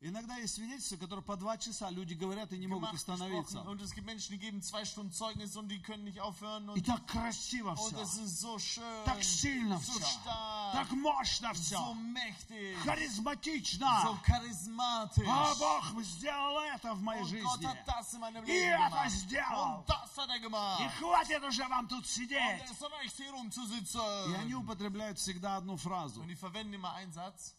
Иногда 0.00 0.36
есть 0.36 0.54
свидетельства, 0.54 0.96
которые 0.96 1.24
по 1.24 1.36
два 1.36 1.58
часа 1.58 1.90
люди 1.90 2.14
говорят 2.14 2.52
и 2.52 2.56
не 2.58 2.68
могут 2.68 2.94
остановиться. 2.94 3.62
Und 3.62 3.82
es 3.82 3.90
gibt 3.92 4.06
Menschen, 4.06 4.30
die 4.30 4.38
geben 4.38 4.62
zwei 4.62 4.84
Stunden 4.84 5.10
Zeugnis 5.10 5.56
und 5.56 5.66
die 5.68 5.82
können 5.82 6.04
nicht 6.04 6.20
aufhören. 6.20 6.66
И 6.76 6.78
Und, 6.78 6.86
так 6.86 7.04
красиво 7.08 7.70
und 7.70 7.78
все. 7.78 8.02
es 8.02 8.16
ist 8.16 8.40
so 8.40 8.56
schön, 8.60 9.04
Так 9.04 9.24
сильно 9.24 9.76
so 9.80 9.90
все. 9.94 10.04
stark, 10.04 10.72
Так 10.72 10.90
мощно 10.92 11.52
so 11.52 11.60
все. 11.60 11.94
mächtig, 11.94 12.76
so 12.78 12.84
Харизматично. 12.84 14.20
charismatisch. 14.24 15.26
А 15.28 15.54
Бог 15.56 16.02
сделал 16.04 16.60
это 16.60 16.94
в 16.94 17.02
моей 17.02 17.22
Und 17.22 17.42
Gott 17.42 17.60
жизни. 17.60 17.66
hat 17.66 17.84
das 17.88 18.14
in 18.14 18.20
meinem 18.20 18.44
И 18.44 18.52
Leben 18.52 18.74
это 18.80 18.90
gemacht. 18.90 19.10
сделал. 19.10 19.78
Und 19.80 19.88
das 19.88 20.16
hat 20.16 20.30
er 20.30 20.38
gemacht. 20.38 20.80
И 20.80 20.88
хватит 21.00 21.42
уже 21.42 21.68
вам 21.68 21.88
тут 21.88 22.04
Und 22.04 22.06
сидеть. 22.06 22.62
es 22.70 22.80
reicht 22.82 23.16
hier 23.16 23.34
И 23.34 24.34
они 24.36 24.54
употребляют 24.54 25.18
всегда 25.18 25.56
одну 25.56 25.76
фразу. 25.76 26.20
Und 26.20 26.28
die 26.28 26.36
verwenden 26.36 26.74
immer 26.74 26.92
einen 26.92 27.12
Satz. 27.12 27.56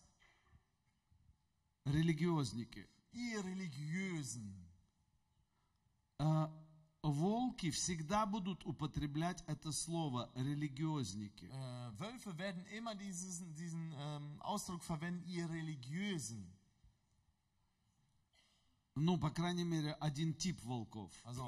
Религиозники. 1.90 2.88
Ihr 3.14 3.44
Religiösen. 3.44 4.54
А, 6.20 6.52
Волки 7.02 7.72
всегда 7.72 8.26
будут 8.26 8.66
употреблять 8.66 9.42
это 9.48 9.72
слово 9.72 10.30
религиозники. 10.36 11.46
Äh, 11.46 11.92
Wölfe 11.98 12.38
werden 12.38 12.66
immer 12.68 12.94
dieses, 12.94 13.42
diesen 13.56 13.94
ähm, 13.98 14.42
Ausdruck 14.42 14.84
verwenden, 14.84 15.24
ihr 15.26 15.50
Religiösen. 15.50 16.46
Ну, 18.96 19.18
по 19.18 19.30
крайней 19.32 19.64
мере, 19.64 19.94
один 20.02 20.34
тип 20.38 20.62
волков. 20.64 21.12
Also 21.24 21.48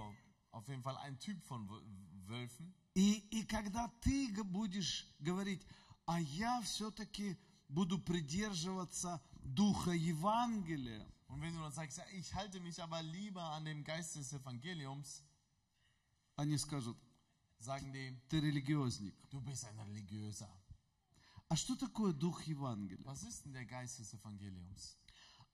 auf 0.51 0.67
jeden 0.69 0.82
Fall 0.84 0.95
ein 0.97 1.19
Typ 1.19 1.43
von 1.43 1.67
Wö- 1.67 1.84
Wölfen. 2.27 2.73
И, 2.95 3.19
и 3.32 3.43
когда 3.43 3.89
ты 4.01 4.32
будешь 4.43 5.06
говорить, 5.19 5.65
а 6.06 6.19
я 6.21 6.62
все-таки 6.62 7.38
буду 7.67 7.99
придерживаться 7.99 9.21
духа 9.43 9.91
Евангелия, 9.91 11.06
Und 11.27 11.41
wenn 11.41 11.54
du 11.54 11.62
dann 11.62 11.71
sagst, 11.71 11.97
ja, 11.97 12.04
ich 12.13 12.34
halte 12.34 12.60
mich 12.60 12.82
aber 12.82 13.01
lieber 13.01 13.41
an 13.41 13.63
dem 13.63 13.84
Geist 13.86 14.17
des 14.17 14.34
Evangeliums, 14.34 15.23
они 16.36 16.58
скажут, 16.58 16.97
sagen 17.60 17.93
die, 17.93 18.13
ты 18.27 18.39
религиозник. 18.41 19.15
du 19.30 19.39
bist 19.39 19.65
ein 19.65 19.80
Religiöser. 19.80 20.49
А 21.47 21.56
что 21.56 21.75
такое 21.75 22.13
дух 22.13 22.41
Евангелия? 22.43 23.06
Was 23.06 23.23
ist 23.23 23.45
denn 23.45 23.54
der 23.54 23.65
Geist 23.65 23.99
des 23.99 24.13
Evangeliums? 24.13 24.97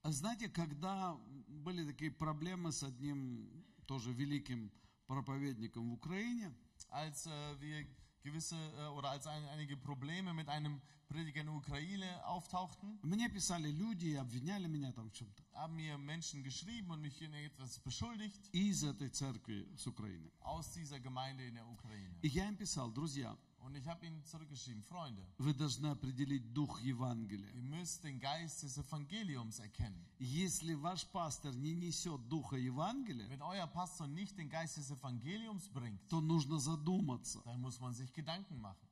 А 0.02 0.10
Знаете, 0.12 0.48
когда 0.48 1.16
были 1.48 1.84
такие 1.84 2.10
проблемы 2.10 2.72
с 2.72 2.82
одним 2.82 3.64
тоже 3.86 4.12
великим 4.12 4.72
проповедником 5.06 5.90
в 5.90 5.92
Украине, 5.92 6.52
Als 6.90 7.26
äh, 7.26 7.60
wir 7.60 7.86
gewisse 8.23 8.55
äh, 8.55 8.87
oder 8.97 9.09
als 9.11 9.27
ein, 9.27 9.43
einige 9.49 9.75
Probleme 9.77 10.33
mit 10.33 10.47
einem 10.49 10.81
Prediger 11.09 11.41
in 11.41 11.47
der 11.47 11.55
Ukraine 11.55 12.25
auftauchten, 12.25 12.97
мне 13.03 13.29
писали 13.29 13.69
люди 13.69 14.07
и 14.07 14.15
обвиняли 14.15 14.67
меня 14.67 14.91
там 14.93 15.09
в 15.09 15.13
чем-то. 15.13 15.43
haben 15.53 15.75
mir 15.75 15.97
Menschen 15.97 16.41
geschrieben 16.43 16.89
und 16.91 17.01
mich 17.01 17.21
in 17.21 17.33
etwas 17.33 17.79
beschuldigt 17.79 18.39
Из 18.53 18.83
этой 18.83 19.09
церкви 19.09 19.67
с 19.77 19.85
Украины. 19.87 20.31
aus 20.39 20.71
dieser 20.71 20.99
Gemeinde 20.99 21.45
in 21.45 21.55
der 21.55 21.67
Ukraine. 21.67 22.09
И 22.21 22.29
я 22.29 22.47
им 22.47 22.55
писал, 22.55 22.91
друзья, 22.91 23.37
Und 23.67 23.75
ich 23.75 23.87
habe 23.87 24.05
ihnen 24.05 24.21
zurückgeschrieben, 24.25 24.83
Freunde, 24.83 25.25
вы 25.37 25.53
должны 25.53 25.87
определить 25.87 26.51
дух 26.53 26.81
Евангелия. 26.81 27.49
ihr 27.53 27.61
müsst 27.61 28.03
den 28.03 28.19
Geist 28.19 28.61
des 28.63 28.77
Evangeliums 28.77 29.59
erkennen. 29.59 30.05
Если 30.19 30.73
ваш 30.73 31.05
пастор 31.07 31.53
не 31.55 31.73
несет 31.73 32.27
духа 32.27 32.57
Евангелия, 32.57 33.27
Wenn 33.29 33.41
euer 33.41 33.65
Pastor 33.67 34.05
nicht 34.07 34.37
den 34.37 34.49
Geist 34.49 34.75
des 34.77 34.91
Evangeliums 34.91 35.69
bringt, 35.69 35.99
то 36.09 36.19
нужно 36.19 36.59
задуматься. 36.59 37.41
dann 37.45 37.61
muss 37.61 37.79
man 37.79 37.93
sich 37.93 38.11
Gedanken 38.11 38.59
machen. 38.59 38.87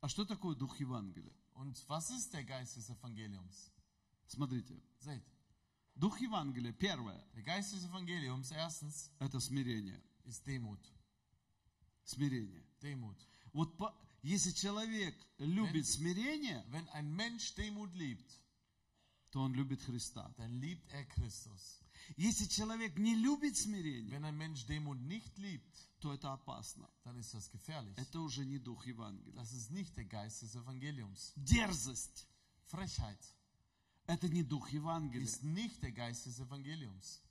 А 0.00 0.08
что 0.08 0.24
такое 0.24 0.54
дух 0.56 0.76
Евангелия? 0.80 1.32
Und 1.54 1.76
was 1.88 2.10
ist 2.10 2.32
der 2.34 2.42
Geist 2.44 2.76
des 2.76 2.90
Evangeliums? 2.90 3.70
Смотрите, 4.26 4.76
Seht, 4.98 5.22
дух 5.94 6.18
Евангелия, 6.18 6.72
первое, 6.72 7.24
der 7.36 7.42
Geist 7.44 7.72
des 7.74 7.84
Evangeliums 7.84 8.50
erstens 8.50 9.10
это 9.20 9.38
смирение. 9.38 10.02
ist 10.24 10.44
Demut. 10.46 10.80
Смирение. 12.04 12.62
Demut. 12.81 13.17
Вот 13.53 13.77
по- 13.77 13.93
если 14.21 14.51
человек 14.51 15.15
любит 15.37 15.87
смирение, 15.87 16.63
Wenn 16.71 16.87
ein 16.89 17.09
Mensch 17.15 17.53
Demut 17.55 17.93
liebt, 17.95 18.37
то 19.31 19.41
он 19.41 19.53
любит 19.53 19.81
Христа. 19.81 20.33
dann 20.37 20.59
liebt 20.59 20.87
er 20.91 21.05
Christus. 21.05 21.79
Если 22.17 22.45
человек 22.47 22.97
не 22.97 23.15
любит 23.15 23.55
смирение, 23.57 24.11
Wenn 24.11 24.25
ein 24.25 24.37
Mensch 24.37 24.65
Demut 24.65 24.99
nicht 25.01 25.37
liebt, 25.37 25.87
то 25.99 26.13
это 26.13 26.31
опасно. 26.33 26.89
dann 27.03 27.17
ist 27.19 27.33
das 27.33 27.49
gefährlich. 27.51 27.93
Это 27.97 28.19
уже 28.21 28.45
не 28.45 28.57
дух 28.59 28.85
Евангелия. 28.85 29.33
Das 29.35 29.51
ist 29.53 29.69
nicht 29.71 29.95
der 29.97 30.05
Geist 30.05 30.41
des 30.41 30.55
Evangeliums. 30.55 31.33
Дерзость 31.35 32.27
Frechheit– 32.71 33.19
это 34.07 34.27
не 34.29 34.43
дух 34.43 34.69
Евангелия. 34.69 35.25
ist 35.25 35.43
nicht 35.43 35.81
der 35.83 35.91
Geist 35.91 36.25
des 36.25 36.39
Evangeliums. 36.39 37.21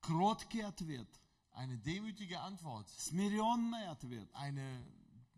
Кроткий 0.00 0.60
ответ, 0.62 1.08
Eine 1.55 1.77
demütige 1.77 2.39
Antwort, 2.39 2.87
смиренный 2.89 3.85
ответ 3.87 4.27
eine 4.33 4.85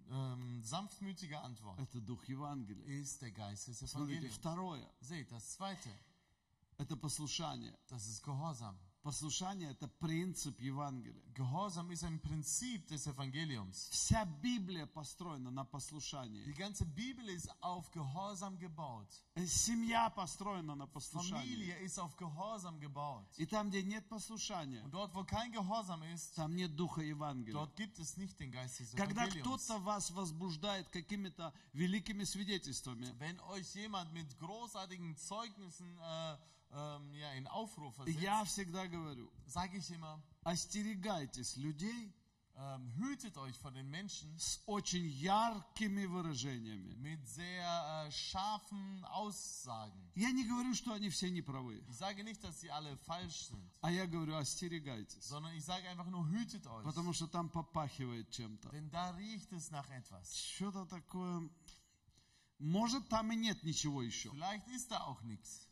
ähm, 0.09 0.61
sanftmütige 0.63 1.39
Antwort – 1.39 1.80
это 1.80 1.99
дух 2.01 2.24
Евангелия. 2.26 2.86
ist 3.01 3.21
der 3.21 3.32
Geist 3.32 3.67
des 3.67 3.80
Смотрите, 3.80 4.28
Evangeliums. 4.28 4.36
второе 4.38 4.89
Seht, 5.01 5.32
das 5.32 5.49
zweite, – 5.53 6.78
это 6.78 6.95
послушание. 6.95 7.76
das 7.89 8.05
ist 8.07 8.21
Gehorsam. 8.24 8.78
Послушание– 9.03 9.70
это 9.70 9.86
принцип 10.01 10.61
Евангелия. 10.61 11.22
Gehorsam 11.34 11.90
ist 11.92 12.03
ein 12.03 12.18
Prinzip 12.20 12.86
des 12.88 13.07
Evangeliums. 13.07 13.88
Вся 13.90 14.24
Библия 14.42 14.86
построена 14.86 15.51
на 15.51 15.62
Die 15.62 15.70
послушании. 15.70 16.53
ganze 16.55 16.84
Bibel 16.84 17.28
ist 17.28 17.49
auf 17.61 17.88
Gehorsam 17.92 18.59
gebaut. 18.59 19.07
Э, 19.36 19.46
Семья 19.46 20.11
построена 20.11 20.74
на 20.74 20.86
послушании. 20.88 21.30
Familie 21.30 21.78
ist 21.78 21.99
auf 22.01 22.16
Gehorsam 22.16 22.80
gebaut. 22.80 23.24
И 23.38 23.46
там, 23.46 23.70
где 23.70 23.82
нет 23.84 24.07
послушания, 24.09 24.82
Und 24.82 24.90
dort, 24.92 25.14
wo 25.14 25.22
kein 25.24 25.53
Gehorsam 25.53 26.03
ist, 26.03 26.34
там 26.34 26.57
нет 26.57 26.74
духа 26.74 27.01
Евангелия. 27.01 27.53
dort 27.55 27.76
gibt 27.76 28.01
es 28.01 28.16
nicht 28.16 28.38
den 28.40 28.51
Geist 28.51 28.80
des 28.80 28.92
Когда 28.96 29.28
кто-то 29.28 29.78
вас 29.78 30.11
возбуждает 30.11 30.88
какими-то 30.88 31.53
великими 31.72 32.24
свидетельствами, 32.24 33.14
Wenn 33.20 33.38
euch 33.51 33.72
jemand 33.76 34.12
mit 34.12 34.26
großartigen 34.40 35.16
Zeugnissen 35.16 35.96
äh, 36.01 36.36
ähm, 36.71 37.13
ja, 37.13 37.32
in 37.34 37.47
Aufruhr 37.47 37.91
versetzt, 37.91 38.19
я 38.19 38.43
всегда 38.45 38.88
говорю, 38.88 39.32
sage 39.45 39.78
ich 39.78 39.89
immer, 39.91 40.21
остерегайтесь 40.43 41.55
людей 41.57 42.13
ähm, 42.55 42.88
hütet 42.97 43.36
euch 43.38 43.57
vor 43.57 43.71
den 43.71 43.89
Menschen 43.89 44.38
с 44.38 44.61
очень 44.67 45.05
яркими 45.09 46.05
выражениями. 46.05 46.93
mit 46.97 47.28
sehr 47.28 48.05
äh, 48.05 48.11
scharfen 48.11 49.03
Aussagen. 49.05 50.11
Я 50.15 50.32
не 50.32 50.45
говорю, 50.47 50.74
что 50.76 50.93
они 50.93 51.09
все 51.09 51.32
неправы, 51.32 51.84
Ich 51.89 51.97
sage 51.97 52.24
nicht, 52.24 52.43
dass 52.43 52.59
sie 52.61 52.69
alle 52.69 52.95
falsch 52.97 53.47
sind, 53.47 53.63
а 53.82 53.89
я 53.89 54.05
говорю, 54.05 54.36
остерегайтесь, 54.36 55.24
sondern 55.24 55.53
ich 55.55 55.65
sage 55.65 55.89
einfach 55.89 56.07
nur, 56.07 56.28
hütet 56.30 56.65
euch. 56.67 56.84
потому 56.84 57.13
что 57.13 57.28
там 57.28 57.49
попахивает 57.49 58.30
чем-то. 58.30 58.69
Denn 58.69 58.89
da 58.91 59.09
riecht 59.11 59.51
es 59.51 59.71
nach 59.71 59.89
etwas. 59.89 60.38
Что-то 60.38 60.86
такое... 60.86 61.49
Может, 62.59 63.09
там 63.09 63.32
и 63.32 63.36
нет 63.36 63.62
ничего 63.62 64.02
еще, 64.02 64.32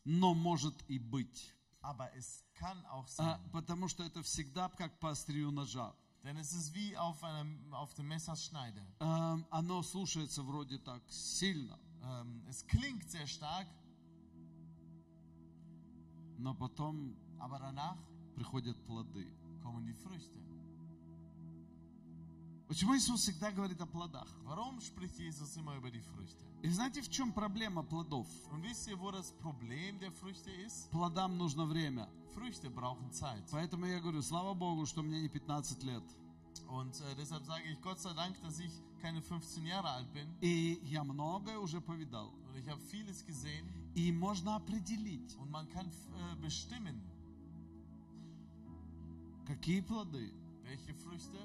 но 0.05 0.35
может 0.35 0.75
и 0.89 0.99
быть. 0.99 1.53
А, 1.83 3.41
потому 3.53 3.89
что 3.89 4.05
это 4.05 4.23
всегда 4.23 4.69
как 4.71 4.99
по 4.99 5.11
острию 5.11 5.51
ножа. 5.51 5.95
Denn 6.23 6.39
es 6.39 6.53
ist 6.53 6.75
wie 6.75 6.97
auf, 6.97 7.23
einem, 7.23 7.73
auf 7.73 7.95
dem 7.95 8.09
Messerschneide. 8.09 8.83
А, 8.99 9.39
оно 9.51 9.81
слушается 9.85 10.43
вроде 10.43 10.79
так 10.79 11.01
сильно, 11.09 11.79
Ähm, 12.03 12.43
es 12.49 12.67
klingt 12.67 13.09
sehr 13.11 13.27
stark, 13.27 13.67
но 16.39 16.55
потом 16.55 17.17
aber 17.39 17.59
danach 17.59 17.97
приходят 18.35 18.77
плоды. 18.87 19.27
kommen 19.63 19.85
die 19.85 19.95
Früchte. 19.95 20.39
Почему 22.69 22.97
Иисус 22.97 23.21
всегда 23.21 23.53
говорит 23.53 23.81
о 23.81 23.87
плодах? 23.87 24.27
Warum 24.45 24.81
spricht 24.81 25.19
Jesus 25.19 25.57
immer 25.57 25.77
über 25.77 25.91
die 25.91 26.01
Früchte? 26.01 26.37
И 26.63 26.69
знаете, 26.71 27.01
в 27.01 27.09
чем 27.09 27.33
проблема 27.33 27.83
плодов? 27.85 28.27
Und 28.51 28.63
wisst 28.63 28.89
ihr, 28.89 28.99
wo 28.99 29.11
das 29.13 29.31
Problem 29.41 29.99
der 30.01 30.11
Früchte 30.11 30.51
ist? 30.51 30.91
Плодам 30.91 31.37
нужно 31.39 31.65
время. 31.67 32.09
Früchte 32.35 32.69
brauchen 32.69 33.13
Zeit. 33.13 33.45
Поэтому 33.53 33.87
я 33.87 34.01
говорю, 34.01 34.21
слава 34.21 34.53
Богу, 34.55 34.85
что 34.85 35.03
мне 35.03 35.21
не 35.21 35.29
15 35.29 35.83
лет. 35.85 36.03
Und 36.69 37.01
äh, 37.01 37.15
deshalb 37.17 37.45
sage 37.45 37.63
ich 37.71 37.81
Gott 37.81 38.01
sei 38.01 38.13
Dank, 38.15 38.41
dass 38.43 38.59
ich 38.59 38.73
keine 39.01 39.23
15 39.23 39.65
Jahre 39.65 39.89
alt 39.91 40.13
bin. 40.13 40.27
И 40.41 40.81
я 40.83 41.05
многое 41.05 41.59
уже 41.61 41.81
повидал. 41.81 42.33
Und 42.49 42.57
ich 42.57 42.69
habe 42.69 42.81
vieles 42.91 43.25
gesehen. 43.25 43.65
И 43.95 44.11
можно 44.11 44.57
определить, 44.57 45.37
Und 45.39 45.51
man 45.53 45.69
kann 45.69 45.87
äh, 45.87 46.35
bestimmen, 46.41 47.01
какие 49.47 49.81
плоды. 49.83 50.33
welche 50.65 50.93
Früchte. 50.95 51.39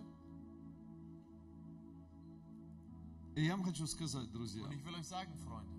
И 3.36 3.46
я 3.46 3.56
вам 3.56 3.64
хочу 3.66 3.88
сказать, 3.88 4.30
друзья, 4.32 4.64
Und 4.64 4.74
ich 4.74 4.84
will 4.84 4.96
euch 4.96 5.08
sagen, 5.08 5.32
Freunde, 5.38 5.72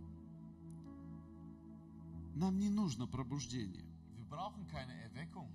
нам 2.34 2.58
не 2.58 2.70
нужно 2.70 3.06
пробуждение. 3.06 3.84
wir 4.16 4.24
brauchen 4.28 4.66
keine 4.68 4.92
Erweckung. 5.04 5.48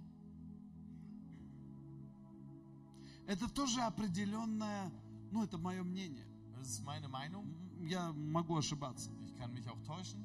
Это 3.25 3.49
тоже 3.49 3.81
определенное, 3.81 4.91
ну 5.31 5.43
это 5.43 5.57
мое 5.57 5.83
мнение. 5.83 6.25
Das 6.55 6.67
ist 6.69 6.83
meine 6.83 7.07
Meinung. 7.09 7.45
Я 7.81 8.11
могу 8.13 8.57
ошибаться. 8.57 9.11
Ich 9.25 9.35
kann 9.37 9.53
mich 9.53 9.67
auch 9.67 9.81
täuschen. 9.85 10.23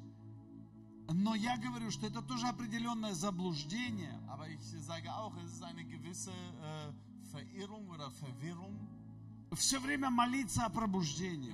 Но 1.09 1.35
я 1.35 1.57
говорю, 1.57 1.91
что 1.91 2.07
это 2.07 2.21
тоже 2.21 2.47
определенное 2.47 3.13
заблуждение, 3.13 4.17
Aber 4.29 4.47
ich 4.47 4.61
sage 4.61 5.13
auch, 5.13 5.35
es 5.43 5.53
ist 5.55 5.63
eine 5.63 5.83
gewisse 5.83 6.31
äh, 6.31 6.93
Verirrung 7.29 7.89
oder 7.89 8.09
Verwirrung, 8.11 8.79
все 9.55 9.79
время 9.79 10.09
молиться 10.09 10.65
о 10.65 10.69
пробуждении. 10.69 11.51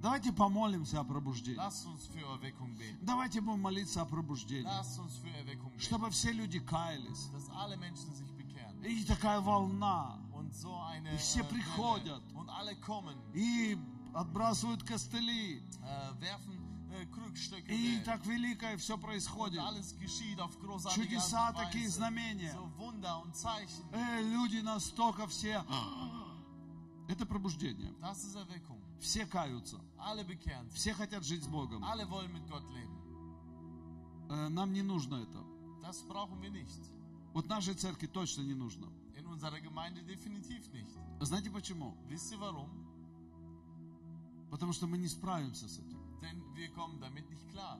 Давайте 0.00 0.32
помолимся 0.32 1.00
о 1.00 1.04
пробуждении. 1.04 1.56
Давайте 3.02 3.40
будем 3.40 3.60
молиться 3.60 4.02
о 4.02 4.04
пробуждении. 4.04 4.68
Чтобы 5.78 6.10
все 6.10 6.32
люди 6.32 6.60
каялись. 6.60 7.30
И 8.84 9.04
такая 9.04 9.40
волна. 9.40 10.18
и 11.14 11.16
все 11.16 11.42
приходят. 11.44 12.22
и 13.34 13.78
отбрасывают 14.14 14.82
костыли. 14.82 15.62
Äh, 15.82 16.12
и 17.68 18.00
так 18.04 18.24
великое 18.26 18.76
все 18.76 18.96
происходит. 18.98 19.60
Чудеса, 20.94 21.52
такие 21.52 21.88
знамения. 21.88 22.56
Э, 23.92 24.22
люди 24.22 24.58
настолько 24.58 25.26
все... 25.26 25.64
Это 27.08 27.24
пробуждение. 27.24 27.94
Все 29.00 29.26
каются. 29.26 29.80
Все 30.74 30.92
хотят 30.92 31.24
жить 31.24 31.44
с 31.44 31.46
Богом. 31.46 31.84
Э, 34.28 34.48
Нам 34.48 34.72
не 34.72 34.82
нужно 34.82 35.16
это. 35.16 35.44
Вот 37.32 37.48
нашей 37.48 37.74
церкви 37.74 38.06
точно 38.06 38.42
не 38.42 38.54
нужно. 38.54 38.86
In 39.14 39.26
unserer 39.28 39.60
Gemeinde 39.60 40.02
definitiv 40.02 40.72
nicht. 40.72 40.90
Знаете 41.20 41.50
почему? 41.50 41.94
Wisst 42.08 42.32
ihr 42.32 42.38
warum? 42.40 42.68
Потому 44.50 44.72
что 44.72 44.86
мы 44.86 44.98
не 44.98 45.08
справимся 45.08 45.68
с 45.68 45.78
этим. 45.78 46.00
Denn 46.21 46.41
wir 46.55 46.69
kommen 46.73 46.99
damit 46.99 47.29
nicht 47.29 47.47
klar. 47.49 47.79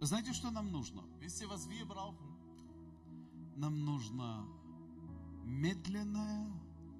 Знаете, 0.00 0.32
что 0.34 0.50
нам 0.50 0.70
нужно? 0.70 1.02
Wisst 1.20 1.40
ihr, 1.40 1.48
was 1.48 1.68
wir 1.68 1.86
brauchen? 1.86 2.28
Нам 3.56 3.84
нужно 3.84 4.44
медленное, 5.44 6.46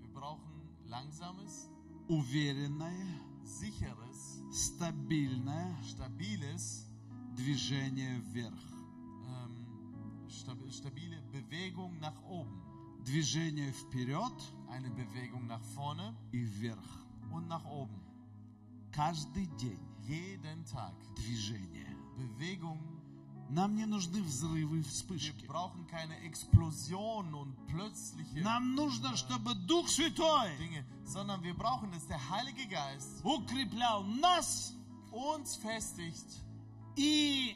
Wir 0.00 0.12
brauchen 0.14 0.52
langsames, 0.86 1.68
уверенное, 2.08 3.20
sicheres, 3.44 4.40
стабильное 4.52 5.76
stabiles, 5.82 6.86
движение 7.34 8.20
вверх. 8.32 8.62
ähm, 9.26 10.28
stab- 10.28 10.70
stabile 10.70 11.20
Bewegung 11.32 11.98
nach 12.00 12.22
oben. 12.22 12.62
Движение 13.04 13.70
вперед 13.72 14.32
Eine 14.68 14.90
Bewegung 14.90 15.46
nach 15.46 15.62
vorne 15.74 16.14
и 16.32 16.42
вверх. 16.44 17.04
und 17.30 17.48
nach 17.48 17.64
oben. 17.66 18.00
Каждый 18.93 19.45
день 19.57 19.79
Jeden 20.07 20.63
Tag. 20.65 20.93
движение. 21.15 21.87
Bewegung. 22.17 22.79
Нам 23.51 23.75
не 23.75 23.85
нужны 23.85 24.21
взрывы 24.21 24.79
и 24.79 24.81
Wir 24.81 24.83
вспышки. 24.83 25.45
brauchen 25.47 25.85
keine 25.87 26.15
Explosion 26.23 27.33
und 27.33 27.55
plötzliche 27.67 28.41
Нам 28.43 28.75
нужно, 28.75 29.15
чтобы 29.17 29.55
Дух 29.55 29.87
Святой 29.89 30.55
Dinge, 30.59 30.85
sondern 31.05 31.41
wir 31.43 31.53
brauchen, 31.55 31.91
dass 31.91 32.05
der 32.07 32.19
Heilige 32.29 32.67
Geist 32.67 33.23
укреплял 33.23 34.03
нас 34.03 34.73
uns 35.11 35.55
festigt 35.55 36.27
и 36.95 37.55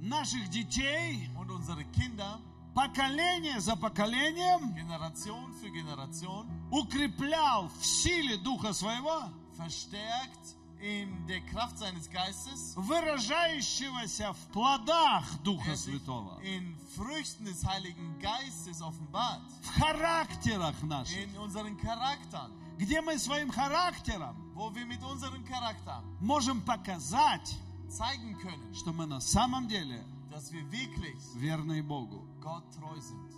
наших 0.00 0.48
детей 0.50 1.30
und 1.38 1.50
unsere 1.50 1.84
Kinder 1.84 2.38
поколение 2.74 3.58
за 3.60 3.76
поколением 3.76 4.74
Generation 4.74 5.52
für 5.62 5.70
Generation 5.70 6.46
укреплял 6.70 7.68
в 7.80 7.86
силе 7.86 8.36
Духа 8.36 8.74
Своего, 8.74 9.30
verstärkt 9.55 10.55
in 10.79 11.27
der 11.27 11.41
Kraft 11.41 11.77
seines 11.77 12.09
Geistes, 12.09 12.75
выражающегося 12.75 14.33
в 14.33 14.51
плодах 14.51 15.25
Духа 15.43 15.65
der 15.67 15.77
sich 15.77 15.93
Святого, 15.93 16.39
in 16.41 16.75
Früchten 16.95 17.45
des 17.45 17.63
Heiligen 17.65 18.17
Geistes 18.19 18.81
offenbart, 18.81 19.41
в 19.61 19.79
характерах 19.79 20.81
наших, 20.83 21.15
in 21.17 21.37
unseren 21.37 21.77
Charaktern, 21.77 22.51
где 22.77 23.01
мы 23.01 23.19
своим 23.19 23.51
характером 23.51 24.35
wo 24.55 24.73
wir 24.73 24.85
mit 24.85 25.03
unseren 25.03 25.43
Charaktern 25.45 26.03
можем 26.19 26.61
показать, 26.61 27.55
zeigen 27.87 28.37
können, 28.37 28.73
что 28.73 28.91
мы 28.91 29.05
на 29.05 29.19
самом 29.19 29.67
деле 29.67 30.03
dass 30.31 30.51
wir 30.51 30.63
wirklich 30.71 31.17
верные 31.35 31.83
Богу. 31.83 32.25
Gott 32.41 32.63
treu 32.73 32.99
sind. 32.99 33.34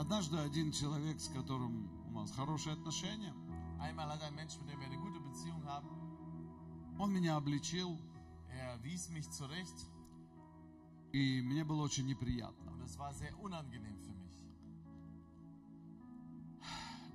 Однажды 0.00 0.38
один 0.38 0.72
человек, 0.72 1.20
с 1.20 1.28
которым 1.28 1.90
у 2.08 2.20
нас 2.20 2.32
хорошие 2.32 2.72
отношения, 2.72 3.34
Einmal 3.78 4.08
hat 4.08 4.22
ein 4.22 4.34
Mensch, 4.34 4.58
mit 4.58 4.70
dem 4.70 4.80
wir 4.80 4.86
eine 4.86 4.96
gute 4.96 5.20
Beziehung 5.20 5.62
haben, 5.66 5.90
он 6.98 7.12
меня 7.12 7.36
обличил, 7.36 7.98
er 8.48 8.82
wies 8.82 9.10
mich 9.10 9.30
zurecht 9.30 9.86
и 11.12 11.42
мне 11.42 11.64
было 11.64 11.82
очень 11.82 12.06
неприятно. 12.06 12.72
und 12.72 12.80
es 12.80 12.96
war 12.98 13.12
sehr 13.12 13.38
unangenehm 13.40 13.98
für 14.00 14.14
mich. 14.14 14.32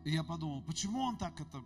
И 0.04 0.12
я 0.12 0.24
подумал, 0.24 0.62
почему 0.62 1.02
он 1.02 1.18
так 1.18 1.42
это, 1.42 1.64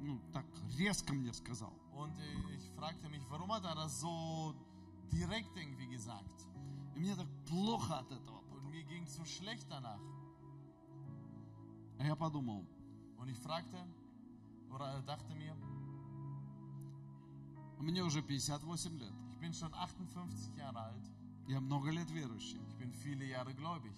ну, 0.00 0.18
так 0.32 0.46
резко 0.78 1.12
мне 1.12 1.34
сказал? 1.34 1.74
Und 1.92 2.18
äh, 2.18 2.56
ich 2.56 2.70
fragte 2.70 3.10
mich, 3.10 3.20
warum 3.28 3.52
hat 3.52 3.66
er 3.66 3.74
das 3.74 4.00
so 4.00 4.54
direkt 5.12 5.54
irgendwie 5.58 5.88
gesagt? 5.88 6.46
И 6.96 7.00
мне 7.00 7.14
так 7.14 7.28
плохо 7.44 7.98
от 7.98 8.10
этого. 8.12 8.40
Und 8.50 8.70
mir 8.70 8.82
ging 8.84 9.06
so 9.06 9.26
schlecht 9.26 9.66
danach. 9.68 10.00
А 11.98 12.04
я 12.04 12.14
подумал, 12.16 12.64
Und 13.16 13.28
ich 13.28 13.38
fragte 13.38 13.76
oder 14.70 15.02
dachte 15.02 15.34
mir, 15.34 15.56
мне 17.80 18.02
уже 18.02 18.22
58 18.22 18.92
лет, 18.92 19.12
ich 19.30 19.38
bin 19.38 19.52
schon 19.52 19.72
58 19.74 20.56
Jahre 20.56 20.80
alt, 20.80 21.10
я 21.48 21.60
много 21.60 21.90
лет 21.90 22.10
верующий, 22.10 22.60
ich 22.68 22.76
bin 22.76 22.92
viele 22.92 23.24
Jahre 23.26 23.54
gläubig. 23.54 23.94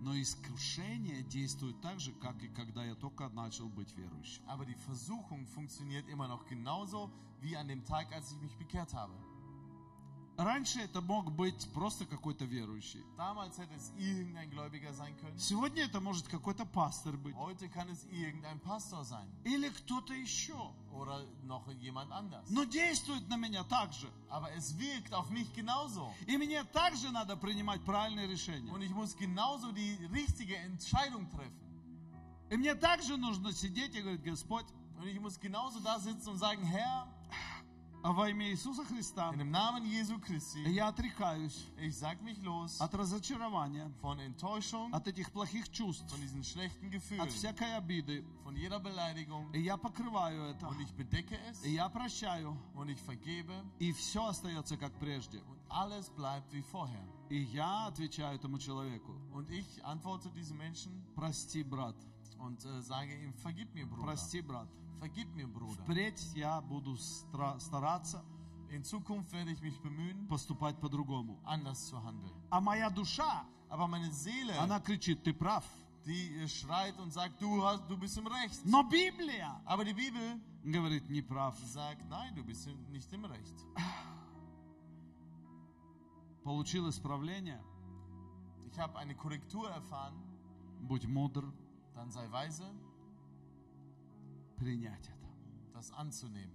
но 0.00 0.14
искушение 0.14 1.22
действует 1.24 1.80
так 1.80 1.98
же, 1.98 2.12
как 2.12 2.40
и 2.42 2.48
когда 2.48 2.84
я 2.84 2.94
только 2.94 3.28
начал 3.30 3.68
быть 3.68 3.92
верующим. 3.96 4.44
Aber 4.46 4.64
die 4.64 4.76
Versuchung 4.76 5.46
funktioniert 5.46 6.08
immer 6.08 6.28
noch 6.28 6.46
genauso 6.46 7.10
wie 7.40 7.56
an 7.56 7.66
dem 7.66 7.84
Tag, 7.84 8.12
als 8.12 8.30
ich 8.32 8.40
mich 8.40 8.56
bekehrt 8.56 8.94
habe. 8.94 9.14
Раньше 10.38 10.78
это 10.78 11.00
мог 11.00 11.32
быть 11.32 11.68
просто 11.74 12.06
какой-то 12.06 12.44
верующий. 12.44 13.02
Damals 13.16 13.58
hätte 13.58 13.74
es 13.74 13.92
irgendein 13.98 14.48
Gläubiger 14.48 14.92
sein 14.92 15.16
können. 15.16 15.36
Сегодня 15.36 15.82
это 15.82 16.00
может 16.00 16.28
какой-то 16.28 16.64
пастор 16.64 17.16
быть. 17.16 17.34
Heute 17.34 17.68
kann 17.68 17.88
es 17.88 18.04
irgendein 18.04 18.60
Pastor 18.60 19.04
sein 19.04 19.26
Или 19.42 19.68
кто-то 19.68 20.14
еще. 20.14 20.54
oder 20.92 21.26
noch 21.42 21.68
jemand 21.80 22.12
anders. 22.12 22.44
Но 22.50 22.62
действует 22.62 23.28
на 23.28 23.36
меня 23.36 23.64
так 23.64 23.92
же. 23.92 24.08
Aber 24.30 24.52
es 24.52 24.78
wirkt 24.78 25.12
auf 25.12 25.28
mich 25.28 25.52
genauso. 25.54 26.08
И 26.28 26.36
мне 26.36 26.62
также 26.62 27.10
надо 27.10 27.36
принимать 27.36 27.82
правильные 27.84 28.28
решения. 28.28 28.70
Und 28.70 28.82
ich 28.82 28.92
muss 28.92 29.16
genauso 29.16 29.72
die 29.72 29.96
richtige 30.12 30.56
Entscheidung 30.56 31.28
treffen. 31.30 31.58
И 32.50 32.56
мне 32.56 32.76
также 32.76 33.16
нужно 33.16 33.52
сидеть 33.52 33.92
и 33.96 34.00
говорить, 34.02 34.22
Господь, 34.22 34.66
Und 35.00 35.08
ich 35.08 35.18
muss 35.20 35.38
genauso 35.40 35.80
da 35.80 35.98
sitzen 35.98 36.28
und 36.28 36.38
sagen, 36.38 36.62
Herr, 36.62 37.08
а 38.02 38.12
во 38.12 38.28
имя 38.30 38.48
Иисуса 38.50 38.84
Христа 38.84 39.30
in 39.34 39.38
dem 39.38 39.50
Namen 39.50 39.84
Jesu 39.84 40.18
Christi, 40.20 40.62
я 40.70 40.88
отрекаюсь 40.88 41.66
ich 41.78 41.96
sag 41.96 42.20
mich 42.22 42.38
los 42.42 42.80
от 42.80 42.94
разочарования, 42.94 43.90
von 44.00 44.18
Enttäuschung, 44.20 44.92
от 44.94 45.06
этих 45.08 45.30
плохих 45.32 45.68
чувств, 45.70 46.04
von 46.10 46.20
diesen 46.20 46.42
schlechten 46.44 46.86
от 46.86 46.92
Gefühlen, 46.92 47.28
всякой 47.28 47.76
обиды. 47.76 48.24
von 48.44 48.54
jeder 48.56 48.78
Beleidigung. 48.80 49.52
И 49.52 49.60
я 49.60 49.76
покрываю 49.76 50.42
это. 50.44 50.68
Und 50.68 50.80
ich 50.80 50.92
bedecke 50.94 51.36
es 51.50 51.64
И 51.64 51.74
я 51.74 51.88
прощаю. 51.88 52.56
und 52.74 52.88
ich 52.88 53.00
vergebe 53.00 53.52
И 53.80 53.92
все 53.92 54.24
остается 54.26 54.76
как 54.76 54.92
прежде. 55.00 55.38
und 55.48 55.58
alles 55.68 56.08
bleibt 56.10 56.52
wie 56.52 56.62
vorher. 56.62 57.04
И 57.30 57.36
я 57.52 57.86
отвечаю 57.88 58.36
этому 58.36 58.58
человеку, 58.58 59.12
Und 59.32 59.50
ich 59.50 59.84
antworte 59.84 60.30
diesem 60.30 60.56
Menschen 60.56 60.92
прости, 61.14 61.62
брат, 61.62 61.96
und 62.38 62.64
äh, 62.64 62.80
sage 62.80 63.12
ihm, 63.22 63.32
vergib 63.34 63.74
mir, 63.74 63.84
Bruder. 63.86 64.02
прости, 64.04 64.40
брат. 64.40 64.68
Vergib 64.99 65.33
mir, 65.35 65.47
Bruder. 65.47 65.81
Впредь 65.83 66.21
я 66.35 66.61
буду 66.61 66.95
стра- 66.95 67.59
стараться 67.59 68.23
In 68.69 68.83
Zukunft 68.83 69.31
werde 69.33 69.51
ich 69.51 69.61
mich 69.61 69.79
bemühen, 69.81 70.27
поступать 70.27 70.79
по-другому. 70.79 71.39
anders 71.45 71.87
zu 71.87 71.97
handeln. 72.03 72.33
А 72.49 72.59
моя 72.61 72.89
душа, 72.89 73.45
Aber 73.69 73.87
meine 73.87 74.11
Seele, 74.11 74.57
она 74.59 74.79
кричит, 74.79 75.23
ты 75.23 75.33
прав. 75.33 75.63
die 76.05 76.35
äh, 76.43 76.47
schreit 76.47 76.97
und 76.99 77.11
sagt, 77.13 77.39
du, 77.41 77.63
hast, 77.63 77.87
du 77.89 77.97
bist 77.97 78.17
im 78.17 78.27
Recht. 78.27 78.65
Но 78.65 78.83
Библия 78.83 79.61
Aber 79.65 79.85
die 79.85 79.93
Bibel 79.93 80.39
говорит, 80.63 81.09
не 81.09 81.21
прав. 81.21 81.55
sagt, 81.65 82.03
nein, 82.09 82.33
du 82.35 82.43
bist 82.43 82.65
im- 82.67 82.91
nicht 82.91 83.11
im 83.13 83.25
Recht. 83.25 83.65
Получил 86.43 86.89
исправление, 86.89 87.61
Ich 88.71 88.79
habe 88.79 88.97
eine 88.97 89.13
Korrektur 89.15 89.69
erfahren, 89.69 90.15
будь 90.81 91.07
мудр, 91.07 91.43
dann 91.93 92.09
sei 92.11 92.29
weise, 92.31 92.65
Принять 94.58 95.08
это. 95.08 95.28
das 95.74 95.90
anzunehmen. 95.92 96.54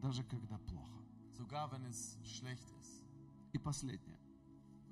Даже 0.00 0.24
когда 0.24 0.58
плохо. 0.58 1.02
Sogar 1.36 1.70
wenn 1.70 1.84
es 1.86 2.18
schlecht 2.24 2.68
ist. 2.80 3.02
И 3.52 3.58
последнее. 3.58 4.18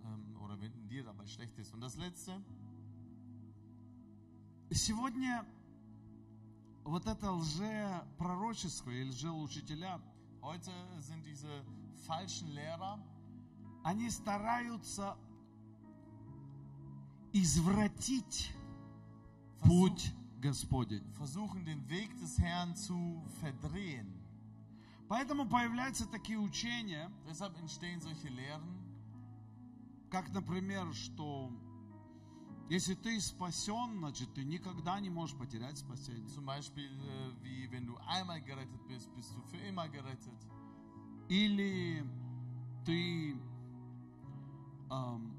Ähm, 0.05 0.36
oder 0.40 0.61
wenn 0.61 0.88
dir 0.88 1.05
dabei 1.05 1.26
schlecht 1.26 1.59
ist. 1.59 1.72
Und 1.72 1.80
das 1.80 1.96
Letzte, 1.96 2.42
Сегодня 4.72 5.44
вот 6.84 7.05
это 7.05 7.32
лжепророчество 7.32 8.90
и 8.90 9.03
лжеучителя, 9.03 10.01
heute 10.42 10.70
sind 11.01 11.26
diese 11.26 11.64
falschen 12.07 12.48
Lehrer, 12.53 13.01
они 13.82 14.09
стараются 14.11 15.16
извратить 17.32 18.53
путь 19.64 20.12
Господень. 20.41 21.05
versuchen 21.14 21.64
den 21.64 21.88
Weg 21.88 22.16
des 22.18 22.38
Herrn 22.38 22.74
zu 22.74 23.22
verdrehen. 23.41 24.07
Поэтому 25.09 25.49
появляются 25.49 26.07
такие 26.07 26.38
учения, 26.38 27.11
Deshalb 27.26 27.57
entstehen 27.59 28.01
solche 28.01 28.28
Lehren, 28.28 28.62
как, 30.11 30.32
например, 30.32 30.93
что 30.95 31.51
если 32.68 32.95
ты 32.95 33.20
спасен, 33.20 33.99
значит, 33.99 34.32
ты 34.32 34.45
никогда 34.45 35.01
не 35.01 35.11
можешь 35.11 35.36
потерять 35.36 35.78
спасение. 35.78 36.28
zum 36.28 36.47
Beispiel 36.47 36.88
äh, 36.88 37.32
wie 37.43 37.68
wenn 37.72 37.86
du 37.86 37.97
einmal 38.07 38.41
gerettet 38.41 38.86
bist, 38.86 39.12
bist 39.16 39.34
du 39.34 39.43
für 39.43 39.57
immer 39.66 39.88
gerettet. 39.88 40.47
Или 41.28 42.05
ты, 42.84 43.36
ам, 44.88 45.32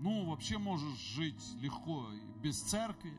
ну, 0.00 0.26
вообще 0.30 0.58
можешь 0.58 0.98
жить 0.98 1.54
легко 1.60 2.08
без 2.42 2.60
церкви. 2.62 3.12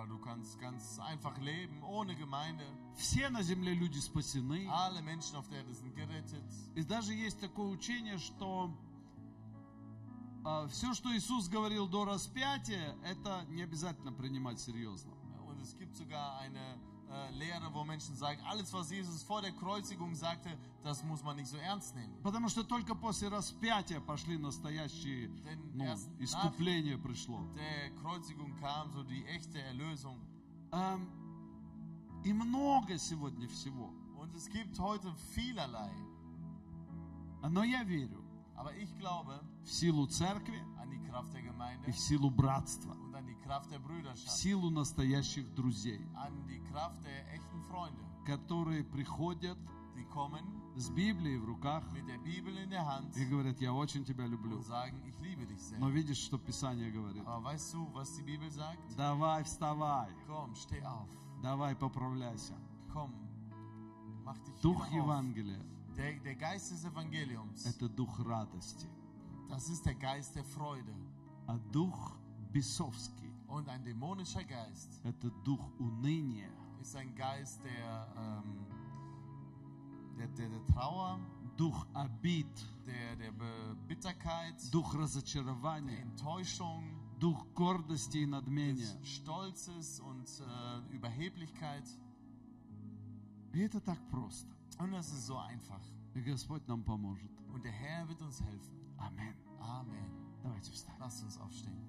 Oder 0.00 0.08
du 0.08 0.18
kannst 0.18 0.58
ganz 0.58 0.98
einfach 0.98 1.36
leben, 1.38 1.82
ohne 1.82 2.14
Gemeinde. 2.16 2.64
Все 2.94 3.28
на 3.28 3.42
земле 3.42 3.74
люди 3.74 3.98
спасены. 3.98 4.66
Alle 4.70 5.02
Menschen 5.02 5.36
auf 5.36 5.46
der 5.48 5.58
Erde 5.58 5.74
sind 5.74 5.94
gerettet. 5.94 6.42
И 6.74 6.82
даже 6.82 7.12
есть 7.12 7.38
такое 7.38 7.68
учение, 7.68 8.16
что 8.16 8.70
все, 10.70 10.94
что 10.94 11.14
Иисус 11.14 11.48
говорил 11.48 11.86
до 11.86 12.06
распятия, 12.06 12.96
это 13.04 13.44
не 13.50 13.62
обязательно 13.62 14.12
принимать 14.12 14.58
серьезно. 14.58 15.12
Und 15.46 15.60
es 15.60 15.76
gibt 15.76 15.94
sogar 15.94 16.38
eine 16.38 16.78
äh, 17.09 17.31
Lehre, 17.37 17.73
wo 17.73 17.83
Menschen 17.83 18.15
sagen, 18.15 18.41
alles, 18.45 18.73
was 18.73 18.89
Jesus 18.91 19.23
vor 19.23 19.41
der 19.41 19.51
Kreuzigung 19.53 20.13
sagte, 20.15 20.49
das 20.83 21.03
muss 21.03 21.23
man 21.23 21.35
nicht 21.37 21.47
so 21.47 21.57
ernst 21.57 21.95
nehmen. 21.95 22.13
Потому 22.23 22.49
что 22.49 22.63
только 22.63 22.95
после 22.95 23.27
распятия 23.29 23.99
пошли 24.01 24.37
настоящие, 24.37 25.29
Denn 25.45 25.59
ну, 25.73 25.83
erst 25.85 26.09
nach 26.09 26.19
искупление 26.19 26.97
пришло. 26.97 27.39
der 27.55 27.91
Kreuzigung 28.01 28.55
kam 28.59 28.91
so 28.91 29.03
die 29.03 29.23
echte 29.25 29.59
Erlösung. 29.61 30.17
Ам, 30.71 31.07
И 32.23 32.33
много 32.33 32.97
сегодня 32.97 33.47
всего. 33.47 33.93
Und 34.17 34.35
es 34.35 34.49
gibt 34.49 34.77
heute 34.79 35.13
vielerlei. 35.35 35.91
Но 37.47 37.63
я 37.63 37.83
верю 37.83 38.09
Aber 38.09 38.09
ich 38.09 38.15
glaube 38.15 38.18
в 39.64 39.68
силу 39.68 40.06
церкви 40.06 40.62
и 41.86 41.90
в 41.92 41.98
силу 41.98 42.30
братства, 42.30 42.96
в 44.26 44.30
силу 44.30 44.70
настоящих 44.70 45.54
друзей, 45.54 46.00
которые 48.26 48.84
приходят 48.84 49.58
с 50.76 50.88
Библией 50.90 51.38
в 51.38 51.44
руках 51.44 51.84
и 53.16 53.24
говорят, 53.26 53.60
я 53.60 53.72
очень 53.72 54.04
тебя 54.04 54.26
люблю. 54.26 54.62
Но 55.78 55.88
видишь, 55.90 56.18
что 56.18 56.38
Писание 56.38 56.90
говорит? 56.90 57.22
Давай, 58.96 59.42
вставай. 59.44 60.10
Давай, 61.42 61.74
поправляйся. 61.76 62.54
Дух 64.62 64.90
Евангелия 64.90 65.60
Der, 65.99 66.19
der 66.19 66.35
Geist 66.35 66.71
des 66.71 66.83
Evangeliums, – 66.85 67.65
это 67.65 67.87
дух 67.87 68.19
радости, 68.19 68.87
das 69.49 69.69
ist 69.69 69.85
der 69.85 69.95
Geist 69.95 70.35
der 70.35 70.43
Freude. 70.43 70.93
а 71.47 71.57
дух 71.71 72.17
бесовский 72.51 73.31
Und 73.47 73.69
ein 73.69 73.83
dämonischer 73.83 74.43
Geist – 74.43 75.03
это 75.03 75.29
дух 75.45 75.61
уныния, 75.79 76.49
ist 76.81 76.95
ein 76.95 77.13
Geist 77.15 77.63
der, 77.63 78.07
ähm, 78.17 78.65
der, 80.17 80.27
der, 80.29 80.49
der 80.49 80.65
Trauer, 80.65 81.19
дух 81.55 81.87
обид, 81.93 82.47
der, 82.85 83.15
der 83.15 83.31
Be- 83.31 83.75
Bitterkeit, 83.87 84.55
дух 84.73 84.91
der 84.93 85.01
разочарования, 85.01 86.01
Enttäuschung, 86.01 86.83
дух 87.19 87.45
гордости 87.53 88.17
и 88.17 88.25
надмения. 88.25 88.97
des 88.99 89.07
Stolzes 89.07 89.99
und 90.01 90.27
äh, 90.41 90.93
Überheblichkeit. 90.93 91.85
И 93.53 93.59
это 93.59 93.79
так 93.79 93.97
просто. 94.09 94.53
Und 94.79 94.91
das 94.91 95.11
ist 95.11 95.25
so 95.27 95.37
einfach. 95.37 95.81
И 96.15 96.21
Господь 96.21 96.67
нам 96.67 96.83
поможет. 96.83 97.29
Und 97.53 97.63
der 97.63 97.71
Herr 97.71 98.07
wird 98.07 98.21
uns 98.21 98.41
helfen. 98.41 98.75
Аминь. 98.97 99.35
Amen. 99.59 100.11
Давайте 100.43 100.71
встанем. 100.71 100.99
Lasst 100.99 101.23
uns 101.23 101.37
aufstehen. 101.37 101.81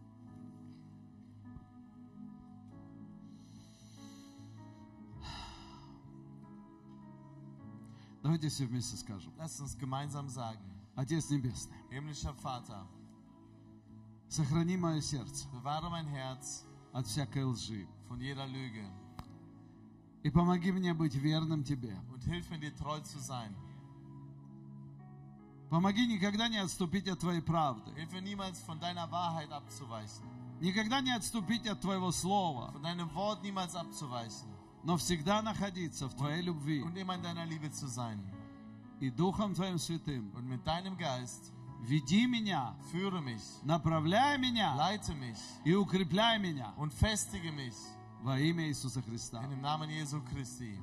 Давайте 8.22 8.48
все 8.48 8.66
вместе 8.66 8.96
скажем. 8.96 9.32
Lasst 9.38 9.60
uns 9.60 9.76
gemeinsam 9.76 10.28
sagen. 10.28 10.60
Отец 10.96 11.30
Небесный, 11.30 11.76
Himmlischer 11.90 12.34
Vater, 12.42 12.86
сохрани 14.28 14.76
мое 14.76 15.00
сердце 15.00 15.46
bewahre 15.48 15.90
mein 15.90 16.06
Herz 16.08 16.64
от 16.92 17.06
всякой 17.06 17.44
лжи. 17.44 17.86
von 18.08 18.20
jeder 18.20 18.46
Lüge 18.46 18.84
И 20.22 20.30
помоги 20.30 20.72
мне 20.72 20.92
быть 20.94 21.14
верным 21.14 21.62
Тебе. 21.62 21.96
und 22.20 22.22
hilf 22.24 22.48
mir, 22.50 22.58
dir 22.58 22.74
treu 22.76 23.00
zu 23.00 23.18
sein. 23.18 23.54
Помоги 25.70 26.06
никогда 26.06 26.48
не 26.48 26.58
отступить 26.58 27.08
от 27.08 27.18
Твоей 27.20 27.42
правды. 27.42 27.92
Hilf 27.96 28.12
mir 28.12 28.22
niemals 28.22 28.60
von 28.60 28.78
deiner 28.78 29.10
Wahrheit 29.10 29.50
abzuweichen, 29.50 30.24
Никогда 30.60 31.00
не 31.00 31.10
отступить 31.12 31.66
от 31.66 31.80
Твоего 31.80 32.10
Слова. 32.12 32.70
von 32.72 32.82
deinem 32.82 33.12
Wort 33.14 33.42
niemals 33.42 33.74
abzuweichen 33.74 34.48
Но 34.84 34.96
всегда 34.96 35.42
находиться 35.42 36.08
в 36.08 36.14
Твоей 36.14 36.42
любви. 36.42 36.82
und 36.82 36.96
immer 36.96 37.14
in 37.16 37.22
deiner 37.22 37.44
Liebe 37.46 37.70
zu 37.72 37.88
sein. 37.88 38.20
И 39.00 39.10
Духом 39.10 39.54
Твоим 39.54 39.78
Святым 39.78 40.30
Und 40.34 40.46
mit 40.48 40.64
deinem 40.66 40.96
Geist 40.96 41.52
веди 41.82 42.26
меня, 42.26 42.74
führe 42.92 43.20
mich, 43.20 43.42
направляй 43.64 44.38
меня 44.38 44.74
leite 44.76 45.14
mich 45.14 45.36
и 45.64 45.74
укрепляй 45.74 46.38
меня 46.38 46.72
und 46.76 46.92
festige 46.94 47.50
mich 47.52 47.74
во 48.22 48.38
имя 48.38 48.68
Иисуса 48.68 49.02
Христа. 49.02 49.42
in 49.42 49.50
dem 49.50 49.60
Namen 49.60 49.90
Jesu 49.90 50.22
Christi. 50.32 50.78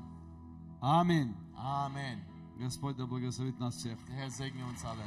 Аминь. 0.81 1.33
Amen. 1.57 2.19
Господь 2.59 2.95
да 2.97 3.05
благословит 3.05 3.59
нас 3.59 3.75
всех. 3.75 3.97
Der 4.07 4.15
Herr 4.15 4.29
segne 4.29 4.63
uns 4.65 4.83
alle. 4.85 5.03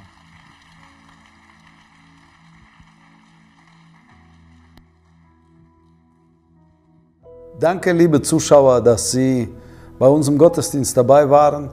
Danke, 7.59 7.93
liebe 7.93 8.21
Zuschauer, 8.21 8.83
dass 8.83 9.13
Sie 9.13 9.49
bei 9.99 10.07
unserem 10.07 10.37
Gottesdienst 10.37 10.97
dabei 10.97 11.31
waren. 11.31 11.71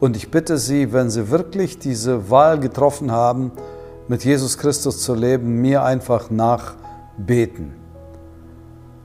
Und 0.00 0.16
ich 0.16 0.30
bitte 0.30 0.56
Sie, 0.56 0.92
wenn 0.92 1.10
Sie 1.10 1.28
wirklich 1.28 1.78
diese 1.78 2.30
Wahl 2.30 2.58
getroffen 2.58 3.10
haben, 3.10 3.52
mit 4.08 4.24
Jesus 4.24 4.56
Christus 4.56 5.02
zu 5.02 5.14
leben, 5.14 5.60
mir 5.60 5.84
einfach 5.84 6.30
nachbeten. 6.30 7.74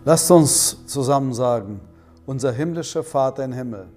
Lasst 0.06 0.32
uns 0.32 0.86
zusammen 0.86 1.34
sagen, 1.34 1.82
unser 2.26 2.52
himmlischer 2.54 3.04
Vater 3.04 3.44
im 3.44 3.52
Himmel, 3.52 3.88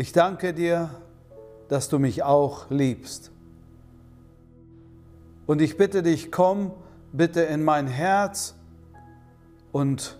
ich 0.00 0.12
danke 0.12 0.54
dir, 0.54 0.88
dass 1.68 1.90
du 1.90 1.98
mich 1.98 2.22
auch 2.22 2.70
liebst. 2.70 3.30
Und 5.44 5.60
ich 5.60 5.76
bitte 5.76 6.02
dich, 6.02 6.32
komm 6.32 6.72
bitte 7.12 7.42
in 7.42 7.62
mein 7.62 7.86
Herz 7.86 8.54
und 9.72 10.16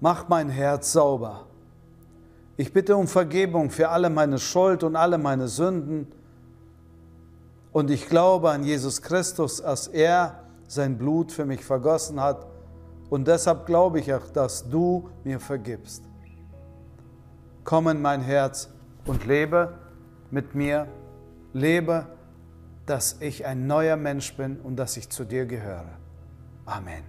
mach 0.00 0.28
mein 0.28 0.48
Herz 0.48 0.90
sauber. 0.90 1.46
Ich 2.56 2.72
bitte 2.72 2.96
um 2.96 3.06
Vergebung 3.06 3.70
für 3.70 3.88
alle 3.88 4.10
meine 4.10 4.40
Schuld 4.40 4.82
und 4.82 4.96
alle 4.96 5.16
meine 5.16 5.46
Sünden. 5.46 6.08
Und 7.70 7.92
ich 7.92 8.08
glaube 8.08 8.50
an 8.50 8.64
Jesus 8.64 9.00
Christus, 9.00 9.58
dass 9.58 9.86
er 9.86 10.42
sein 10.66 10.98
Blut 10.98 11.30
für 11.30 11.44
mich 11.44 11.64
vergossen 11.64 12.20
hat. 12.20 12.48
Und 13.10 13.28
deshalb 13.28 13.64
glaube 13.64 14.00
ich 14.00 14.12
auch, 14.12 14.28
dass 14.30 14.68
du 14.68 15.08
mir 15.22 15.38
vergibst. 15.38 16.02
Komm 17.62 17.86
in 17.86 18.02
mein 18.02 18.22
Herz 18.22 18.70
und 19.08 19.26
lebe 19.26 19.74
mit 20.30 20.54
mir. 20.54 20.86
Lebe, 21.52 22.06
dass 22.86 23.16
ich 23.20 23.46
ein 23.46 23.66
neuer 23.66 23.96
Mensch 23.96 24.36
bin 24.36 24.60
und 24.60 24.76
dass 24.76 24.96
ich 24.96 25.08
zu 25.08 25.24
dir 25.24 25.46
gehöre. 25.46 25.88
Amen. 26.66 27.02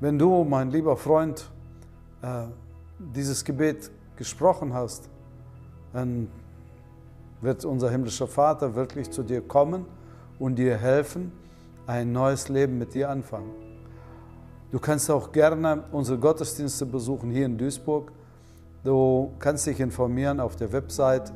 Wenn 0.00 0.18
du, 0.18 0.44
mein 0.44 0.70
lieber 0.70 0.96
Freund, 0.96 1.50
äh, 2.22 2.44
dieses 2.98 3.44
Gebet 3.44 3.90
gesprochen 4.16 4.74
hast, 4.74 5.08
dann 5.92 6.28
wird 7.40 7.64
unser 7.64 7.90
himmlischer 7.90 8.26
Vater 8.26 8.74
wirklich 8.74 9.10
zu 9.10 9.22
dir 9.22 9.40
kommen 9.40 9.86
und 10.38 10.56
dir 10.56 10.76
helfen, 10.76 11.32
ein 11.86 12.12
neues 12.12 12.48
Leben 12.48 12.78
mit 12.78 12.94
dir 12.94 13.08
anfangen. 13.10 13.50
Du 14.70 14.78
kannst 14.78 15.10
auch 15.10 15.32
gerne 15.32 15.84
unsere 15.92 16.18
Gottesdienste 16.18 16.84
besuchen 16.84 17.30
hier 17.30 17.46
in 17.46 17.56
Duisburg. 17.56 18.12
Du 18.84 19.32
kannst 19.38 19.66
dich 19.66 19.80
informieren 19.80 20.40
auf 20.40 20.56
der 20.56 20.72
Website 20.72 21.32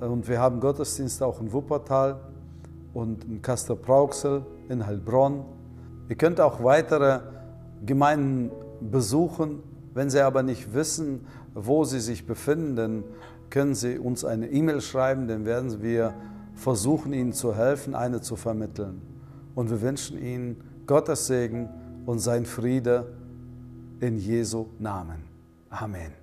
und 0.00 0.28
wir 0.28 0.40
haben 0.40 0.60
Gottesdienste 0.60 1.24
auch 1.24 1.40
in 1.40 1.52
Wuppertal 1.52 2.20
und 2.92 3.24
in 3.24 3.40
Kastor-Brauxel, 3.40 4.44
in 4.68 4.84
Heilbronn. 4.84 5.44
Ihr 6.08 6.16
könnt 6.16 6.40
auch 6.40 6.62
weitere 6.62 7.20
Gemeinden 7.86 8.50
besuchen. 8.80 9.62
Wenn 9.94 10.10
Sie 10.10 10.20
aber 10.20 10.42
nicht 10.42 10.74
wissen, 10.74 11.26
wo 11.54 11.84
Sie 11.84 12.00
sich 12.00 12.26
befinden, 12.26 12.76
dann 12.76 13.04
können 13.50 13.74
Sie 13.74 13.98
uns 13.98 14.24
eine 14.24 14.48
E-Mail 14.48 14.80
schreiben, 14.80 15.28
dann 15.28 15.44
werden 15.44 15.82
wir 15.82 16.14
versuchen, 16.54 17.12
Ihnen 17.12 17.32
zu 17.32 17.54
helfen, 17.54 17.94
eine 17.94 18.20
zu 18.20 18.36
vermitteln. 18.36 19.02
Und 19.54 19.70
wir 19.70 19.80
wünschen 19.80 20.18
Ihnen 20.18 20.56
Gottes 20.86 21.26
Segen 21.26 21.68
und 22.06 22.18
sein 22.18 22.46
Friede 22.46 23.12
in 24.00 24.18
Jesu 24.18 24.66
Namen. 24.78 25.24
Amen. 25.70 26.21